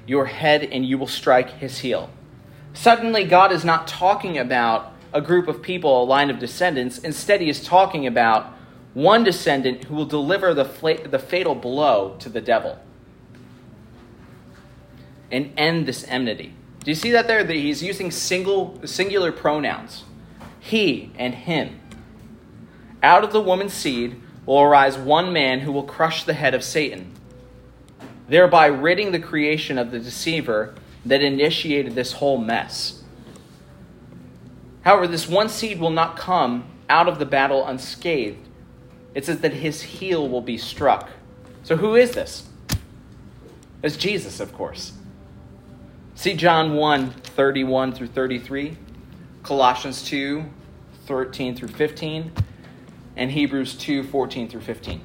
your 0.05 0.25
head, 0.25 0.63
and 0.63 0.85
you 0.85 0.97
will 0.97 1.07
strike 1.07 1.49
his 1.51 1.79
heel. 1.79 2.09
Suddenly, 2.73 3.23
God 3.23 3.53
is 3.53 3.63
not 3.63 3.87
talking 3.87 4.37
about 4.37 4.91
a 5.13 5.21
group 5.21 5.47
of 5.47 5.61
people, 5.61 6.03
a 6.03 6.05
line 6.05 6.29
of 6.29 6.37
descendants. 6.37 6.97
Instead, 6.97 7.39
he 7.39 7.49
is 7.49 7.63
talking 7.63 8.05
about 8.05 8.53
one 8.93 9.23
descendant 9.23 9.85
who 9.85 9.95
will 9.95 10.05
deliver 10.05 10.53
the, 10.53 10.65
the 11.09 11.19
fatal 11.19 11.55
blow 11.55 12.17
to 12.19 12.27
the 12.27 12.41
devil 12.41 12.77
and 15.31 15.51
end 15.57 15.85
this 15.85 16.05
enmity. 16.07 16.53
Do 16.83 16.91
you 16.91 16.95
see 16.95 17.11
that 17.11 17.27
there? 17.27 17.43
That 17.43 17.55
he's 17.55 17.83
using 17.83 18.11
single, 18.11 18.79
singular 18.85 19.31
pronouns 19.31 20.03
he 20.61 21.11
and 21.17 21.33
him. 21.33 21.79
Out 23.03 23.23
of 23.23 23.33
the 23.33 23.41
woman's 23.41 23.73
seed 23.73 24.21
will 24.45 24.61
arise 24.61 24.97
one 24.97 25.33
man 25.33 25.61
who 25.61 25.71
will 25.71 25.83
crush 25.83 26.23
the 26.23 26.35
head 26.35 26.53
of 26.53 26.63
Satan, 26.63 27.11
thereby 28.29 28.67
ridding 28.67 29.11
the 29.11 29.19
creation 29.19 29.77
of 29.77 29.91
the 29.91 29.99
deceiver 29.99 30.75
that 31.03 31.21
initiated 31.21 31.95
this 31.95 32.13
whole 32.13 32.37
mess. 32.37 33.03
However, 34.83 35.07
this 35.07 35.27
one 35.27 35.49
seed 35.49 35.79
will 35.79 35.89
not 35.89 36.15
come 36.15 36.65
out 36.87 37.07
of 37.07 37.17
the 37.17 37.25
battle 37.25 37.65
unscathed. 37.65 38.47
It 39.15 39.25
says 39.25 39.39
that 39.39 39.53
his 39.53 39.81
heel 39.81 40.29
will 40.29 40.41
be 40.41 40.57
struck. 40.57 41.09
So, 41.63 41.75
who 41.75 41.95
is 41.95 42.11
this? 42.11 42.47
It's 43.83 43.97
Jesus, 43.97 44.39
of 44.39 44.53
course. 44.53 44.93
See 46.21 46.35
John 46.35 46.75
1 46.75 47.09
31 47.09 47.93
through 47.93 48.09
33, 48.09 48.77
Colossians 49.41 50.03
2 50.03 50.45
13 51.07 51.55
through 51.55 51.69
15, 51.69 52.31
and 53.15 53.31
Hebrews 53.31 53.73
2 53.73 54.03
14 54.03 54.47
through 54.47 54.61
15. 54.61 55.01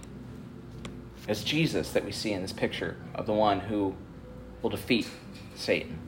It's 1.26 1.42
Jesus 1.42 1.92
that 1.92 2.04
we 2.04 2.12
see 2.12 2.34
in 2.34 2.42
this 2.42 2.52
picture 2.52 2.98
of 3.14 3.24
the 3.24 3.32
one 3.32 3.60
who 3.60 3.94
will 4.60 4.68
defeat 4.68 5.08
Satan. 5.54 5.98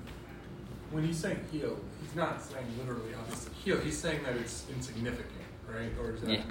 When 0.91 1.05
he's 1.05 1.17
saying 1.17 1.41
heel, 1.51 1.79
he's 2.03 2.15
not 2.15 2.43
saying 2.43 2.67
literally 2.79 3.15
obviously 3.19 3.55
heel. 3.65 3.81
He's 3.81 3.97
saying 3.97 4.23
that 4.25 4.37
it's 4.37 4.67
insignificant, 4.77 5.33
right? 5.75 5.91
Or 6.03 6.17
is 6.17 6.21
that 6.21 6.31
Yeah. 6.33 6.43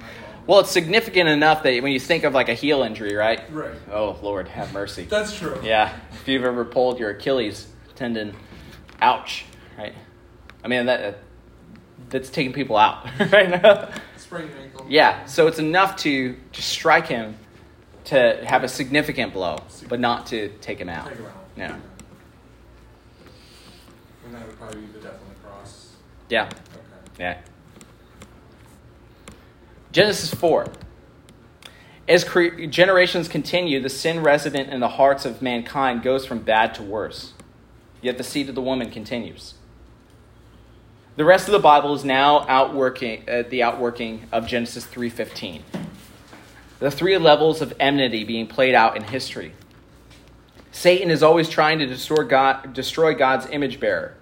Well, 0.47 0.62
it's 0.62 0.72
significant 0.72 1.30
enough 1.30 1.62
that 1.62 1.84
when 1.84 1.91
you 1.91 1.99
think 1.99 2.24
of 2.24 2.34
like 2.34 2.49
a 2.49 2.55
heel 2.55 2.82
injury, 2.82 3.14
right? 3.14 3.39
right. 3.53 3.76
Oh, 3.91 4.18
Lord, 4.24 4.47
have 4.47 4.74
mercy. 4.74 5.03
That's 5.03 5.38
true. 5.38 5.60
Yeah, 5.62 5.95
if 6.12 6.28
you've 6.28 6.43
ever 6.43 6.66
pulled 6.66 6.97
your 6.97 7.12
Achilles 7.12 7.68
tendon, 7.93 8.36
ouch, 9.02 9.45
right? 9.78 9.93
I 10.64 10.68
mean 10.68 10.86
that 10.88 11.02
uh, 11.04 11.18
that's 12.10 12.30
taking 12.30 12.54
people 12.54 12.78
out 12.78 13.06
right 13.32 13.50
now. 13.50 13.89
Sprained 14.18 14.52
ankle. 14.62 14.86
Yeah, 14.89 15.26
so 15.26 15.48
it's 15.48 15.60
enough 15.60 15.95
to 15.98 16.36
to 16.54 16.62
strike 16.62 17.08
him 17.08 17.38
to 18.06 18.43
have 18.45 18.64
a 18.64 18.68
significant 18.68 19.34
blow, 19.34 19.58
but 19.89 20.00
not 20.00 20.28
to 20.28 20.50
take 20.62 20.80
him 20.80 20.89
out. 20.89 21.08
Take 21.10 21.18
him 21.18 21.26
out. 21.26 21.32
Yeah. 21.58 21.78
And 24.26 24.34
that 24.36 24.45
would 24.48 24.58
probably 24.58 24.82
be 24.82 24.88
the 24.93 25.00
death 25.00 25.14
on 25.22 25.30
the 25.30 25.48
cross. 25.48 25.93
Yeah, 26.30 26.45
Okay. 26.45 27.20
yeah. 27.20 27.38
Genesis 29.91 30.34
4. 30.34 30.68
As 32.08 32.24
cre- 32.24 32.66
generations 32.70 33.28
continue, 33.28 33.82
the 33.82 33.89
sin 33.89 34.22
resident 34.22 34.70
in 34.70 34.80
the 34.80 34.88
hearts 34.89 35.26
of 35.26 35.41
mankind 35.41 36.04
goes 36.04 36.26
from 36.26 36.39
bad 36.39 36.76
to 36.76 36.84
worse. 36.84 37.34
Yet 38.02 38.18
the 38.18 38.24
seed 38.24 38.50
of 38.50 38.56
the 38.56 38.62
woman 38.62 38.89
continues. 38.89 39.56
The 41.16 41.26
rest 41.26 41.48
of 41.48 41.52
the 41.52 41.60
Bible 41.60 41.95
is 41.95 42.06
now 42.06 42.45
outworking 42.48 43.28
uh, 43.28 43.43
the 43.50 43.64
outworking 43.64 44.28
of 44.32 44.45
Genesis 44.45 44.86
3:15. 44.86 45.62
The 46.80 46.91
three 46.91 47.18
levels 47.18 47.62
of 47.62 47.74
enmity 47.80 48.24
being 48.24 48.45
played 48.45 48.76
out 48.76 48.95
in 48.95 49.04
history. 49.04 49.54
Satan 50.72 51.10
is 51.10 51.24
always 51.24 51.50
trying 51.50 51.80
to 51.80 51.88
destroy, 51.88 52.24
God, 52.24 52.72
destroy 52.74 53.16
God's 53.16 53.48
image 53.48 53.80
bearer. 53.80 54.14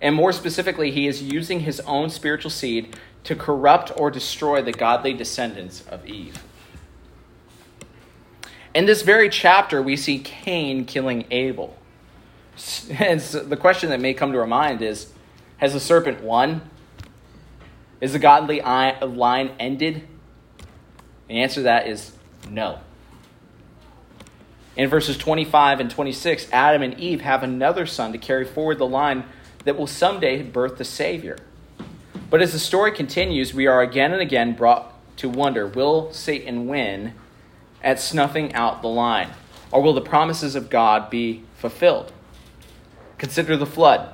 And 0.00 0.14
more 0.14 0.32
specifically, 0.32 0.90
he 0.90 1.06
is 1.06 1.22
using 1.22 1.60
his 1.60 1.78
own 1.80 2.08
spiritual 2.08 2.50
seed 2.50 2.96
to 3.24 3.36
corrupt 3.36 3.92
or 3.96 4.10
destroy 4.10 4.62
the 4.62 4.72
godly 4.72 5.12
descendants 5.12 5.82
of 5.82 6.06
Eve. 6.06 6.42
In 8.72 8.86
this 8.86 9.02
very 9.02 9.28
chapter, 9.28 9.82
we 9.82 9.94
see 9.94 10.20
Cain 10.20 10.86
killing 10.86 11.26
Abel. 11.30 11.76
And 12.98 13.20
so 13.20 13.40
the 13.40 13.56
question 13.56 13.90
that 13.90 14.00
may 14.00 14.14
come 14.14 14.32
to 14.32 14.38
our 14.38 14.46
mind 14.46 14.82
is 14.82 15.12
Has 15.58 15.72
the 15.72 15.80
serpent 15.80 16.22
won? 16.22 16.62
Is 18.00 18.12
the 18.12 18.18
godly 18.18 18.60
line 18.60 19.50
ended? 19.58 20.06
The 21.28 21.42
answer 21.42 21.56
to 21.56 21.62
that 21.62 21.86
is 21.86 22.12
no. 22.48 22.80
In 24.76 24.88
verses 24.88 25.18
25 25.18 25.80
and 25.80 25.90
26, 25.90 26.48
Adam 26.52 26.82
and 26.82 26.98
Eve 26.98 27.20
have 27.20 27.42
another 27.42 27.84
son 27.86 28.12
to 28.12 28.18
carry 28.18 28.44
forward 28.44 28.78
the 28.78 28.86
line 28.86 29.24
that 29.64 29.76
will 29.76 29.86
someday 29.86 30.42
birth 30.42 30.78
the 30.78 30.84
Savior. 30.84 31.36
But 32.30 32.40
as 32.40 32.52
the 32.52 32.58
story 32.58 32.92
continues, 32.92 33.52
we 33.52 33.66
are 33.66 33.82
again 33.82 34.12
and 34.12 34.22
again 34.22 34.54
brought 34.54 34.94
to 35.18 35.28
wonder 35.28 35.66
will 35.66 36.12
Satan 36.12 36.66
win 36.66 37.12
at 37.82 38.00
snuffing 38.00 38.54
out 38.54 38.80
the 38.80 38.88
line? 38.88 39.28
Or 39.70 39.82
will 39.82 39.92
the 39.92 40.00
promises 40.00 40.54
of 40.54 40.70
God 40.70 41.10
be 41.10 41.44
fulfilled? 41.56 42.12
Consider 43.20 43.58
the 43.58 43.66
flood. 43.66 44.08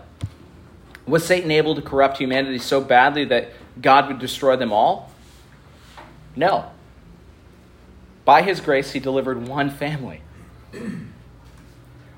Was 1.07 1.25
Satan 1.25 1.53
able 1.53 1.77
to 1.77 1.81
corrupt 1.81 2.19
humanity 2.19 2.59
so 2.59 2.81
badly 2.81 3.25
that 3.27 3.53
God 3.81 4.09
would 4.09 4.19
destroy 4.19 4.57
them 4.57 4.73
all? 4.73 5.13
No. 6.35 6.69
By 8.25 8.43
his 8.43 8.61
grace, 8.61 8.91
he 8.91 8.99
delivered 8.99 9.47
one 9.47 9.71
family. 9.71 10.23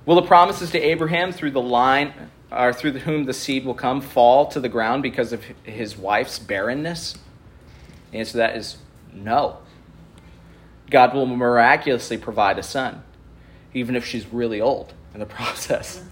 Will 0.07 0.15
the 0.15 0.23
promises 0.23 0.71
to 0.71 0.81
Abraham 0.81 1.31
through 1.31 1.51
the 1.51 1.61
line, 1.61 2.15
or 2.51 2.73
through 2.73 2.93
whom 2.93 3.25
the 3.25 3.35
seed 3.35 3.67
will 3.67 3.75
come, 3.75 4.01
fall 4.01 4.47
to 4.47 4.59
the 4.59 4.71
ground 4.71 5.03
because 5.03 5.35
of 5.35 5.45
his 5.65 5.95
wife's 5.95 6.39
barrenness? 6.39 7.19
The 8.13 8.19
answer 8.21 8.33
to 8.33 8.39
that 8.39 8.57
is 8.57 8.79
no. 9.13 9.59
God 10.89 11.13
will 11.13 11.27
miraculously 11.27 12.17
provide 12.17 12.59
a 12.59 12.63
son, 12.63 13.03
even 13.75 13.95
if 13.95 14.07
she's 14.07 14.25
really 14.33 14.63
old 14.63 14.95
in 15.13 15.21
the 15.21 15.27
process. 15.37 16.03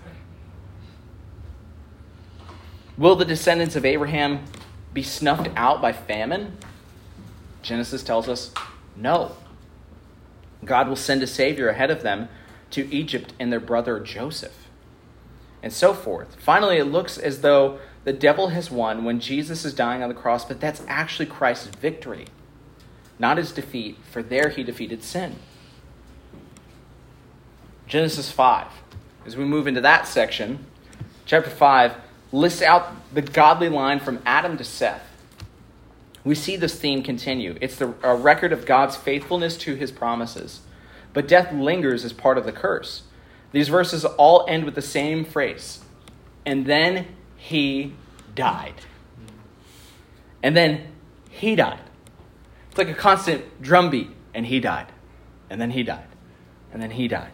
Will 2.98 3.16
the 3.16 3.24
descendants 3.24 3.76
of 3.76 3.84
Abraham 3.84 4.44
be 4.94 5.02
snuffed 5.02 5.48
out 5.56 5.82
by 5.82 5.92
famine? 5.92 6.56
Genesis 7.62 8.02
tells 8.02 8.28
us 8.28 8.52
no. 8.96 9.32
God 10.64 10.88
will 10.88 10.96
send 10.96 11.22
a 11.22 11.26
Savior 11.26 11.68
ahead 11.68 11.90
of 11.90 12.02
them 12.02 12.28
to 12.70 12.92
Egypt 12.92 13.34
and 13.38 13.52
their 13.52 13.60
brother 13.60 14.00
Joseph, 14.00 14.66
and 15.62 15.72
so 15.72 15.92
forth. 15.92 16.36
Finally, 16.36 16.78
it 16.78 16.84
looks 16.84 17.18
as 17.18 17.42
though 17.42 17.78
the 18.04 18.12
devil 18.12 18.48
has 18.48 18.70
won 18.70 19.04
when 19.04 19.20
Jesus 19.20 19.64
is 19.64 19.74
dying 19.74 20.02
on 20.02 20.08
the 20.08 20.14
cross, 20.14 20.44
but 20.44 20.60
that's 20.60 20.82
actually 20.88 21.26
Christ's 21.26 21.66
victory, 21.66 22.26
not 23.18 23.36
his 23.36 23.52
defeat, 23.52 23.98
for 24.10 24.22
there 24.22 24.48
he 24.48 24.62
defeated 24.62 25.02
sin. 25.02 25.36
Genesis 27.86 28.30
5. 28.30 28.66
As 29.26 29.36
we 29.36 29.44
move 29.44 29.66
into 29.66 29.80
that 29.80 30.08
section, 30.08 30.64
chapter 31.24 31.50
5 31.50 31.94
lists 32.36 32.62
out 32.62 32.92
the 33.14 33.22
godly 33.22 33.68
line 33.68 34.00
from 34.00 34.20
Adam 34.26 34.56
to 34.58 34.64
Seth. 34.64 35.02
we 36.24 36.34
see 36.34 36.56
this 36.56 36.78
theme 36.78 37.02
continue. 37.02 37.56
It's 37.60 37.76
the, 37.76 37.94
a 38.02 38.14
record 38.14 38.52
of 38.52 38.66
God's 38.66 38.96
faithfulness 38.96 39.56
to 39.58 39.74
his 39.74 39.92
promises. 39.92 40.60
But 41.12 41.28
death 41.28 41.52
lingers 41.52 42.04
as 42.04 42.12
part 42.12 42.36
of 42.36 42.44
the 42.44 42.52
curse. 42.52 43.02
These 43.52 43.68
verses 43.68 44.04
all 44.04 44.44
end 44.48 44.64
with 44.64 44.74
the 44.74 44.82
same 44.82 45.24
phrase 45.24 45.80
and 46.46 46.64
then 46.64 47.06
he 47.36 47.92
died. 48.34 48.74
And 50.42 50.56
then 50.56 50.92
he 51.28 51.56
died. 51.56 51.80
It's 52.68 52.78
like 52.78 52.88
a 52.88 52.94
constant 52.94 53.60
drumbeat, 53.60 54.10
and 54.32 54.46
he 54.46 54.60
died. 54.60 54.86
And 55.50 55.60
then 55.60 55.72
he 55.72 55.82
died. 55.82 56.06
And 56.72 56.80
then 56.80 56.92
he 56.92 57.08
died. 57.08 57.32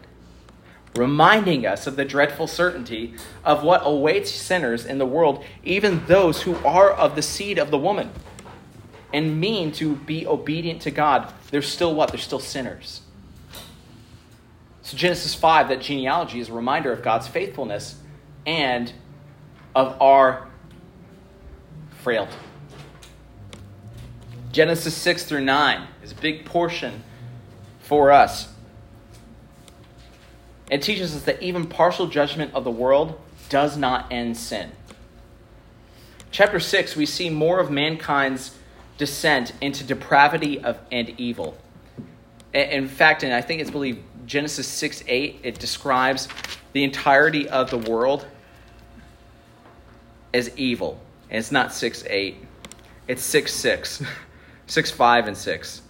Reminding 0.95 1.65
us 1.65 1.87
of 1.87 1.95
the 1.95 2.05
dreadful 2.05 2.45
certainty 2.45 3.15
of 3.43 3.63
what 3.63 3.81
awaits 3.83 4.31
sinners 4.31 4.85
in 4.85 4.99
the 4.99 5.05
world, 5.05 5.43
even 5.63 6.05
those 6.05 6.43
who 6.43 6.55
are 6.57 6.91
of 6.91 7.15
the 7.15 7.21
seed 7.21 7.57
of 7.57 7.71
the 7.71 7.77
woman 7.77 8.11
and 9.11 9.39
mean 9.39 9.71
to 9.71 9.95
be 9.95 10.27
obedient 10.27 10.81
to 10.83 10.91
God, 10.91 11.33
they're 11.51 11.61
still 11.61 11.95
what? 11.95 12.09
They're 12.09 12.19
still 12.19 12.39
sinners. 12.39 13.01
So, 14.83 14.97
Genesis 14.97 15.33
5, 15.33 15.69
that 15.69 15.81
genealogy, 15.81 16.39
is 16.39 16.49
a 16.49 16.53
reminder 16.53 16.91
of 16.91 17.01
God's 17.01 17.27
faithfulness 17.27 17.95
and 18.45 18.91
of 19.73 19.99
our 20.01 20.47
frailty. 22.01 22.35
Genesis 24.51 24.95
6 24.95 25.23
through 25.23 25.41
9 25.41 25.87
is 26.03 26.11
a 26.11 26.15
big 26.15 26.45
portion 26.45 27.01
for 27.79 28.11
us. 28.11 28.52
It 30.69 30.81
teaches 30.81 31.15
us 31.15 31.23
that 31.23 31.41
even 31.41 31.67
partial 31.67 32.07
judgment 32.07 32.53
of 32.53 32.63
the 32.63 32.71
world 32.71 33.19
does 33.49 33.77
not 33.77 34.11
end 34.11 34.37
sin. 34.37 34.71
Chapter 36.31 36.59
6, 36.59 36.95
we 36.95 37.05
see 37.05 37.29
more 37.29 37.59
of 37.59 37.69
mankind's 37.69 38.55
descent 38.97 39.53
into 39.61 39.83
depravity 39.83 40.59
of, 40.59 40.79
and 40.91 41.13
evil. 41.19 41.57
In 42.53 42.87
fact, 42.87 43.23
and 43.23 43.33
I 43.33 43.41
think 43.41 43.61
it's 43.61 43.71
believed 43.71 43.99
Genesis 44.25 44.67
6 44.67 45.03
8, 45.07 45.41
it 45.43 45.59
describes 45.59 46.27
the 46.71 46.83
entirety 46.83 47.49
of 47.49 47.69
the 47.69 47.77
world 47.77 48.25
as 50.33 50.55
evil. 50.57 50.99
And 51.29 51.39
it's 51.39 51.51
not 51.51 51.73
6 51.73 52.03
8, 52.09 52.37
it's 53.07 53.23
6 53.23 53.53
6. 53.53 54.03
6 54.67 54.91
5 54.91 55.27
and 55.27 55.37
6. 55.37 55.81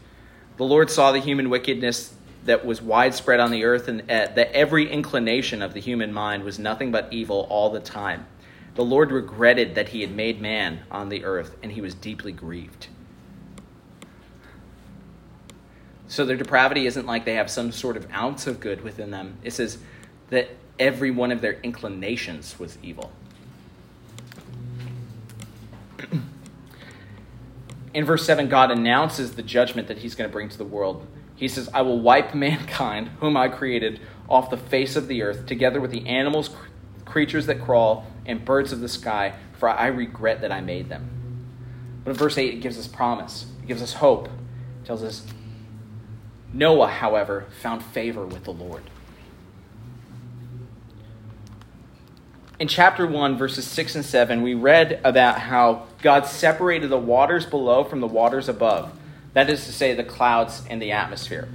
The 0.57 0.63
Lord 0.63 0.89
saw 0.89 1.11
the 1.11 1.19
human 1.19 1.49
wickedness 1.49 2.13
that 2.46 2.66
was 2.66 2.82
widespread 2.82 3.39
on 3.39 3.52
the 3.52 3.64
earth, 3.64 3.88
and 3.88 4.02
uh, 4.02 4.28
that 4.36 4.52
every 4.54 4.89
inclination 4.89 5.62
of 5.62 5.74
the 5.74 5.80
human 5.80 6.12
mind 6.12 6.44
was 6.44 6.60
nothing 6.60 6.91
but 6.91 7.12
evil 7.12 7.48
all 7.50 7.70
the 7.70 7.80
time. 7.80 8.26
The 8.76 8.84
Lord 8.84 9.12
regretted 9.12 9.76
that 9.76 9.89
he 9.89 10.02
had 10.02 10.12
made 10.12 10.41
man 10.41 10.82
on 10.89 11.10
the 11.10 11.24
earth, 11.26 11.56
and 11.62 11.72
he 11.72 11.82
was 11.82 11.94
deeply 11.94 12.32
grieved. 12.32 12.88
So 16.08 16.26
their 16.26 16.38
depravity 16.38 16.86
isn't 16.86 17.06
like 17.06 17.26
they 17.26 17.36
have 17.36 17.50
some 17.50 17.72
sort 17.72 17.98
of 17.98 18.12
ounce 18.12 18.46
of 18.46 18.60
good 18.60 18.82
within 18.84 19.10
them. 19.12 19.38
It 19.44 19.52
says 19.52 19.78
that 20.30 20.50
every 20.78 21.12
one 21.12 21.32
of 21.32 21.41
their 21.41 21.60
inclinations 21.62 22.60
was 22.60 22.78
evil. 22.84 23.12
In 27.94 28.06
verse 28.06 28.26
7, 28.26 28.50
God 28.50 28.72
announces 28.72 29.34
the 29.34 29.44
judgment 29.44 29.88
that 29.88 30.00
he's 30.00 30.16
going 30.16 30.30
to 30.30 30.32
bring 30.32 30.50
to 30.50 30.58
the 30.58 30.66
world. 30.66 31.08
He 31.36 31.47
says, 31.47 31.69
I 31.73 31.81
will 31.81 31.99
wipe 31.99 32.34
mankind, 32.36 33.09
whom 33.19 33.36
I 33.36 33.49
created, 33.49 33.99
off 34.29 34.49
the 34.49 34.57
face 34.57 34.95
of 34.95 35.07
the 35.07 35.23
earth, 35.23 35.45
together 35.45 35.81
with 35.81 35.91
the 35.91 36.07
animals, 36.07 36.49
creatures 37.05 37.45
that 37.47 37.61
crawl, 37.61 38.05
and 38.25 38.45
birds 38.45 38.71
of 38.71 38.79
the 38.79 38.89
sky, 38.89 39.34
for 39.57 39.69
I 39.69 39.88
regret 39.88 40.41
that 40.41 40.51
I 40.51 40.61
made 40.61 40.89
them. 40.89 41.09
But 42.03 42.11
in 42.11 42.17
verse 42.17 42.38
8, 42.38 42.53
it 42.53 42.57
gives 42.61 42.77
us 42.77 42.88
promise, 42.88 43.45
it 43.61 43.67
gives 43.67 43.81
us 43.81 43.93
hope. 43.93 44.27
It 44.27 44.86
tells 44.86 45.03
us, 45.03 45.25
Noah, 46.53 46.88
however, 46.88 47.47
found 47.61 47.84
favor 47.84 48.25
with 48.25 48.43
the 48.43 48.53
Lord. 48.53 48.84
in 52.63 52.67
chapter 52.69 53.05
1, 53.05 53.38
verses 53.38 53.65
6 53.65 53.95
and 53.95 54.05
7, 54.05 54.41
we 54.41 54.53
read 54.53 55.01
about 55.03 55.38
how 55.38 55.86
God 56.01 56.25
separated 56.25 56.89
the 56.89 56.97
waters 56.97 57.45
below 57.45 57.84
from 57.84 57.99
the 57.99 58.07
waters 58.07 58.47
above. 58.47 58.89
That 59.34 59.49
is 59.49 59.65
to 59.65 59.73
say, 59.73 59.93
the 59.93 60.03
clouds 60.03 60.63
and 60.69 60.81
the 60.81 60.91
atmosphere. 60.91 61.49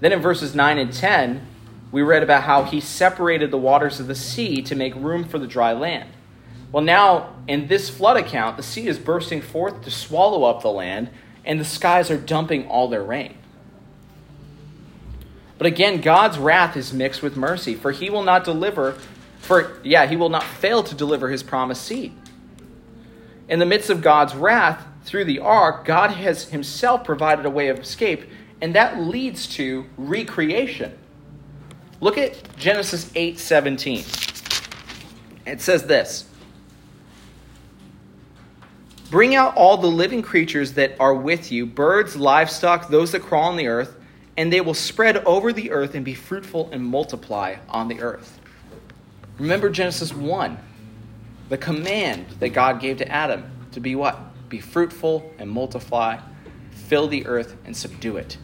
Then 0.00 0.12
in 0.12 0.20
verses 0.20 0.54
9 0.54 0.78
and 0.78 0.92
10, 0.92 1.46
we 1.90 2.02
read 2.02 2.22
about 2.22 2.44
how 2.44 2.64
he 2.64 2.80
separated 2.80 3.50
the 3.50 3.58
waters 3.58 4.00
of 4.00 4.06
the 4.06 4.14
sea 4.14 4.62
to 4.62 4.74
make 4.74 4.94
room 4.94 5.24
for 5.24 5.38
the 5.38 5.46
dry 5.46 5.72
land. 5.72 6.10
Well, 6.70 6.84
now, 6.84 7.34
in 7.46 7.68
this 7.68 7.88
flood 7.88 8.16
account, 8.16 8.56
the 8.56 8.62
sea 8.62 8.88
is 8.88 8.98
bursting 8.98 9.40
forth 9.40 9.82
to 9.82 9.90
swallow 9.90 10.44
up 10.44 10.60
the 10.62 10.70
land, 10.70 11.08
and 11.44 11.58
the 11.58 11.64
skies 11.64 12.10
are 12.10 12.18
dumping 12.18 12.66
all 12.68 12.88
their 12.88 13.02
rain. 13.02 13.38
But 15.56 15.66
again, 15.66 16.00
God's 16.00 16.38
wrath 16.38 16.76
is 16.76 16.92
mixed 16.92 17.22
with 17.22 17.36
mercy, 17.36 17.74
for 17.74 17.90
he 17.90 18.10
will 18.10 18.22
not 18.22 18.44
deliver 18.44 18.96
for, 19.40 19.80
yeah, 19.82 20.06
he 20.06 20.16
will 20.16 20.28
not 20.28 20.44
fail 20.44 20.82
to 20.82 20.94
deliver 20.94 21.30
his 21.30 21.42
promised 21.42 21.84
seed. 21.84 22.12
In 23.48 23.60
the 23.60 23.66
midst 23.66 23.88
of 23.88 24.02
God's 24.02 24.34
wrath, 24.34 24.84
through 25.04 25.24
the 25.24 25.38
ark, 25.38 25.84
God 25.84 26.10
has 26.10 26.48
himself 26.48 27.04
provided 27.04 27.46
a 27.46 27.50
way 27.50 27.68
of 27.68 27.78
escape, 27.78 28.24
and 28.60 28.74
that 28.74 29.00
leads 29.00 29.46
to 29.56 29.86
recreation. 29.96 30.96
Look 32.00 32.18
at 32.18 32.56
Genesis 32.56 33.10
8 33.14 33.38
17. 33.38 34.04
It 35.46 35.60
says 35.60 35.84
this 35.86 36.28
Bring 39.10 39.34
out 39.34 39.56
all 39.56 39.78
the 39.78 39.88
living 39.88 40.20
creatures 40.20 40.74
that 40.74 40.94
are 41.00 41.14
with 41.14 41.50
you 41.50 41.64
birds, 41.64 42.14
livestock, 42.14 42.88
those 42.88 43.12
that 43.12 43.22
crawl 43.22 43.44
on 43.44 43.56
the 43.56 43.68
earth, 43.68 43.96
and 44.36 44.52
they 44.52 44.60
will 44.60 44.74
spread 44.74 45.16
over 45.24 45.52
the 45.52 45.70
earth 45.70 45.94
and 45.94 46.04
be 46.04 46.14
fruitful 46.14 46.68
and 46.72 46.84
multiply 46.84 47.56
on 47.70 47.88
the 47.88 48.00
earth. 48.00 48.38
Remember 49.38 49.70
Genesis 49.70 50.12
1, 50.12 50.58
the 51.48 51.56
command 51.56 52.26
that 52.40 52.50
God 52.50 52.80
gave 52.80 52.98
to 52.98 53.08
Adam 53.08 53.50
to 53.72 53.80
be 53.80 53.94
what? 53.94 54.18
Be 54.48 54.60
fruitful 54.60 55.30
and 55.38 55.50
multiply, 55.50 56.20
fill 56.70 57.08
the 57.08 57.26
earth 57.26 57.56
and 57.64 57.76
subdue 57.76 58.16
it. 58.16 58.38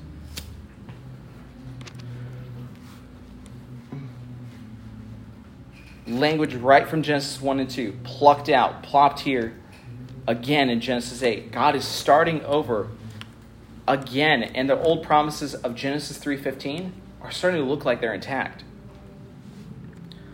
Language 6.07 6.55
right 6.55 6.87
from 6.87 7.03
Genesis 7.03 7.41
1 7.41 7.61
and 7.61 7.71
2, 7.71 7.99
plucked 8.05 8.51
out, 8.51 8.83
plopped 8.83 9.21
here 9.21 9.55
again 10.27 10.69
in 10.69 10.81
Genesis 10.81 11.23
8. 11.23 11.51
God 11.51 11.75
is 11.75 11.87
starting 11.87 12.43
over 12.45 12.89
again, 13.89 14.43
and 14.43 14.69
the 14.69 14.79
old 14.79 15.03
promises 15.03 15.55
of 15.55 15.75
Genesis 15.75 16.19
3:15 16.19 16.93
are 17.23 17.31
starting 17.31 17.61
to 17.61 17.67
look 17.67 17.85
like 17.85 18.01
they're 18.01 18.15
intact. 18.15 18.65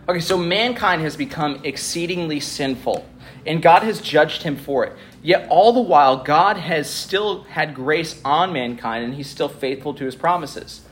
Okay, 0.09 0.21
so 0.21 0.37
mankind 0.37 1.03
has 1.03 1.17
become 1.17 1.61
exceedingly 1.63 2.41
sinful, 2.41 3.07
and 3.47 3.63
God 3.63 3.83
has 3.83 4.01
judged 4.01 4.43
him 4.43 4.57
for 4.57 4.85
it. 4.85 4.97
Yet, 5.23 5.49
all 5.49 5.73
the 5.73 5.81
while, 5.81 6.23
God 6.23 6.57
has 6.57 6.89
still 6.89 7.45
had 7.45 7.75
grace 7.75 8.21
on 8.25 8.53
mankind, 8.53 9.05
and 9.05 9.15
he's 9.15 9.29
still 9.29 9.49
faithful 9.49 9.95
to 9.95 10.05
his 10.05 10.17
promises. 10.17 10.83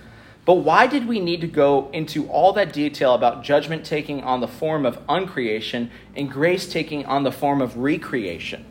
But 0.44 0.54
why 0.54 0.86
did 0.86 1.06
we 1.06 1.20
need 1.20 1.42
to 1.42 1.46
go 1.46 1.90
into 1.92 2.26
all 2.28 2.54
that 2.54 2.72
detail 2.72 3.12
about 3.12 3.44
judgment 3.44 3.84
taking 3.84 4.22
on 4.22 4.40
the 4.40 4.48
form 4.48 4.86
of 4.86 4.98
uncreation 5.06 5.90
and 6.16 6.30
grace 6.30 6.66
taking 6.66 7.04
on 7.04 7.22
the 7.22 7.32
form 7.32 7.60
of 7.60 7.76
recreation? 7.76 8.64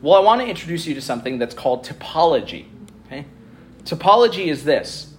Well, 0.00 0.14
I 0.14 0.20
want 0.20 0.40
to 0.40 0.46
introduce 0.46 0.86
you 0.86 0.94
to 0.94 1.00
something 1.00 1.38
that's 1.38 1.54
called 1.54 1.84
typology. 1.84 2.66
Okay? 3.06 3.26
Typology 3.84 4.46
is 4.46 4.64
this 4.64 5.14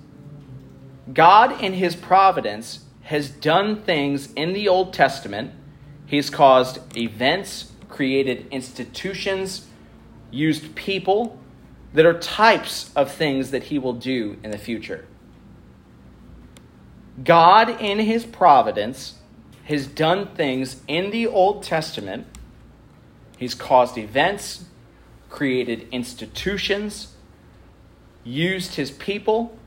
God, 1.14 1.62
in 1.62 1.74
his 1.74 1.96
providence, 1.96 2.86
has 3.04 3.30
done 3.30 3.82
things 3.82 4.32
in 4.34 4.54
the 4.54 4.70
Old 4.70 4.94
Testament. 4.94 5.52
He's 6.06 6.30
caused 6.30 6.98
events, 6.98 7.72
created 7.90 8.48
institutions, 8.52 9.68
used 10.32 10.76
people 10.76 11.40
that 11.94 12.06
are 12.06 12.18
types 12.20 12.92
of 12.96 13.12
things 13.12 13.52
that 13.52 13.64
he 13.64 13.78
will 13.78 13.94
do 13.94 14.38
in 14.44 14.52
the 14.52 14.58
future. 14.58 15.06
God, 17.24 17.82
in 17.82 18.00
his 18.00 18.26
providence, 18.26 19.16
has 19.66 19.86
done 19.88 20.28
things 20.36 20.82
in 20.88 21.12
the 21.12 21.28
Old 21.28 21.64
Testament. 21.64 22.26
He's 23.38 23.54
caused 23.54 23.98
events, 23.98 24.66
created 25.30 25.88
institutions, 25.92 27.14
used 28.24 28.76
his 28.76 28.92
people 28.92 29.58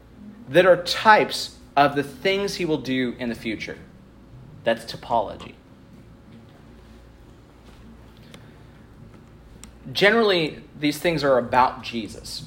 that 0.49 0.67
are 0.67 0.83
types 0.83 1.57
of 1.77 1.95
the 1.95 2.03
things 2.03 2.57
he 2.57 2.65
will 2.65 2.79
do 2.79 3.15
in 3.19 3.29
the 3.29 3.35
future. 3.35 3.79
That's 4.65 4.91
typology. 4.93 5.55
Generally, 9.93 10.63
these 10.79 10.99
things 10.99 11.23
are 11.23 11.39
about 11.39 11.83
Jesus. 11.83 12.45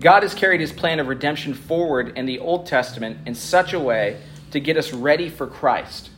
God 0.00 0.22
has 0.22 0.34
carried 0.34 0.60
his 0.60 0.72
plan 0.72 1.00
of 1.00 1.08
redemption 1.08 1.54
forward 1.54 2.16
in 2.16 2.26
the 2.26 2.38
Old 2.38 2.66
Testament 2.66 3.18
in 3.26 3.34
such 3.34 3.72
a 3.72 3.80
way 3.80 4.20
to 4.50 4.60
get 4.60 4.76
us 4.76 4.92
ready 4.92 5.28
for 5.28 5.46
Christ. 5.46 6.10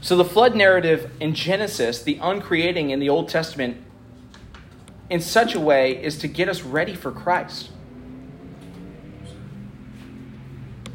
So, 0.00 0.16
the 0.16 0.24
flood 0.24 0.56
narrative 0.56 1.10
in 1.20 1.34
Genesis, 1.34 2.02
the 2.02 2.18
uncreating 2.22 2.90
in 2.90 3.00
the 3.00 3.08
Old 3.08 3.28
Testament, 3.28 3.76
in 5.10 5.20
such 5.20 5.54
a 5.54 5.60
way 5.60 6.02
is 6.02 6.16
to 6.18 6.28
get 6.28 6.48
us 6.48 6.62
ready 6.62 6.94
for 6.94 7.12
Christ. 7.12 7.70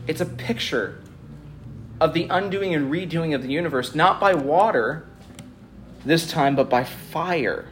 It's 0.07 0.21
a 0.21 0.25
picture 0.25 1.01
of 2.01 2.13
the 2.13 2.27
undoing 2.29 2.73
and 2.73 2.91
redoing 2.91 3.33
of 3.35 3.41
the 3.41 3.49
universe, 3.49 3.95
not 3.95 4.19
by 4.19 4.33
water 4.33 5.07
this 6.05 6.29
time, 6.29 6.55
but 6.55 6.69
by 6.69 6.83
fire. 6.83 7.65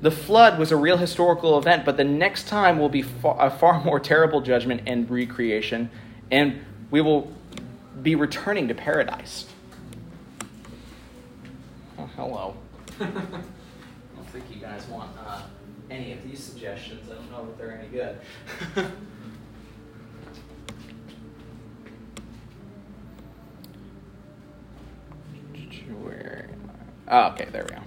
The 0.00 0.10
flood 0.10 0.58
was 0.58 0.70
a 0.70 0.76
real 0.76 0.96
historical 0.96 1.58
event, 1.58 1.84
but 1.84 1.96
the 1.96 2.04
next 2.04 2.46
time 2.46 2.78
will 2.78 2.88
be 2.88 3.02
far, 3.02 3.36
a 3.38 3.50
far 3.50 3.82
more 3.84 3.98
terrible 3.98 4.40
judgment 4.40 4.82
and 4.86 5.10
recreation, 5.10 5.90
and 6.30 6.64
we 6.90 7.00
will 7.00 7.32
be 8.02 8.14
returning 8.14 8.68
to 8.68 8.74
paradise. 8.74 9.46
Oh, 11.98 12.08
hello. 12.14 12.56
I 13.00 13.04
don't 13.04 14.28
think 14.32 14.44
you 14.54 14.60
guys 14.60 14.86
want 14.86 15.10
uh, 15.26 15.42
any 15.90 16.12
of 16.12 16.22
these 16.22 16.38
suggestions. 16.38 17.10
I 17.10 17.14
don't 17.14 17.30
know 17.30 17.48
if 17.50 17.58
they're 17.58 17.76
any 17.76 17.88
good. 17.88 18.20
Where? 26.02 26.47
Oh, 27.10 27.28
okay, 27.28 27.46
there 27.50 27.64
we 27.64 27.70
go. 27.70 27.82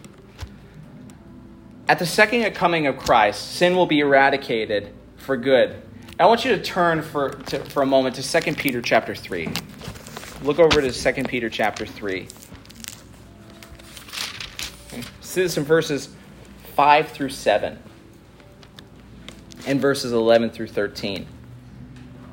At 1.88 2.00
the 2.00 2.06
second 2.06 2.50
coming 2.54 2.88
of 2.88 2.98
Christ, 2.98 3.56
sin 3.56 3.76
will 3.76 3.86
be 3.86 4.00
eradicated 4.00 4.94
for 5.18 5.38
good. 5.38 5.82
I 6.20 6.26
want 6.26 6.46
you 6.46 6.56
to 6.56 6.62
turn 6.62 7.02
for, 7.02 7.30
to, 7.30 7.60
for 7.66 7.84
a 7.84 7.86
moment 7.86 8.16
to 8.16 8.42
2 8.42 8.54
Peter 8.56 8.82
chapter 8.82 9.14
3. 9.14 9.50
Look 10.44 10.60
over 10.60 10.82
to 10.82 10.92
2 10.92 11.24
Peter 11.26 11.50
chapter 11.50 11.86
3. 11.86 12.28
See 15.22 15.42
this 15.42 15.58
in 15.58 15.64
verses 15.64 16.10
5 16.76 17.10
through 17.10 17.30
7 17.30 17.78
and 19.68 19.80
verses 19.80 20.12
11 20.12 20.50
through 20.50 20.68
13. 20.68 21.28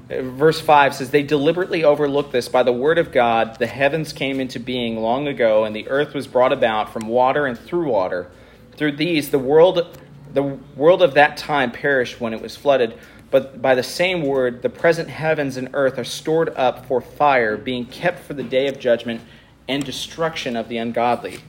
Verse 0.08 0.58
5 0.58 0.94
says, 0.94 1.10
They 1.10 1.22
deliberately 1.22 1.84
overlooked 1.84 2.32
this. 2.32 2.48
By 2.48 2.62
the 2.62 2.72
word 2.72 2.98
of 2.98 3.12
God, 3.12 3.58
the 3.58 3.66
heavens 3.66 4.14
came 4.14 4.40
into 4.40 4.58
being 4.58 4.96
long 4.98 5.28
ago, 5.28 5.64
and 5.64 5.76
the 5.76 5.86
earth 5.88 6.14
was 6.14 6.26
brought 6.26 6.52
about 6.52 6.92
from 6.92 7.08
water 7.08 7.46
and 7.46 7.58
through 7.58 7.90
water. 7.90 8.30
Through 8.76 8.92
these, 8.92 9.30
the 9.30 9.38
world, 9.38 9.98
the 10.32 10.42
world 10.42 11.02
of 11.02 11.12
that 11.14 11.36
time 11.36 11.70
perished 11.72 12.20
when 12.20 12.32
it 12.32 12.40
was 12.40 12.56
flooded. 12.56 12.98
But 13.30 13.60
by 13.60 13.74
the 13.74 13.82
same 13.82 14.22
word, 14.22 14.62
the 14.62 14.70
present 14.70 15.10
heavens 15.10 15.58
and 15.58 15.68
earth 15.74 15.98
are 15.98 16.04
stored 16.04 16.48
up 16.56 16.86
for 16.86 17.02
fire, 17.02 17.58
being 17.58 17.84
kept 17.84 18.20
for 18.20 18.32
the 18.32 18.42
day 18.42 18.66
of 18.68 18.78
judgment 18.78 19.20
and 19.68 19.84
destruction 19.84 20.56
of 20.56 20.70
the 20.70 20.78
ungodly. 20.78 21.40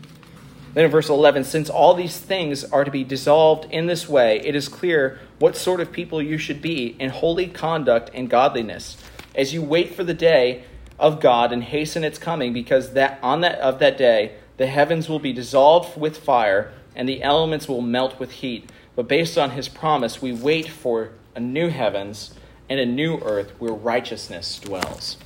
Then 0.74 0.86
in 0.86 0.91
verse 0.91 1.07
11, 1.07 1.45
since 1.45 1.70
all 1.70 1.93
these 1.93 2.18
things 2.18 2.66
are 2.66 2.84
to 2.84 2.91
be 2.91 3.05
dissolved 3.05 3.72
in 3.72 3.88
this 3.88 4.10
way, 4.10 4.41
it 4.41 4.55
is 4.55 4.68
clear 4.68 5.20
what 5.40 5.56
sort 5.56 5.80
of 5.80 5.92
people 5.92 6.22
you 6.22 6.38
should 6.38 6.62
be 6.62 6.96
in 7.00 7.10
holy 7.10 7.48
conduct 7.48 8.12
and 8.14 8.30
godliness, 8.30 8.98
as 9.34 9.54
you 9.54 9.62
wait 9.62 9.96
for 9.96 10.04
the 10.04 10.14
day 10.14 10.64
of 11.00 11.22
God 11.22 11.52
and 11.52 11.64
hasten 11.64 12.04
its 12.04 12.20
coming, 12.20 12.54
because 12.54 12.94
that 12.94 13.20
on 13.24 13.42
that 13.42 13.60
of 13.60 13.80
that 13.80 13.98
day 13.98 14.36
the 14.58 14.68
heavens 14.68 15.08
will 15.08 15.20
be 15.20 15.32
dissolved 15.32 15.98
with 15.98 16.18
fire, 16.18 16.74
and 16.94 17.08
the 17.08 17.24
elements 17.24 17.70
will 17.70 17.82
melt 17.82 18.20
with 18.20 18.32
heat. 18.32 18.70
But 18.96 19.08
based 19.08 19.38
on 19.38 19.52
his 19.52 19.70
promise, 19.70 20.22
we 20.22 20.34
wait 20.34 20.68
for 20.68 21.12
a 21.34 21.40
new 21.40 21.70
heavens 21.70 22.34
and 22.70 22.80
a 22.80 22.86
new 22.86 23.20
earth 23.20 23.54
where 23.60 23.72
righteousness 23.72 24.60
dwells. 24.60 25.18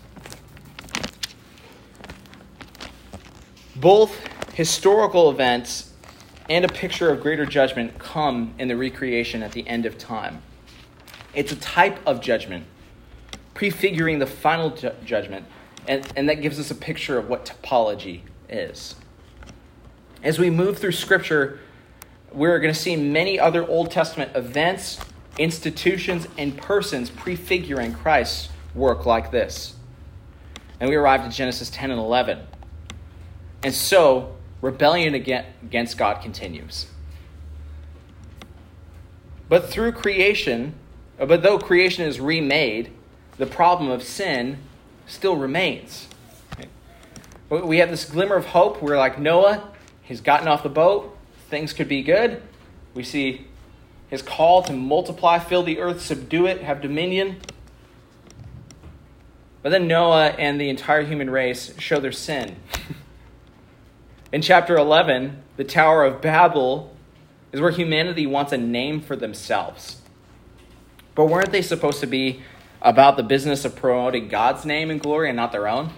Both 3.76 4.16
historical 4.54 5.32
events 5.32 5.93
and 6.50 6.66
a 6.66 6.68
picture 6.68 7.10
of 7.10 7.22
greater 7.22 7.46
judgment 7.46 7.98
come 8.00 8.54
in 8.60 8.68
the 8.68 8.76
recreation 8.76 9.44
at 9.44 9.52
the 9.54 9.68
end 9.68 9.86
of 9.86 9.98
time. 9.98 10.42
It's 11.34 11.52
a 11.52 11.56
type 11.56 12.00
of 12.06 12.22
judgment, 12.22 12.66
prefiguring 13.54 14.20
the 14.20 14.28
final 14.28 14.72
ju- 14.72 14.92
judgment, 15.06 15.46
and, 15.88 16.06
and 16.16 16.30
that 16.30 16.42
gives 16.42 16.60
us 16.60 16.70
a 16.70 16.76
picture 16.76 17.18
of 17.18 17.30
what 17.30 17.46
typology 17.46 18.22
is. 18.50 18.96
As 20.22 20.40
we 20.40 20.50
move 20.50 20.78
through 20.78 20.92
Scripture, 20.92 21.60
we're 22.32 22.60
going 22.60 22.74
to 22.74 22.80
see 22.80 22.96
many 22.96 23.40
other 23.40 23.68
Old 23.68 23.92
Testament 23.92 24.36
events, 24.36 25.00
institutions, 25.38 26.28
and 26.38 26.58
persons 26.58 27.10
prefiguring 27.10 27.94
Christ's 27.94 28.50
work 28.76 29.06
like 29.06 29.32
this. 29.32 29.76
And 30.80 30.90
we 30.90 30.96
arrived 30.96 31.24
at 31.24 31.32
Genesis 31.32 31.70
10 31.70 31.92
and 31.92 32.00
11. 32.00 32.40
And 33.64 33.74
so, 33.74 34.36
rebellion 34.64 35.14
against 35.14 35.98
God 35.98 36.22
continues. 36.22 36.88
But 39.50 39.70
through 39.70 39.92
creation, 39.92 40.74
uh, 41.20 41.26
but 41.26 41.44
though 41.44 41.60
creation 41.60 42.06
is 42.06 42.20
remade, 42.20 42.90
the 43.38 43.46
problem 43.46 43.92
of 43.92 44.02
sin 44.02 44.60
still 45.06 45.36
remains. 45.36 46.08
We 47.50 47.78
have 47.80 47.90
this 47.90 48.06
glimmer 48.06 48.36
of 48.36 48.48
hope. 48.48 48.82
We're 48.82 48.98
like 48.98 49.20
Noah, 49.20 49.70
he's 50.02 50.22
gotten 50.22 50.48
off 50.48 50.64
the 50.64 50.70
boat, 50.70 51.16
things 51.50 51.74
could 51.74 51.90
be 51.90 52.02
good. 52.02 52.42
We 52.94 53.04
see 53.04 53.46
his 54.08 54.22
call 54.22 54.64
to 54.64 54.74
multiply, 54.74 55.40
fill 55.40 55.64
the 55.64 55.80
earth, 55.80 56.02
subdue 56.02 56.46
it, 56.46 56.62
have 56.62 56.82
dominion. 56.82 57.42
But 59.62 59.70
then 59.70 59.88
Noah 59.88 60.30
and 60.30 60.60
the 60.60 60.70
entire 60.70 61.04
human 61.04 61.30
race 61.30 61.74
show 61.80 62.00
their 62.00 62.12
sin. 62.14 62.56
In 64.34 64.42
chapter 64.42 64.76
11, 64.76 65.44
the 65.58 65.64
Tower 65.64 66.04
of 66.04 66.20
Babel 66.20 66.92
is 67.52 67.62
where 67.62 67.70
humanity 67.70 68.26
wants 68.26 68.52
a 68.52 68.58
name 68.58 69.00
for 69.00 69.16
themselves. 69.16 70.02
But 71.14 71.26
weren't 71.26 71.52
they 71.52 71.62
supposed 71.62 72.00
to 72.00 72.08
be 72.08 72.42
about 72.82 73.16
the 73.16 73.22
business 73.22 73.64
of 73.64 73.76
promoting 73.76 74.30
God's 74.30 74.66
name 74.66 74.90
and 74.90 75.00
glory 75.00 75.30
and 75.30 75.36
not 75.36 75.52
their 75.52 75.68
own? 75.68 75.92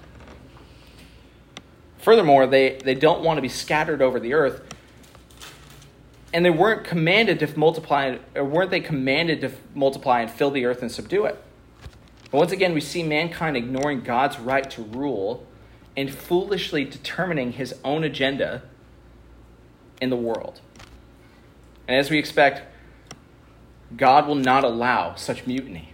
Furthermore, 1.97 2.45
they, 2.45 2.77
they 2.83 2.93
don't 2.93 3.23
want 3.23 3.37
to 3.37 3.41
be 3.41 3.47
scattered 3.47 4.01
over 4.01 4.19
the 4.19 4.33
earth. 4.33 4.61
And 6.33 6.43
they 6.43 6.49
weren't 6.49 6.83
commanded 6.83 7.39
to 7.39 7.57
multiply, 7.57 8.17
or 8.35 8.43
weren't 8.43 8.69
they 8.69 8.81
commanded 8.81 9.39
to 9.41 9.51
multiply 9.73 10.19
and 10.19 10.29
fill 10.29 10.51
the 10.51 10.65
earth 10.65 10.81
and 10.81 10.91
subdue 10.91 11.23
it? 11.23 11.41
But 12.31 12.39
once 12.39 12.51
again, 12.51 12.73
we 12.73 12.81
see 12.81 13.01
mankind 13.01 13.55
ignoring 13.55 14.01
God's 14.01 14.37
right 14.37 14.69
to 14.71 14.81
rule 14.81 15.47
and 15.97 16.13
foolishly 16.13 16.83
determining 16.83 17.53
his 17.53 17.75
own 17.83 18.03
agenda 18.03 18.63
in 20.01 20.09
the 20.09 20.15
world. 20.15 20.61
And 21.87 21.97
as 21.97 22.09
we 22.09 22.17
expect, 22.17 22.63
God 23.95 24.27
will 24.27 24.35
not 24.35 24.63
allow 24.63 25.15
such 25.15 25.45
mutiny. 25.45 25.93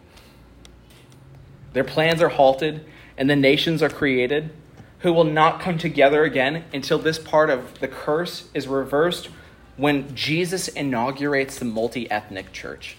Their 1.74 1.84
plans 1.84 2.22
are 2.22 2.30
halted, 2.30 2.86
and 3.18 3.30
the 3.30 3.36
nations 3.36 3.84
are 3.84 3.90
created 3.90 4.52
who 5.00 5.12
will 5.12 5.24
not 5.24 5.60
come 5.60 5.78
together 5.78 6.24
again 6.24 6.64
until 6.74 7.00
this 7.00 7.18
part 7.18 7.50
of 7.50 7.80
the 7.80 7.88
curse 7.88 8.50
is 8.54 8.68
reversed 8.68 9.30
when 9.78 10.16
Jesus 10.16 10.68
inaugurates 10.68 11.58
the 11.58 11.66
multi 11.66 12.10
ethnic 12.12 12.52
church. 12.52 12.98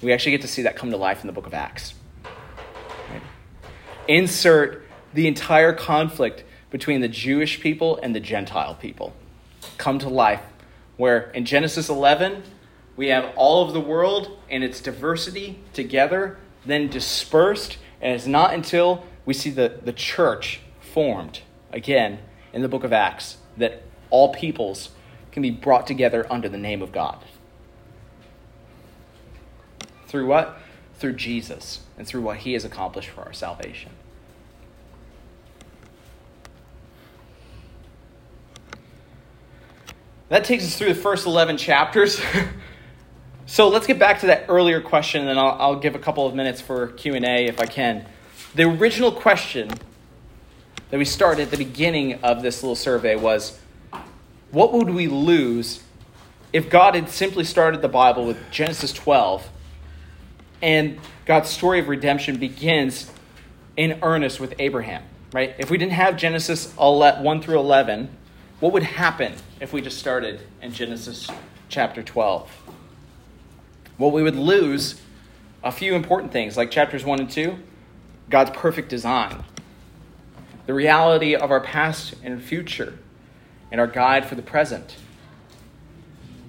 We 0.00 0.12
actually 0.12 0.32
get 0.32 0.42
to 0.42 0.48
see 0.48 0.62
that 0.62 0.76
come 0.76 0.90
to 0.90 0.96
life 0.96 1.22
in 1.22 1.26
the 1.26 1.32
book 1.32 1.46
of 1.46 1.54
Acts. 1.54 1.94
Right? 2.24 3.22
Insert 4.06 4.86
the 5.12 5.26
entire 5.26 5.72
conflict 5.72 6.44
between 6.70 7.00
the 7.00 7.08
Jewish 7.08 7.60
people 7.60 7.98
and 8.02 8.14
the 8.14 8.20
Gentile 8.20 8.74
people 8.74 9.14
come 9.76 9.98
to 9.98 10.08
life, 10.08 10.42
where 10.96 11.30
in 11.30 11.44
Genesis 11.44 11.88
11, 11.88 12.42
we 12.96 13.08
have 13.08 13.32
all 13.36 13.66
of 13.66 13.72
the 13.72 13.80
world 13.80 14.38
and 14.48 14.62
its 14.62 14.80
diversity 14.80 15.58
together, 15.72 16.38
then 16.64 16.88
dispersed, 16.88 17.78
and 18.00 18.14
it's 18.14 18.26
not 18.26 18.54
until 18.54 19.04
we 19.24 19.34
see 19.34 19.50
the, 19.50 19.80
the 19.82 19.92
church 19.92 20.60
formed 20.80 21.40
again 21.72 22.18
in 22.52 22.62
the 22.62 22.68
book 22.68 22.84
of 22.84 22.92
Acts 22.92 23.38
that 23.56 23.82
all 24.10 24.32
peoples 24.34 24.90
can 25.32 25.42
be 25.42 25.50
brought 25.50 25.86
together 25.86 26.26
under 26.30 26.48
the 26.48 26.58
name 26.58 26.82
of 26.82 26.92
God. 26.92 27.24
Through 30.06 30.26
what? 30.26 30.58
Through 30.98 31.14
Jesus 31.14 31.80
and 31.96 32.06
through 32.06 32.22
what 32.22 32.38
he 32.38 32.52
has 32.54 32.64
accomplished 32.64 33.10
for 33.10 33.22
our 33.22 33.32
salvation. 33.32 33.92
That 40.30 40.44
takes 40.44 40.64
us 40.64 40.78
through 40.78 40.94
the 40.94 41.00
first 41.00 41.26
11 41.26 41.56
chapters. 41.56 42.22
so 43.46 43.68
let's 43.68 43.88
get 43.88 43.98
back 43.98 44.20
to 44.20 44.28
that 44.28 44.44
earlier 44.48 44.80
question, 44.80 45.22
and 45.22 45.28
then 45.28 45.36
I'll, 45.36 45.56
I'll 45.58 45.80
give 45.80 45.96
a 45.96 45.98
couple 45.98 46.24
of 46.24 46.36
minutes 46.36 46.60
for 46.60 46.86
Q&A 46.86 47.46
if 47.46 47.60
I 47.60 47.66
can. 47.66 48.06
The 48.54 48.62
original 48.62 49.10
question 49.10 49.70
that 50.90 50.98
we 50.98 51.04
started 51.04 51.42
at 51.42 51.50
the 51.50 51.56
beginning 51.56 52.22
of 52.22 52.42
this 52.42 52.62
little 52.62 52.76
survey 52.76 53.16
was, 53.16 53.58
what 54.52 54.72
would 54.72 54.90
we 54.90 55.08
lose 55.08 55.82
if 56.52 56.70
God 56.70 56.94
had 56.94 57.10
simply 57.10 57.42
started 57.42 57.82
the 57.82 57.88
Bible 57.88 58.24
with 58.24 58.38
Genesis 58.52 58.92
12 58.92 59.48
and 60.62 61.00
God's 61.26 61.48
story 61.48 61.80
of 61.80 61.88
redemption 61.88 62.36
begins 62.36 63.10
in 63.76 63.98
earnest 64.00 64.38
with 64.38 64.54
Abraham, 64.60 65.02
right? 65.32 65.56
If 65.58 65.70
we 65.70 65.78
didn't 65.78 65.94
have 65.94 66.16
Genesis 66.16 66.72
1 66.76 67.42
through 67.42 67.58
11, 67.58 68.16
what 68.60 68.74
would 68.74 68.82
happen 68.82 69.34
if 69.58 69.72
we 69.72 69.80
just 69.80 69.98
started 69.98 70.40
in 70.60 70.72
Genesis 70.72 71.28
chapter 71.70 72.02
12? 72.02 72.50
Well, 73.98 74.10
we 74.10 74.22
would 74.22 74.36
lose 74.36 75.00
a 75.64 75.72
few 75.72 75.94
important 75.94 76.30
things, 76.30 76.56
like 76.58 76.70
chapters 76.70 77.04
1 77.04 77.20
and 77.20 77.30
2, 77.30 77.58
God's 78.28 78.50
perfect 78.50 78.90
design, 78.90 79.44
the 80.66 80.74
reality 80.74 81.34
of 81.34 81.50
our 81.50 81.60
past 81.60 82.14
and 82.22 82.42
future, 82.42 82.98
and 83.72 83.80
our 83.80 83.86
guide 83.86 84.26
for 84.26 84.34
the 84.34 84.42
present. 84.42 84.96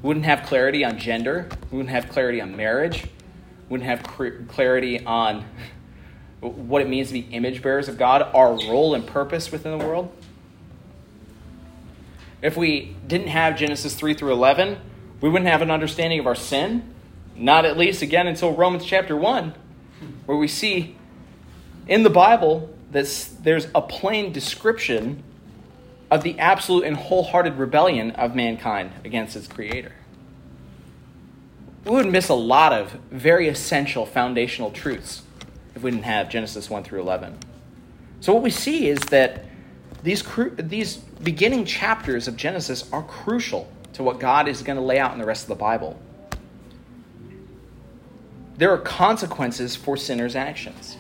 We 0.02 0.08
wouldn't 0.08 0.26
have 0.26 0.44
clarity 0.44 0.84
on 0.84 0.98
gender, 0.98 1.48
we 1.72 1.78
wouldn't 1.78 1.96
have 1.96 2.10
clarity 2.10 2.42
on 2.42 2.58
marriage, 2.58 3.04
we 3.04 3.78
wouldn't 3.78 3.90
have 3.90 4.04
clarity 4.50 5.06
on 5.06 5.46
what 6.42 6.82
it 6.82 6.90
means 6.90 7.08
to 7.08 7.14
be 7.14 7.22
image 7.32 7.62
bearers 7.62 7.88
of 7.88 7.98
God, 7.98 8.22
our 8.34 8.52
role 8.52 8.96
and 8.96 9.08
purpose 9.08 9.50
within 9.50 9.78
the 9.78 9.86
world. 9.86 10.14
If 12.42 12.58
we 12.58 12.96
didn't 13.06 13.28
have 13.28 13.58
Genesis 13.58 13.94
3 13.94 14.14
through 14.16 14.34
11, 14.34 14.78
we 15.22 15.30
wouldn't 15.30 15.50
have 15.50 15.62
an 15.62 15.70
understanding 15.70 16.20
of 16.20 16.28
our 16.28 16.36
sin, 16.36 16.94
not 17.36 17.66
at 17.66 17.78
least 17.78 18.02
again 18.02 18.28
until 18.28 18.54
Romans 18.54 18.84
chapter 18.84 19.16
1, 19.16 19.54
where 20.26 20.38
we 20.38 20.48
see 20.48 20.96
in 21.88 22.04
the 22.04 22.10
Bible 22.10 22.74
that 22.92 23.30
there's 23.42 23.68
a 23.76 23.82
plain 23.82 24.34
description 24.34 25.24
of 26.10 26.24
the 26.24 26.38
absolute 26.40 26.84
and 26.84 26.98
wholehearted 26.98 27.58
rebellion 27.58 28.12
of 28.12 28.36
mankind 28.36 28.92
against 29.06 29.36
its 29.36 29.48
creator. 29.48 29.94
We 31.86 31.92
would 31.92 32.12
miss 32.12 32.30
a 32.30 32.36
lot 32.36 32.74
of 32.74 32.92
very 33.12 33.48
essential 33.48 34.06
foundational 34.06 34.72
truths 34.72 35.24
if 35.74 35.82
we 35.84 35.92
didn't 35.92 36.04
have 36.04 36.30
Genesis 36.30 36.70
1 36.70 36.84
through 36.84 37.02
11. 37.02 37.38
So, 38.20 38.34
what 38.34 38.44
we 38.44 38.52
see 38.52 38.88
is 38.88 39.00
that 39.10 39.46
these, 40.04 40.22
cru- 40.22 40.56
these 40.56 40.98
beginning 40.98 41.66
chapters 41.66 42.28
of 42.28 42.36
Genesis 42.36 42.92
are 42.92 43.04
crucial 43.04 43.72
to 43.94 44.04
what 44.04 44.20
God 44.20 44.48
is 44.48 44.62
going 44.62 44.78
to 44.78 44.84
lay 44.84 45.00
out 45.00 45.14
in 45.14 45.20
the 45.20 45.26
rest 45.26 45.44
of 45.44 45.50
the 45.50 45.56
Bible. 45.56 46.00
There 48.58 48.72
are 48.72 48.78
consequences 48.78 49.76
for 49.76 49.98
sinners' 49.98 50.36
actions. 50.36 50.98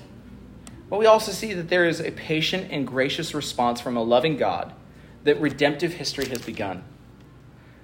But 0.89 0.99
we 0.99 1.06
also 1.06 1.32
see 1.32 1.54
that 1.54 1.70
there 1.70 1.86
is 1.86 2.02
a 2.02 2.12
patient 2.12 2.68
and 2.72 2.86
gracious 2.86 3.34
response 3.34 3.80
from 3.80 3.95
a 3.95 4.04
loving 4.04 4.36
God 4.36 4.74
that 5.24 5.39
redemptive 5.39 5.93
history 5.93 6.26
has 6.26 6.41
begun. 6.41 6.84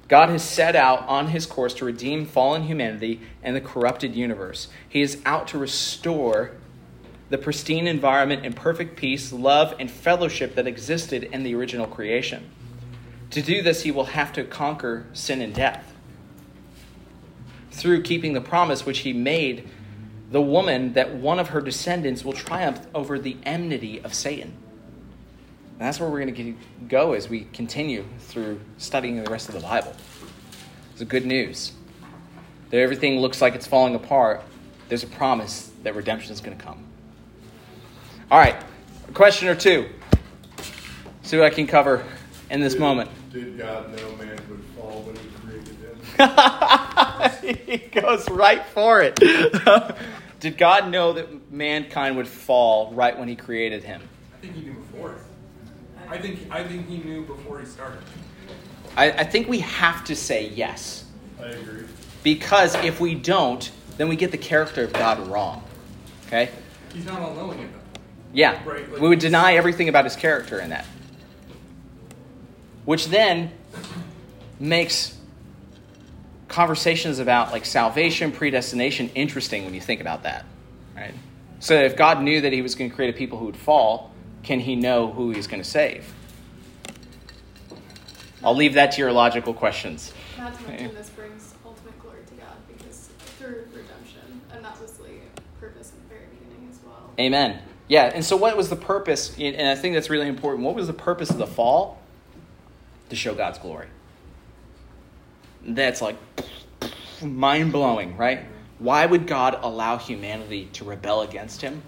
God 0.08 0.30
has 0.30 0.44
set 0.44 0.76
out 0.76 1.08
on 1.08 1.28
his 1.28 1.46
course 1.46 1.74
to 1.76 1.86
redeem 1.86 2.26
fallen 2.26 2.64
humanity 2.64 3.22
and 3.44 3.56
the 3.56 3.62
corrupted 3.62 4.16
universe. 4.16 4.68
He 4.88 5.02
is 5.02 5.22
out 5.26 5.48
to 5.50 5.58
restore 5.58 6.52
the 7.30 7.38
pristine 7.38 7.88
environment 7.88 8.46
and 8.46 8.56
perfect 8.56 8.96
peace, 8.96 9.32
love, 9.32 9.74
and 9.80 9.92
fellowship 9.92 10.56
that 10.56 10.68
existed 10.68 11.24
in 11.24 11.44
the 11.44 11.54
original 11.56 11.88
creation. 11.88 12.50
To 13.32 13.42
do 13.42 13.62
this, 13.62 13.84
he 13.84 13.92
will 13.92 14.06
have 14.06 14.32
to 14.34 14.44
conquer 14.44 15.06
sin 15.14 15.42
and 15.42 15.54
death. 15.54 15.94
Through 17.72 18.04
keeping 18.04 18.34
the 18.34 18.42
promise 18.42 18.86
which 18.86 19.00
he 19.00 19.14
made 19.14 19.70
the 20.32 20.42
woman 20.42 20.94
that 20.94 21.16
one 21.16 21.40
of 21.40 21.50
her 21.50 21.62
descendants 21.62 22.24
will 22.26 22.34
triumph 22.34 22.86
over 22.94 23.18
the 23.20 23.38
enmity 23.44 24.02
of 24.02 24.14
Satan. 24.14 24.54
And 25.72 25.88
that's 25.88 26.00
where 26.00 26.10
we're 26.10 26.26
going 26.26 26.36
to 26.36 26.56
go 26.88 27.14
as 27.14 27.30
we 27.30 27.42
continue 27.54 28.06
through 28.20 28.60
studying 28.78 29.24
the 29.24 29.30
rest 29.30 29.48
of 29.48 29.56
the 29.56 29.62
Bible. 29.62 29.96
It's 30.92 31.02
a 31.02 31.06
good 31.06 31.26
news. 31.26 31.74
That 32.72 32.80
everything 32.80 33.20
looks 33.20 33.42
like 33.42 33.56
it's 33.56 33.68
falling 33.68 33.96
apart, 33.96 34.44
there's 34.90 35.04
a 35.04 35.08
promise 35.08 35.72
that 35.84 35.96
redemption 35.96 36.34
is 36.34 36.42
going 36.42 36.58
to 36.58 36.64
come. 36.64 36.87
All 38.30 38.38
right, 38.38 38.56
a 39.08 39.12
question 39.14 39.48
or 39.48 39.56
two. 39.56 39.88
See 41.22 41.38
what 41.38 41.46
I 41.46 41.50
can 41.50 41.66
cover 41.66 42.04
in 42.50 42.60
this 42.60 42.74
Did- 42.74 42.82
moment. 42.82 43.10
Did 43.32 43.58
God 43.58 43.96
know 43.96 44.16
man 44.16 44.38
would 44.50 44.64
fall 44.76 45.04
when 45.04 45.16
he 45.16 45.30
created 45.46 45.76
him? 45.78 47.58
he 47.68 47.78
goes 48.02 48.30
right 48.30 48.66
for 48.66 49.02
it. 49.02 49.16
Did 50.40 50.58
God 50.58 50.90
know 50.92 51.14
that 51.14 51.52
mankind 51.52 52.18
would 52.18 52.28
fall 52.28 52.94
right 52.94 53.18
when 53.18 53.28
he 53.28 53.36
created 53.36 53.84
him? 53.84 54.02
I 54.34 54.38
think 54.42 54.56
he 54.56 54.62
knew 54.62 54.74
before. 54.74 55.16
I 56.10 56.18
think 56.18 56.40
I 56.50 56.64
think 56.64 56.88
he 56.88 56.98
knew 56.98 57.24
before 57.26 57.60
he 57.60 57.66
started. 57.66 58.00
I, 58.96 59.12
I 59.12 59.24
think 59.24 59.48
we 59.48 59.60
have 59.60 60.04
to 60.06 60.16
say 60.16 60.50
yes. 60.50 61.06
I 61.40 61.48
agree. 61.48 61.86
Because 62.24 62.76
if 62.76 63.00
we 63.00 63.16
don't, 63.16 63.70
then 63.98 64.10
we 64.10 64.16
get 64.16 64.32
the 64.32 64.38
character 64.38 64.84
of 64.84 64.94
God 64.94 65.26
wrong. 65.28 65.64
Okay? 66.28 66.50
He's 66.94 67.06
not 67.06 67.22
all 67.22 67.34
knowing 67.36 67.60
it 67.60 67.70
though. 67.72 67.77
Yeah. 68.38 68.62
Right, 68.66 68.90
like- 68.92 69.02
we 69.02 69.10
would 69.10 69.18
deny 69.18 69.56
everything 69.56 69.90
about 69.90 70.06
his 70.06 70.16
character 70.16 70.60
in 70.60 70.70
that. 70.70 70.86
Which 72.86 73.08
then 73.08 73.52
makes 74.60 75.18
conversations 76.48 77.18
about 77.18 77.52
like 77.52 77.66
salvation, 77.66 78.32
predestination 78.32 79.10
interesting 79.16 79.66
when 79.66 79.74
you 79.74 79.82
think 79.82 80.02
about 80.02 80.22
that. 80.24 80.46
Right? 80.96 81.14
So 81.60 81.74
if 81.74 81.96
God 81.98 82.22
knew 82.22 82.40
that 82.42 82.54
he 82.54 82.62
was 82.62 82.76
going 82.76 82.92
to 82.92 82.96
create 82.96 83.14
a 83.14 83.18
people 83.18 83.40
who 83.40 83.46
would 83.46 83.58
fall, 83.58 84.12
can 84.44 84.60
he 84.60 84.76
know 84.76 85.12
who 85.12 85.32
he's 85.32 85.48
going 85.48 85.62
to 85.62 85.68
save? 85.68 86.14
I'll 88.44 88.56
leave 88.56 88.76
that 88.76 88.92
to 88.94 89.02
your 89.02 89.12
logical 89.12 89.54
questions. 89.56 90.14
Not 90.38 90.54
to 90.54 90.68
mention 90.68 90.88
Okay. 90.88 90.96
this 90.96 91.10
brings 91.10 91.56
ultimate 91.66 92.00
glory 92.00 92.20
to 92.28 92.34
God 92.36 92.56
because 92.68 93.10
through 93.40 93.66
redemption, 93.74 94.42
and 94.54 94.64
that 94.64 94.80
was 94.80 94.92
the 94.94 95.10
purpose 95.60 95.92
in 95.92 96.08
the 96.08 96.14
very 96.16 96.28
beginning 96.28 96.70
as 96.72 96.78
well. 96.86 97.10
Amen. 97.20 97.60
Yeah, 97.88 98.12
and 98.14 98.24
so 98.24 98.36
what 98.36 98.56
was 98.58 98.70
the 98.70 98.76
purpose? 98.76 99.36
And 99.40 99.68
I 99.68 99.76
think 99.76 99.96
that's 99.96 100.10
really 100.10 100.28
important. 100.28 100.66
What 100.66 100.76
was 100.76 100.88
the 100.88 100.94
purpose 100.94 101.30
of 101.30 101.38
the 101.38 101.48
fall? 101.48 102.02
To 103.10 103.16
show 103.16 103.34
God's 103.34 103.58
glory. 103.60 103.88
That's 105.64 106.02
like 106.02 106.18
mind 107.22 107.72
blowing, 107.72 108.18
right? 108.18 108.46
Why 108.80 109.06
would 109.06 109.28
God 109.28 109.58
allow 109.62 109.98
humanity 109.98 110.70
to 110.74 110.84
rebel 110.84 111.22
against 111.22 111.62
him? 111.62 111.82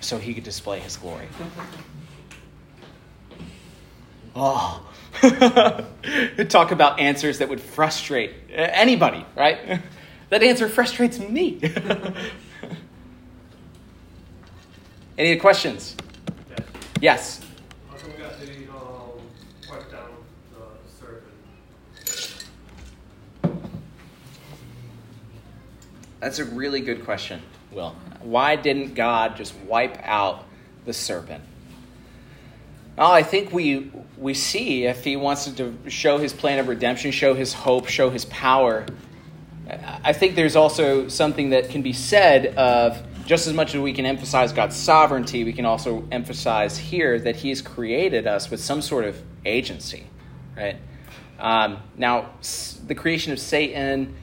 So 0.00 0.18
he 0.18 0.34
could 0.34 0.44
display 0.44 0.78
his 0.78 0.96
glory. 0.96 1.28
Oh. 4.36 4.86
Talk 6.48 6.70
about 6.70 7.00
answers 7.00 7.38
that 7.38 7.48
would 7.48 7.60
frustrate 7.60 8.32
anybody, 8.50 9.24
right? 9.36 9.80
That 10.30 10.42
answer 10.42 10.68
frustrates 10.68 11.18
me. 11.18 11.60
Any 15.16 15.36
questions? 15.36 15.94
Yes. 17.00 17.40
How 17.88 17.96
come 17.96 18.10
God 18.18 18.32
didn't 18.40 18.68
um, 18.68 19.20
wipe 19.70 19.90
down 19.92 20.08
the 20.52 20.66
serpent? 20.90 21.34
That's 26.18 26.40
a 26.40 26.44
really 26.44 26.80
good 26.80 27.04
question, 27.04 27.42
Will. 27.70 27.94
Why 28.22 28.56
didn't 28.56 28.94
God 28.94 29.36
just 29.36 29.54
wipe 29.68 29.98
out 30.02 30.46
the 30.84 30.92
serpent? 30.92 31.44
Well, 32.96 33.12
I 33.12 33.22
think 33.22 33.52
we 33.52 33.92
we 34.16 34.34
see 34.34 34.84
if 34.86 35.04
he 35.04 35.16
wants 35.16 35.48
to 35.48 35.74
show 35.88 36.18
his 36.18 36.32
plan 36.32 36.58
of 36.58 36.66
redemption, 36.66 37.12
show 37.12 37.34
his 37.34 37.52
hope, 37.52 37.86
show 37.86 38.10
his 38.10 38.24
power. 38.24 38.84
I 40.02 40.12
think 40.12 40.34
there's 40.34 40.56
also 40.56 41.06
something 41.08 41.50
that 41.50 41.70
can 41.70 41.82
be 41.82 41.92
said 41.92 42.46
of 42.56 43.00
just 43.26 43.46
as 43.46 43.54
much 43.54 43.74
as 43.74 43.80
we 43.80 43.92
can 43.92 44.06
emphasize 44.06 44.52
God's 44.52 44.76
sovereignty, 44.76 45.44
we 45.44 45.52
can 45.52 45.64
also 45.64 46.06
emphasize 46.12 46.76
here 46.76 47.18
that 47.18 47.36
He 47.36 47.48
has 47.48 47.62
created 47.62 48.26
us 48.26 48.50
with 48.50 48.60
some 48.60 48.82
sort 48.82 49.04
of 49.04 49.20
agency, 49.44 50.06
right? 50.56 50.76
Um, 51.38 51.78
now, 51.96 52.30
the 52.86 52.94
creation 52.94 53.32
of 53.32 53.38
Satan, 53.38 54.14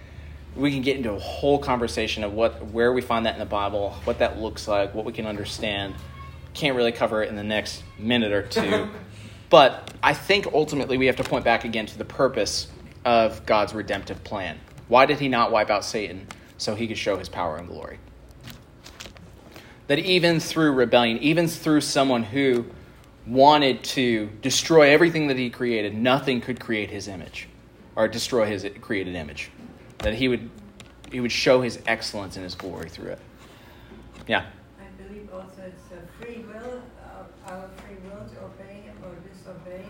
we 0.56 0.72
can 0.72 0.82
get 0.82 0.98
into 0.98 1.12
a 1.12 1.20
whole 1.20 1.60
conversation 1.60 2.24
of 2.24 2.34
what 2.34 2.66
where 2.68 2.94
we 2.94 3.02
find 3.02 3.26
that 3.26 3.34
in 3.34 3.40
the 3.40 3.46
Bible, 3.46 3.92
what 4.04 4.20
that 4.20 4.40
looks 4.40 4.68
like, 4.68 4.94
what 4.94 5.06
we 5.06 5.14
can 5.14 5.26
understand. 5.26 5.96
Can't 6.54 6.76
really 6.76 6.92
cover 6.92 7.24
it 7.24 7.30
in 7.30 7.36
the 7.36 7.44
next 7.44 7.84
minute 7.98 8.32
or 8.32 8.44
two. 8.44 8.90
but 9.50 9.94
I 10.04 10.14
think 10.14 10.48
ultimately 10.54 10.98
we 10.98 11.06
have 11.08 11.16
to 11.18 11.24
point 11.24 11.46
back 11.46 11.64
again 11.64 11.86
to 11.88 11.98
the 11.98 12.06
purpose 12.06 12.68
of 13.06 13.46
God's 13.46 13.74
redemptive 13.74 14.24
plan. 14.24 14.60
Why 14.88 15.06
did 15.06 15.20
he 15.20 15.30
not 15.30 15.52
wipe 15.52 15.70
out 15.70 15.86
Satan? 15.86 16.28
So 16.58 16.76
he 16.76 16.88
could 16.88 16.98
show 16.98 17.18
his 17.18 17.30
power 17.30 17.58
and 17.58 17.68
glory. 17.68 17.98
That 19.92 20.00
even 20.00 20.40
through 20.40 20.72
rebellion, 20.72 21.18
even 21.18 21.50
through 21.50 21.82
someone 21.82 22.24
who 22.24 22.64
wanted 23.28 23.84
to 23.84 24.28
destroy 24.42 24.90
everything 24.90 25.28
that 25.28 25.36
he 25.36 25.50
created, 25.50 25.94
nothing 25.94 26.40
could 26.40 26.62
create 26.62 26.90
his 26.90 27.10
image 27.10 27.50
or 27.98 28.08
destroy 28.08 28.46
his 28.46 28.66
created 28.80 29.16
image. 29.16 29.52
That 29.98 30.14
he 30.14 30.30
would 30.30 30.50
he 31.12 31.20
would 31.20 31.34
show 31.34 31.62
his 31.62 31.78
excellence 31.88 32.38
and 32.38 32.46
his 32.46 32.56
glory 32.56 32.88
through 32.88 33.10
it. 33.10 33.20
Yeah. 34.30 34.46
I 34.80 35.04
believe 35.04 35.28
also 35.34 35.62
it's 35.68 35.92
a 35.92 36.24
free 36.24 36.46
will, 36.48 36.84
uh, 37.04 37.52
our 37.52 37.70
free 37.84 37.98
will 38.06 38.26
to 38.30 38.46
obey 38.46 38.84
him 38.84 38.96
or 39.04 39.14
disobey, 39.28 39.84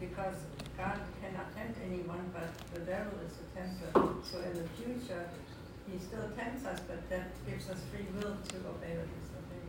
because 0.00 0.34
God 0.76 0.98
cannot 1.22 1.54
tempt 1.54 1.78
anyone, 1.86 2.32
but 2.34 2.50
the 2.74 2.80
devil 2.80 3.12
is 3.24 3.34
a 3.38 3.56
tempter. 3.56 3.92
So 4.28 4.40
in 4.40 4.54
the 4.54 4.68
future, 4.70 5.28
he 5.90 5.98
still 5.98 6.28
tempts 6.36 6.66
us, 6.66 6.80
but 6.86 7.08
that 7.08 7.30
gives 7.46 7.70
us 7.70 7.78
free 7.90 8.04
will 8.14 8.36
to 8.36 8.56
obey 8.68 8.92
or 8.92 9.08
disobey. 9.08 9.64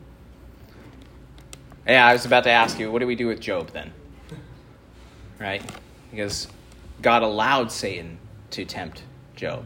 Yeah, 1.89 2.05
I 2.05 2.13
was 2.13 2.23
about 2.25 2.43
to 2.43 2.51
ask 2.51 2.77
you, 2.77 2.91
what 2.91 2.99
do 2.99 3.07
we 3.07 3.15
do 3.15 3.25
with 3.25 3.39
Job 3.39 3.71
then? 3.71 3.91
Right? 5.39 5.63
Because 6.11 6.47
God 7.01 7.23
allowed 7.23 7.71
Satan 7.71 8.19
to 8.51 8.63
tempt 8.63 9.01
Job. 9.35 9.63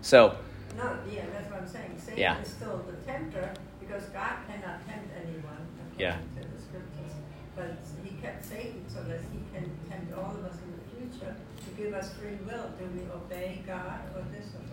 So, 0.00 0.36
No, 0.76 0.96
yeah, 1.10 1.24
that's 1.32 1.50
what 1.50 1.60
I'm 1.60 1.68
saying. 1.68 1.92
Satan 1.98 2.18
Yeah. 2.18 2.40
is 2.40 2.48
still 2.48 2.82
the 2.86 2.96
tempter 3.10 3.52
because 3.78 4.04
God 4.04 4.36
cannot 4.48 4.86
tempt 4.88 5.10
anyone. 5.16 5.66
Yeah. 5.98 6.16
To 6.16 6.40
the 6.40 6.62
scriptures. 6.62 7.12
But 7.54 7.76
he 8.02 8.16
kept 8.22 8.44
Satan 8.44 8.82
so 8.88 9.02
that 9.02 9.20
he 9.30 9.38
can 9.52 9.70
tempt 9.90 10.14
all 10.16 10.30
of 10.30 10.44
us 10.46 10.56
in 10.64 10.72
the 10.72 11.08
future 11.18 11.34
to 11.36 11.70
give 11.82 11.92
us 11.92 12.12
free 12.14 12.36
will. 12.46 12.70
Do 12.78 12.86
we 12.94 13.02
obey 13.12 13.62
God 13.66 14.00
or 14.16 14.22
disobey? 14.34 14.64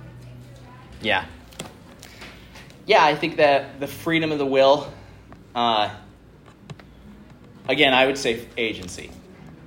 yeah. 1.02 1.26
Yeah, 2.88 3.04
I 3.04 3.16
think 3.16 3.36
that 3.38 3.80
the 3.82 3.88
freedom 3.88 4.32
of 4.32 4.38
the 4.40 4.46
will, 4.46 4.92
uh, 5.54 5.94
again, 7.68 7.94
I 7.94 8.06
would 8.06 8.18
say 8.18 8.46
agency, 8.58 9.12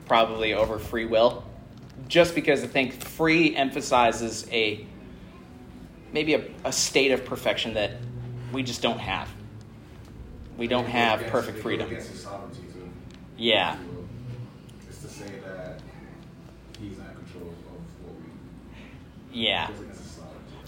probably 0.06 0.54
over 0.54 0.78
free 0.78 1.06
will, 1.06 1.44
just 2.08 2.34
because 2.34 2.62
I 2.62 2.66
think 2.66 3.02
free 3.02 3.54
emphasizes 3.56 4.46
a 4.50 4.86
maybe 6.12 6.34
a, 6.34 6.44
a 6.64 6.72
state 6.72 7.10
of 7.10 7.24
perfection 7.24 7.74
that 7.74 7.92
we 8.52 8.62
just 8.62 8.82
don't 8.82 9.00
have. 9.00 9.28
We 10.56 10.68
don't 10.68 10.86
have 10.86 11.20
against- 11.20 11.32
perfect 11.32 11.58
freedom. 11.58 11.88
Against 11.90 12.10
his 12.10 12.22
sovereignty 12.22 12.62
too. 12.72 12.88
Yeah. 13.36 13.76
It's 14.88 15.02
to 15.02 15.08
say 15.08 15.26
that 15.44 15.80
he's 16.80 16.96
not 16.98 17.08
in 17.10 17.16
control 17.16 17.48
of 17.48 18.04
what 18.04 18.14
we. 19.32 19.40
Yeah. 19.40 19.68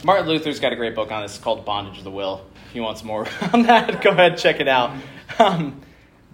Martin 0.04 0.26
Luther's 0.28 0.60
got 0.60 0.72
a 0.72 0.76
great 0.76 0.94
book 0.94 1.10
on 1.12 1.22
this 1.22 1.38
called 1.38 1.64
Bondage 1.64 1.98
of 1.98 2.04
the 2.04 2.10
Will. 2.10 2.44
If 2.68 2.74
you 2.74 2.82
want 2.82 2.98
some 2.98 3.06
more 3.06 3.26
on 3.52 3.62
that, 3.62 4.02
go 4.02 4.10
ahead 4.10 4.36
check 4.36 4.60
it 4.60 4.68
out. 4.68 4.92
Um, 5.38 5.80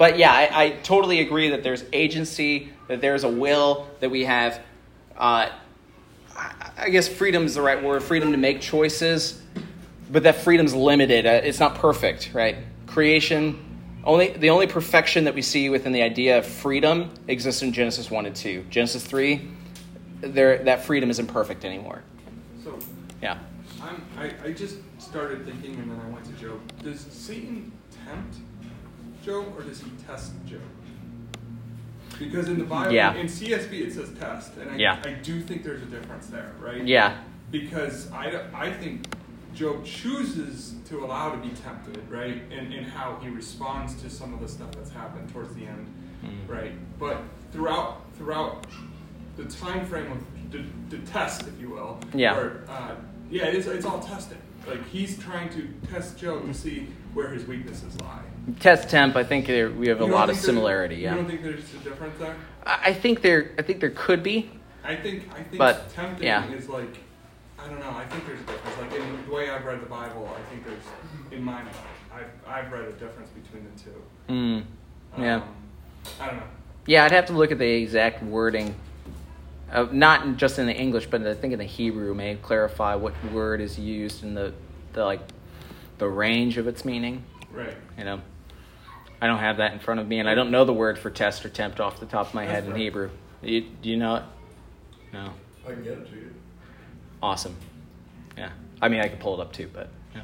but 0.02 0.18
yeah, 0.18 0.32
I, 0.32 0.64
I 0.64 0.70
totally 0.82 1.20
agree 1.20 1.50
that 1.50 1.62
there's 1.62 1.84
agency, 1.92 2.72
that 2.88 3.00
there's 3.00 3.22
a 3.22 3.28
will, 3.28 3.86
that 4.00 4.10
we 4.10 4.24
have. 4.24 4.60
Uh, 5.16 5.48
I, 6.36 6.70
I 6.76 6.88
guess 6.88 7.06
freedom 7.06 7.44
is 7.44 7.54
the 7.54 7.62
right 7.62 7.80
word. 7.80 8.02
Freedom 8.02 8.32
to 8.32 8.36
make 8.36 8.60
choices, 8.60 9.40
but 10.10 10.24
that 10.24 10.34
freedom's 10.34 10.74
limited. 10.74 11.24
Uh, 11.24 11.40
It's 11.44 11.60
not 11.60 11.76
perfect, 11.76 12.32
right? 12.34 12.56
Creation. 12.88 13.56
Only 14.02 14.30
the 14.30 14.50
only 14.50 14.66
perfection 14.66 15.22
that 15.22 15.36
we 15.36 15.42
see 15.42 15.70
within 15.70 15.92
the 15.92 16.02
idea 16.02 16.38
of 16.38 16.46
freedom 16.46 17.08
exists 17.28 17.62
in 17.62 17.72
Genesis 17.72 18.10
one 18.10 18.26
and 18.26 18.34
two. 18.34 18.64
Genesis 18.70 19.04
three, 19.04 19.52
there 20.20 20.64
that 20.64 20.84
freedom 20.84 21.10
isn't 21.10 21.28
perfect 21.28 21.64
anymore. 21.64 22.02
So 22.64 22.76
Yeah. 23.22 23.38
I'm, 23.80 24.02
I, 24.18 24.32
I 24.48 24.52
just 24.52 24.78
started 24.98 25.44
thinking 25.44 25.76
and 25.76 25.92
then 25.92 26.00
I 26.04 26.08
went 26.08 26.24
to 26.24 26.32
Job. 26.32 26.60
Does 26.82 27.02
Satan 27.02 27.70
tempt 28.04 28.38
Job 29.22 29.46
or 29.56 29.62
does 29.62 29.80
he 29.80 29.90
test 30.06 30.32
Job? 30.46 30.60
Because 32.18 32.48
in 32.48 32.58
the 32.58 32.64
Bible, 32.64 32.92
Yeah. 32.92 33.14
in 33.14 33.26
CSB, 33.26 33.80
it 33.86 33.92
says 33.94 34.10
test. 34.18 34.56
And 34.56 34.70
I, 34.70 34.76
Yeah. 34.76 35.02
I 35.04 35.12
do 35.12 35.40
think 35.40 35.64
there's 35.64 35.82
a 35.82 35.86
difference 35.86 36.26
there, 36.26 36.52
right? 36.60 36.84
Yeah. 36.86 37.16
Because 37.50 38.10
I, 38.12 38.44
I 38.54 38.72
think 38.72 39.06
Job 39.54 39.84
chooses 39.84 40.74
to 40.88 41.04
allow 41.04 41.30
to 41.30 41.36
be 41.38 41.50
tempted, 41.50 41.98
right? 42.10 42.42
In, 42.50 42.72
in 42.72 42.84
how 42.84 43.18
he 43.22 43.28
responds 43.28 43.94
to 44.02 44.10
some 44.10 44.32
of 44.34 44.40
the 44.40 44.48
stuff 44.48 44.70
that's 44.72 44.90
happened 44.90 45.30
towards 45.32 45.54
the 45.54 45.66
end, 45.66 45.86
Mhm. 46.24 46.48
right? 46.48 46.72
But 46.98 47.18
throughout 47.52 48.02
throughout 48.16 48.66
the 49.36 49.44
time 49.44 49.84
frame 49.86 50.12
of 50.12 50.18
the, 50.52 50.64
the 50.90 50.98
test, 51.10 51.46
if 51.48 51.58
you 51.60 51.70
will, 51.70 51.98
Yeah. 52.14 52.34
where, 52.36 52.60
uh, 52.68 52.94
yeah, 53.30 53.46
it's, 53.46 53.66
it's 53.66 53.84
all 53.86 54.00
testing. 54.00 54.38
Like 54.66 54.86
he's 54.88 55.18
trying 55.18 55.48
to 55.50 55.68
test 55.90 56.18
Job 56.18 56.46
to 56.46 56.54
see 56.54 56.86
where 57.14 57.28
his 57.28 57.46
weaknesses 57.46 57.98
lie. 58.00 58.22
Test 58.60 58.88
temp, 58.88 59.14
I 59.16 59.22
think 59.24 59.46
there, 59.46 59.70
we 59.70 59.88
have 59.88 60.00
a 60.00 60.04
lot 60.04 60.28
of 60.30 60.36
similarity. 60.36 60.96
You 60.96 61.02
Yeah, 61.02 61.14
don't 61.14 61.26
think 61.26 61.42
there's 61.42 61.72
a 61.74 61.78
difference 61.78 62.18
there? 62.18 62.34
I 62.66 62.78
I 62.86 62.92
think 62.94 63.22
there, 63.22 63.52
I 63.58 63.62
think 63.62 63.80
there 63.80 63.90
could 63.90 64.22
be. 64.22 64.50
I 64.84 64.96
think 64.96 65.28
I 65.32 65.42
think 65.44 65.58
But, 65.58 65.90
tempting 65.90 66.26
yeah. 66.26 66.50
is 66.50 66.68
like 66.68 66.96
I 67.58 67.68
don't 67.68 67.78
know. 67.78 67.90
I 67.90 68.04
think 68.06 68.26
there's 68.26 68.40
a 68.40 68.44
difference. 68.44 68.78
Like 68.78 68.92
in 69.00 69.24
the 69.24 69.32
way 69.32 69.48
I've 69.50 69.64
read 69.64 69.80
the 69.80 69.86
Bible, 69.86 70.28
I 70.36 70.42
think 70.50 70.64
there's 70.64 70.82
in 71.30 71.42
my 71.44 71.62
mind 71.62 71.68
I've 72.12 72.26
I've 72.66 72.72
read 72.72 72.86
a 72.86 72.92
difference 72.92 73.30
between 73.30 73.64
the 73.64 73.80
two. 73.80 74.02
Mm, 74.28 74.64
yeah, 75.18 75.36
Um, 75.36 75.42
I 76.20 76.26
don't 76.26 76.36
know. 76.38 76.42
yeah. 76.86 77.04
I'd 77.04 77.12
have 77.12 77.26
to 77.26 77.32
look 77.34 77.52
at 77.52 77.58
the 77.58 77.70
exact 77.70 78.24
wording, 78.24 78.74
uh, 79.72 79.86
not 79.92 80.36
just 80.36 80.58
in 80.58 80.66
the 80.66 80.74
English, 80.74 81.06
but 81.06 81.24
I 81.24 81.34
think 81.34 81.52
in 81.52 81.60
the 81.60 81.64
Hebrew 81.64 82.12
may 82.14 82.34
clarify 82.34 82.96
what 82.96 83.14
word 83.32 83.60
is 83.60 83.78
used 83.78 84.24
in 84.24 84.34
the, 84.34 84.52
the 84.94 85.04
like, 85.04 85.20
the 85.98 86.08
range 86.08 86.58
of 86.58 86.66
its 86.66 86.84
meaning. 86.84 87.22
Right. 87.52 87.74
You 87.96 88.04
know, 88.04 88.20
I 89.22 89.28
don't 89.28 89.38
have 89.38 89.58
that 89.58 89.72
in 89.72 89.78
front 89.78 90.00
of 90.00 90.08
me, 90.08 90.18
and 90.18 90.28
I 90.28 90.34
don't 90.34 90.50
know 90.50 90.64
the 90.64 90.72
word 90.72 90.98
for 90.98 91.08
test 91.08 91.46
or 91.46 91.48
tempt 91.48 91.78
off 91.78 92.00
the 92.00 92.06
top 92.06 92.26
of 92.26 92.34
my 92.34 92.44
head 92.44 92.66
in 92.66 92.74
Hebrew. 92.74 93.08
You, 93.40 93.60
do 93.60 93.88
you 93.88 93.96
know 93.96 94.16
it? 94.16 94.22
No. 95.12 95.32
I 95.64 95.70
can 95.70 95.84
get 95.84 95.92
it 95.92 96.10
to 96.10 96.16
you. 96.16 96.34
Awesome. 97.22 97.54
Yeah. 98.36 98.50
I 98.80 98.88
mean, 98.88 99.00
I 99.00 99.06
could 99.06 99.20
pull 99.20 99.40
it 99.40 99.40
up 99.40 99.52
too, 99.52 99.70
but 99.72 99.90
yeah. 100.12 100.22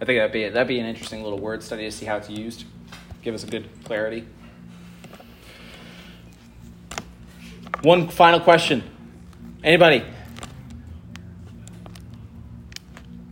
I 0.00 0.04
think 0.04 0.18
that'd 0.18 0.32
be 0.32 0.48
that'd 0.48 0.66
be 0.66 0.80
an 0.80 0.86
interesting 0.86 1.22
little 1.22 1.38
word 1.38 1.62
study 1.62 1.84
to 1.84 1.92
see 1.92 2.04
how 2.04 2.16
it's 2.16 2.28
used. 2.28 2.64
Give 3.22 3.32
us 3.32 3.44
a 3.44 3.46
good 3.46 3.68
clarity. 3.84 4.26
One 7.82 8.08
final 8.08 8.40
question. 8.40 8.82
Anybody? 9.62 10.04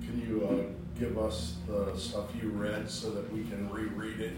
Can 0.02 0.20
you 0.24 0.46
uh, 0.48 1.00
give 1.00 1.18
us 1.18 1.56
the 1.66 1.96
stuff 1.96 2.26
you 2.40 2.50
read 2.50 2.88
so 2.88 3.10
that 3.10 3.32
we 3.32 3.42
can 3.42 3.68
reread 3.70 4.20
it 4.20 4.34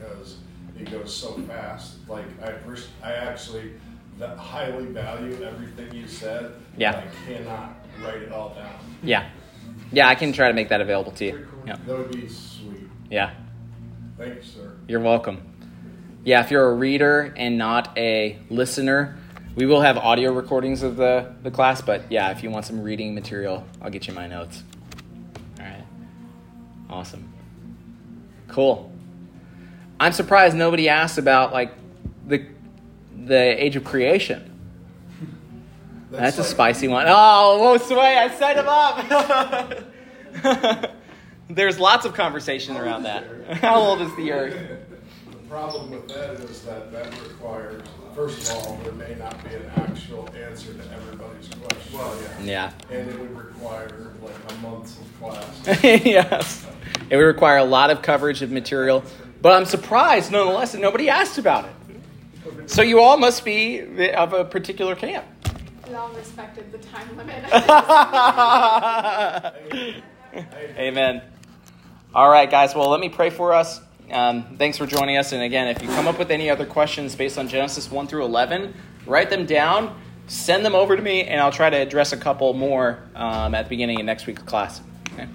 because 0.00 0.36
it 0.78 0.90
goes 0.90 1.14
so 1.14 1.34
fast? 1.42 1.96
Like 2.08 2.24
I 2.42 2.52
pers- 2.52 2.88
I 3.02 3.12
actually 3.12 3.72
highly 4.20 4.86
value 4.86 5.42
everything 5.42 5.94
you 5.94 6.06
said. 6.06 6.52
Yeah. 6.76 7.02
I 7.04 7.26
cannot 7.26 7.74
write 8.02 8.22
it 8.22 8.32
all 8.32 8.54
down. 8.54 8.74
Yeah. 9.02 9.28
Yeah, 9.92 10.08
I 10.08 10.14
can 10.14 10.32
try 10.32 10.48
to 10.48 10.54
make 10.54 10.68
that 10.68 10.80
available 10.80 11.12
to 11.12 11.24
you. 11.24 11.48
Yeah. 11.66 11.76
That 11.86 11.98
would 11.98 12.12
be 12.12 12.28
sweet. 12.28 12.88
Yeah. 13.10 13.32
Thank 14.18 14.36
you, 14.36 14.42
sir. 14.42 14.72
You're 14.86 15.00
welcome. 15.00 15.42
Yeah, 16.24 16.40
if 16.44 16.50
you're 16.50 16.68
a 16.68 16.74
reader 16.74 17.32
and 17.36 17.56
not 17.56 17.96
a 17.96 18.38
listener, 18.50 19.16
we 19.54 19.64
will 19.64 19.80
have 19.80 19.96
audio 19.96 20.32
recordings 20.32 20.82
of 20.82 20.96
the, 20.96 21.34
the 21.42 21.50
class, 21.50 21.80
but 21.80 22.12
yeah, 22.12 22.30
if 22.30 22.42
you 22.42 22.50
want 22.50 22.66
some 22.66 22.82
reading 22.82 23.14
material, 23.14 23.66
I'll 23.80 23.90
get 23.90 24.06
you 24.06 24.12
my 24.12 24.26
notes. 24.26 24.62
All 25.58 25.64
right. 25.64 25.84
Awesome. 26.90 27.32
Cool. 28.48 28.89
I'm 30.00 30.12
surprised 30.12 30.56
nobody 30.56 30.88
asked 30.88 31.18
about 31.18 31.52
like 31.52 31.72
the 32.26 32.44
the 33.26 33.62
age 33.62 33.76
of 33.76 33.84
creation. 33.84 34.46
That's, 36.10 36.38
a 36.38 36.40
like- 36.40 36.50
spicy 36.50 36.88
one. 36.88 37.06
Oh, 37.06 37.12
oh 37.14 37.58
whoa, 37.60 37.76
Sway, 37.76 38.16
I 38.18 38.28
set 38.30 38.56
him 38.56 38.66
up. 38.66 40.90
There's 41.48 41.78
lots 41.78 42.04
of 42.06 42.14
conversation 42.14 42.76
around 42.76 43.04
that. 43.04 43.24
How 43.58 43.76
old 43.76 44.00
is 44.00 44.14
the 44.16 44.32
earth? 44.32 44.56
The 45.30 45.36
problem 45.48 45.90
with 45.90 46.08
that 46.08 46.30
is 46.40 46.62
that 46.62 46.90
that 46.92 47.06
requires, 47.22 47.82
first 48.14 48.50
of 48.50 48.56
all, 48.56 48.76
there 48.82 48.92
may 48.92 49.14
not 49.16 49.42
be 49.44 49.54
an 49.54 49.70
actual 49.76 50.28
answer 50.34 50.72
to 50.72 50.92
everybody's 50.92 51.48
question. 51.48 51.98
Well, 51.98 52.16
Yeah. 52.42 52.72
And 52.90 53.08
it 53.08 53.18
would 53.18 53.36
require 53.36 54.12
like 54.22 54.34
a 54.48 54.54
month 54.62 54.98
of 55.00 55.06
class. 55.20 55.82
yes. 55.84 56.66
It 57.10 57.16
would 57.16 57.22
require 57.22 57.58
a 57.58 57.64
lot 57.64 57.90
of 57.90 58.02
coverage 58.02 58.42
of 58.42 58.50
material, 58.50 59.04
but 59.42 59.52
I'm 59.52 59.64
surprised 59.64 60.32
nonetheless 60.32 60.72
that 60.72 60.80
nobody 60.80 61.08
asked 61.08 61.38
about 61.38 61.66
it. 61.66 62.70
So 62.70 62.82
you 62.82 63.00
all 63.00 63.16
must 63.16 63.44
be 63.44 63.80
of 64.12 64.32
a 64.32 64.44
particular 64.44 64.94
camp. 64.94 65.24
We 65.88 65.94
all 65.94 66.10
respected 66.10 66.70
the 66.70 66.78
time 66.78 67.16
limit. 67.16 67.44
Amen. 70.78 71.22
All 72.14 72.30
right, 72.30 72.50
guys. 72.50 72.74
Well, 72.74 72.88
let 72.88 73.00
me 73.00 73.08
pray 73.08 73.30
for 73.30 73.52
us. 73.52 73.80
Um, 74.10 74.56
thanks 74.56 74.78
for 74.78 74.86
joining 74.86 75.16
us. 75.16 75.32
And 75.32 75.42
again, 75.42 75.68
if 75.68 75.82
you 75.82 75.88
come 75.88 76.06
up 76.06 76.18
with 76.18 76.30
any 76.30 76.50
other 76.50 76.66
questions 76.66 77.14
based 77.14 77.38
on 77.38 77.48
Genesis 77.48 77.90
1 77.90 78.06
through 78.06 78.24
11, 78.24 78.74
write 79.06 79.30
them 79.30 79.46
down, 79.46 80.00
send 80.26 80.64
them 80.64 80.74
over 80.74 80.96
to 80.96 81.02
me, 81.02 81.24
and 81.24 81.40
I'll 81.40 81.52
try 81.52 81.70
to 81.70 81.76
address 81.76 82.12
a 82.12 82.16
couple 82.16 82.52
more 82.54 83.02
um, 83.14 83.54
at 83.54 83.64
the 83.64 83.68
beginning 83.68 84.00
of 84.00 84.06
next 84.06 84.26
week's 84.26 84.42
class. 84.42 84.80
Okay. 85.12 85.28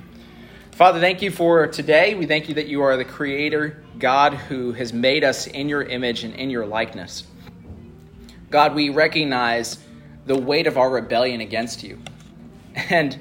Father, 0.75 0.99
thank 0.99 1.21
you 1.21 1.31
for 1.31 1.67
today. 1.67 2.15
We 2.15 2.25
thank 2.25 2.49
you 2.49 2.55
that 2.55 2.67
you 2.67 2.81
are 2.81 2.97
the 2.97 3.05
creator, 3.05 3.81
God, 3.97 4.33
who 4.33 4.73
has 4.73 4.91
made 4.91 5.23
us 5.23 5.47
in 5.47 5.69
your 5.69 5.83
image 5.83 6.25
and 6.25 6.33
in 6.35 6.49
your 6.49 6.65
likeness. 6.65 7.23
God, 8.49 8.75
we 8.75 8.89
recognize 8.89 9.79
the 10.25 10.37
weight 10.37 10.67
of 10.67 10.77
our 10.77 10.89
rebellion 10.89 11.39
against 11.39 11.81
you. 11.81 12.01
And 12.89 13.17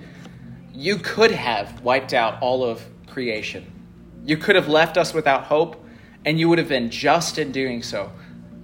you 0.74 0.96
could 0.96 1.30
have 1.30 1.80
wiped 1.82 2.12
out 2.12 2.42
all 2.42 2.64
of 2.64 2.84
creation. 3.06 3.70
You 4.24 4.36
could 4.36 4.56
have 4.56 4.66
left 4.66 4.96
us 4.96 5.14
without 5.14 5.44
hope, 5.44 5.80
and 6.24 6.40
you 6.40 6.48
would 6.48 6.58
have 6.58 6.68
been 6.68 6.90
just 6.90 7.38
in 7.38 7.52
doing 7.52 7.84
so. 7.84 8.10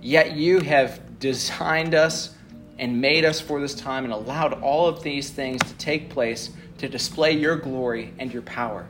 Yet 0.02 0.32
you 0.32 0.58
have 0.58 1.20
designed 1.20 1.94
us 1.94 2.34
and 2.76 3.00
made 3.00 3.24
us 3.24 3.40
for 3.40 3.60
this 3.60 3.76
time 3.76 4.02
and 4.02 4.12
allowed 4.12 4.54
all 4.64 4.88
of 4.88 5.04
these 5.04 5.30
things 5.30 5.62
to 5.62 5.74
take 5.74 6.10
place 6.10 6.50
to 6.80 6.88
display 6.88 7.32
your 7.32 7.56
glory 7.56 8.14
and 8.18 8.32
your 8.32 8.42
power. 8.42 8.86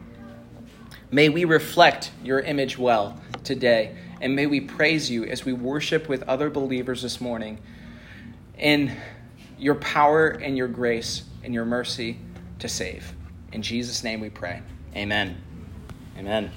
May 1.10 1.28
we 1.28 1.44
reflect 1.44 2.12
your 2.22 2.38
image 2.38 2.78
well 2.78 3.20
today, 3.42 3.96
and 4.20 4.36
may 4.36 4.46
we 4.46 4.60
praise 4.60 5.10
you 5.10 5.24
as 5.24 5.44
we 5.44 5.52
worship 5.52 6.08
with 6.08 6.22
other 6.28 6.50
believers 6.50 7.02
this 7.02 7.20
morning 7.20 7.58
in 8.56 8.96
your 9.58 9.74
power 9.74 10.28
and 10.28 10.56
your 10.56 10.68
grace 10.68 11.24
and 11.42 11.52
your 11.52 11.64
mercy 11.64 12.16
to 12.60 12.68
save. 12.68 13.12
In 13.52 13.60
Jesus' 13.60 14.04
name 14.04 14.20
we 14.20 14.30
pray. 14.30 14.62
Amen. 14.94 15.42
Amen. 16.16 16.52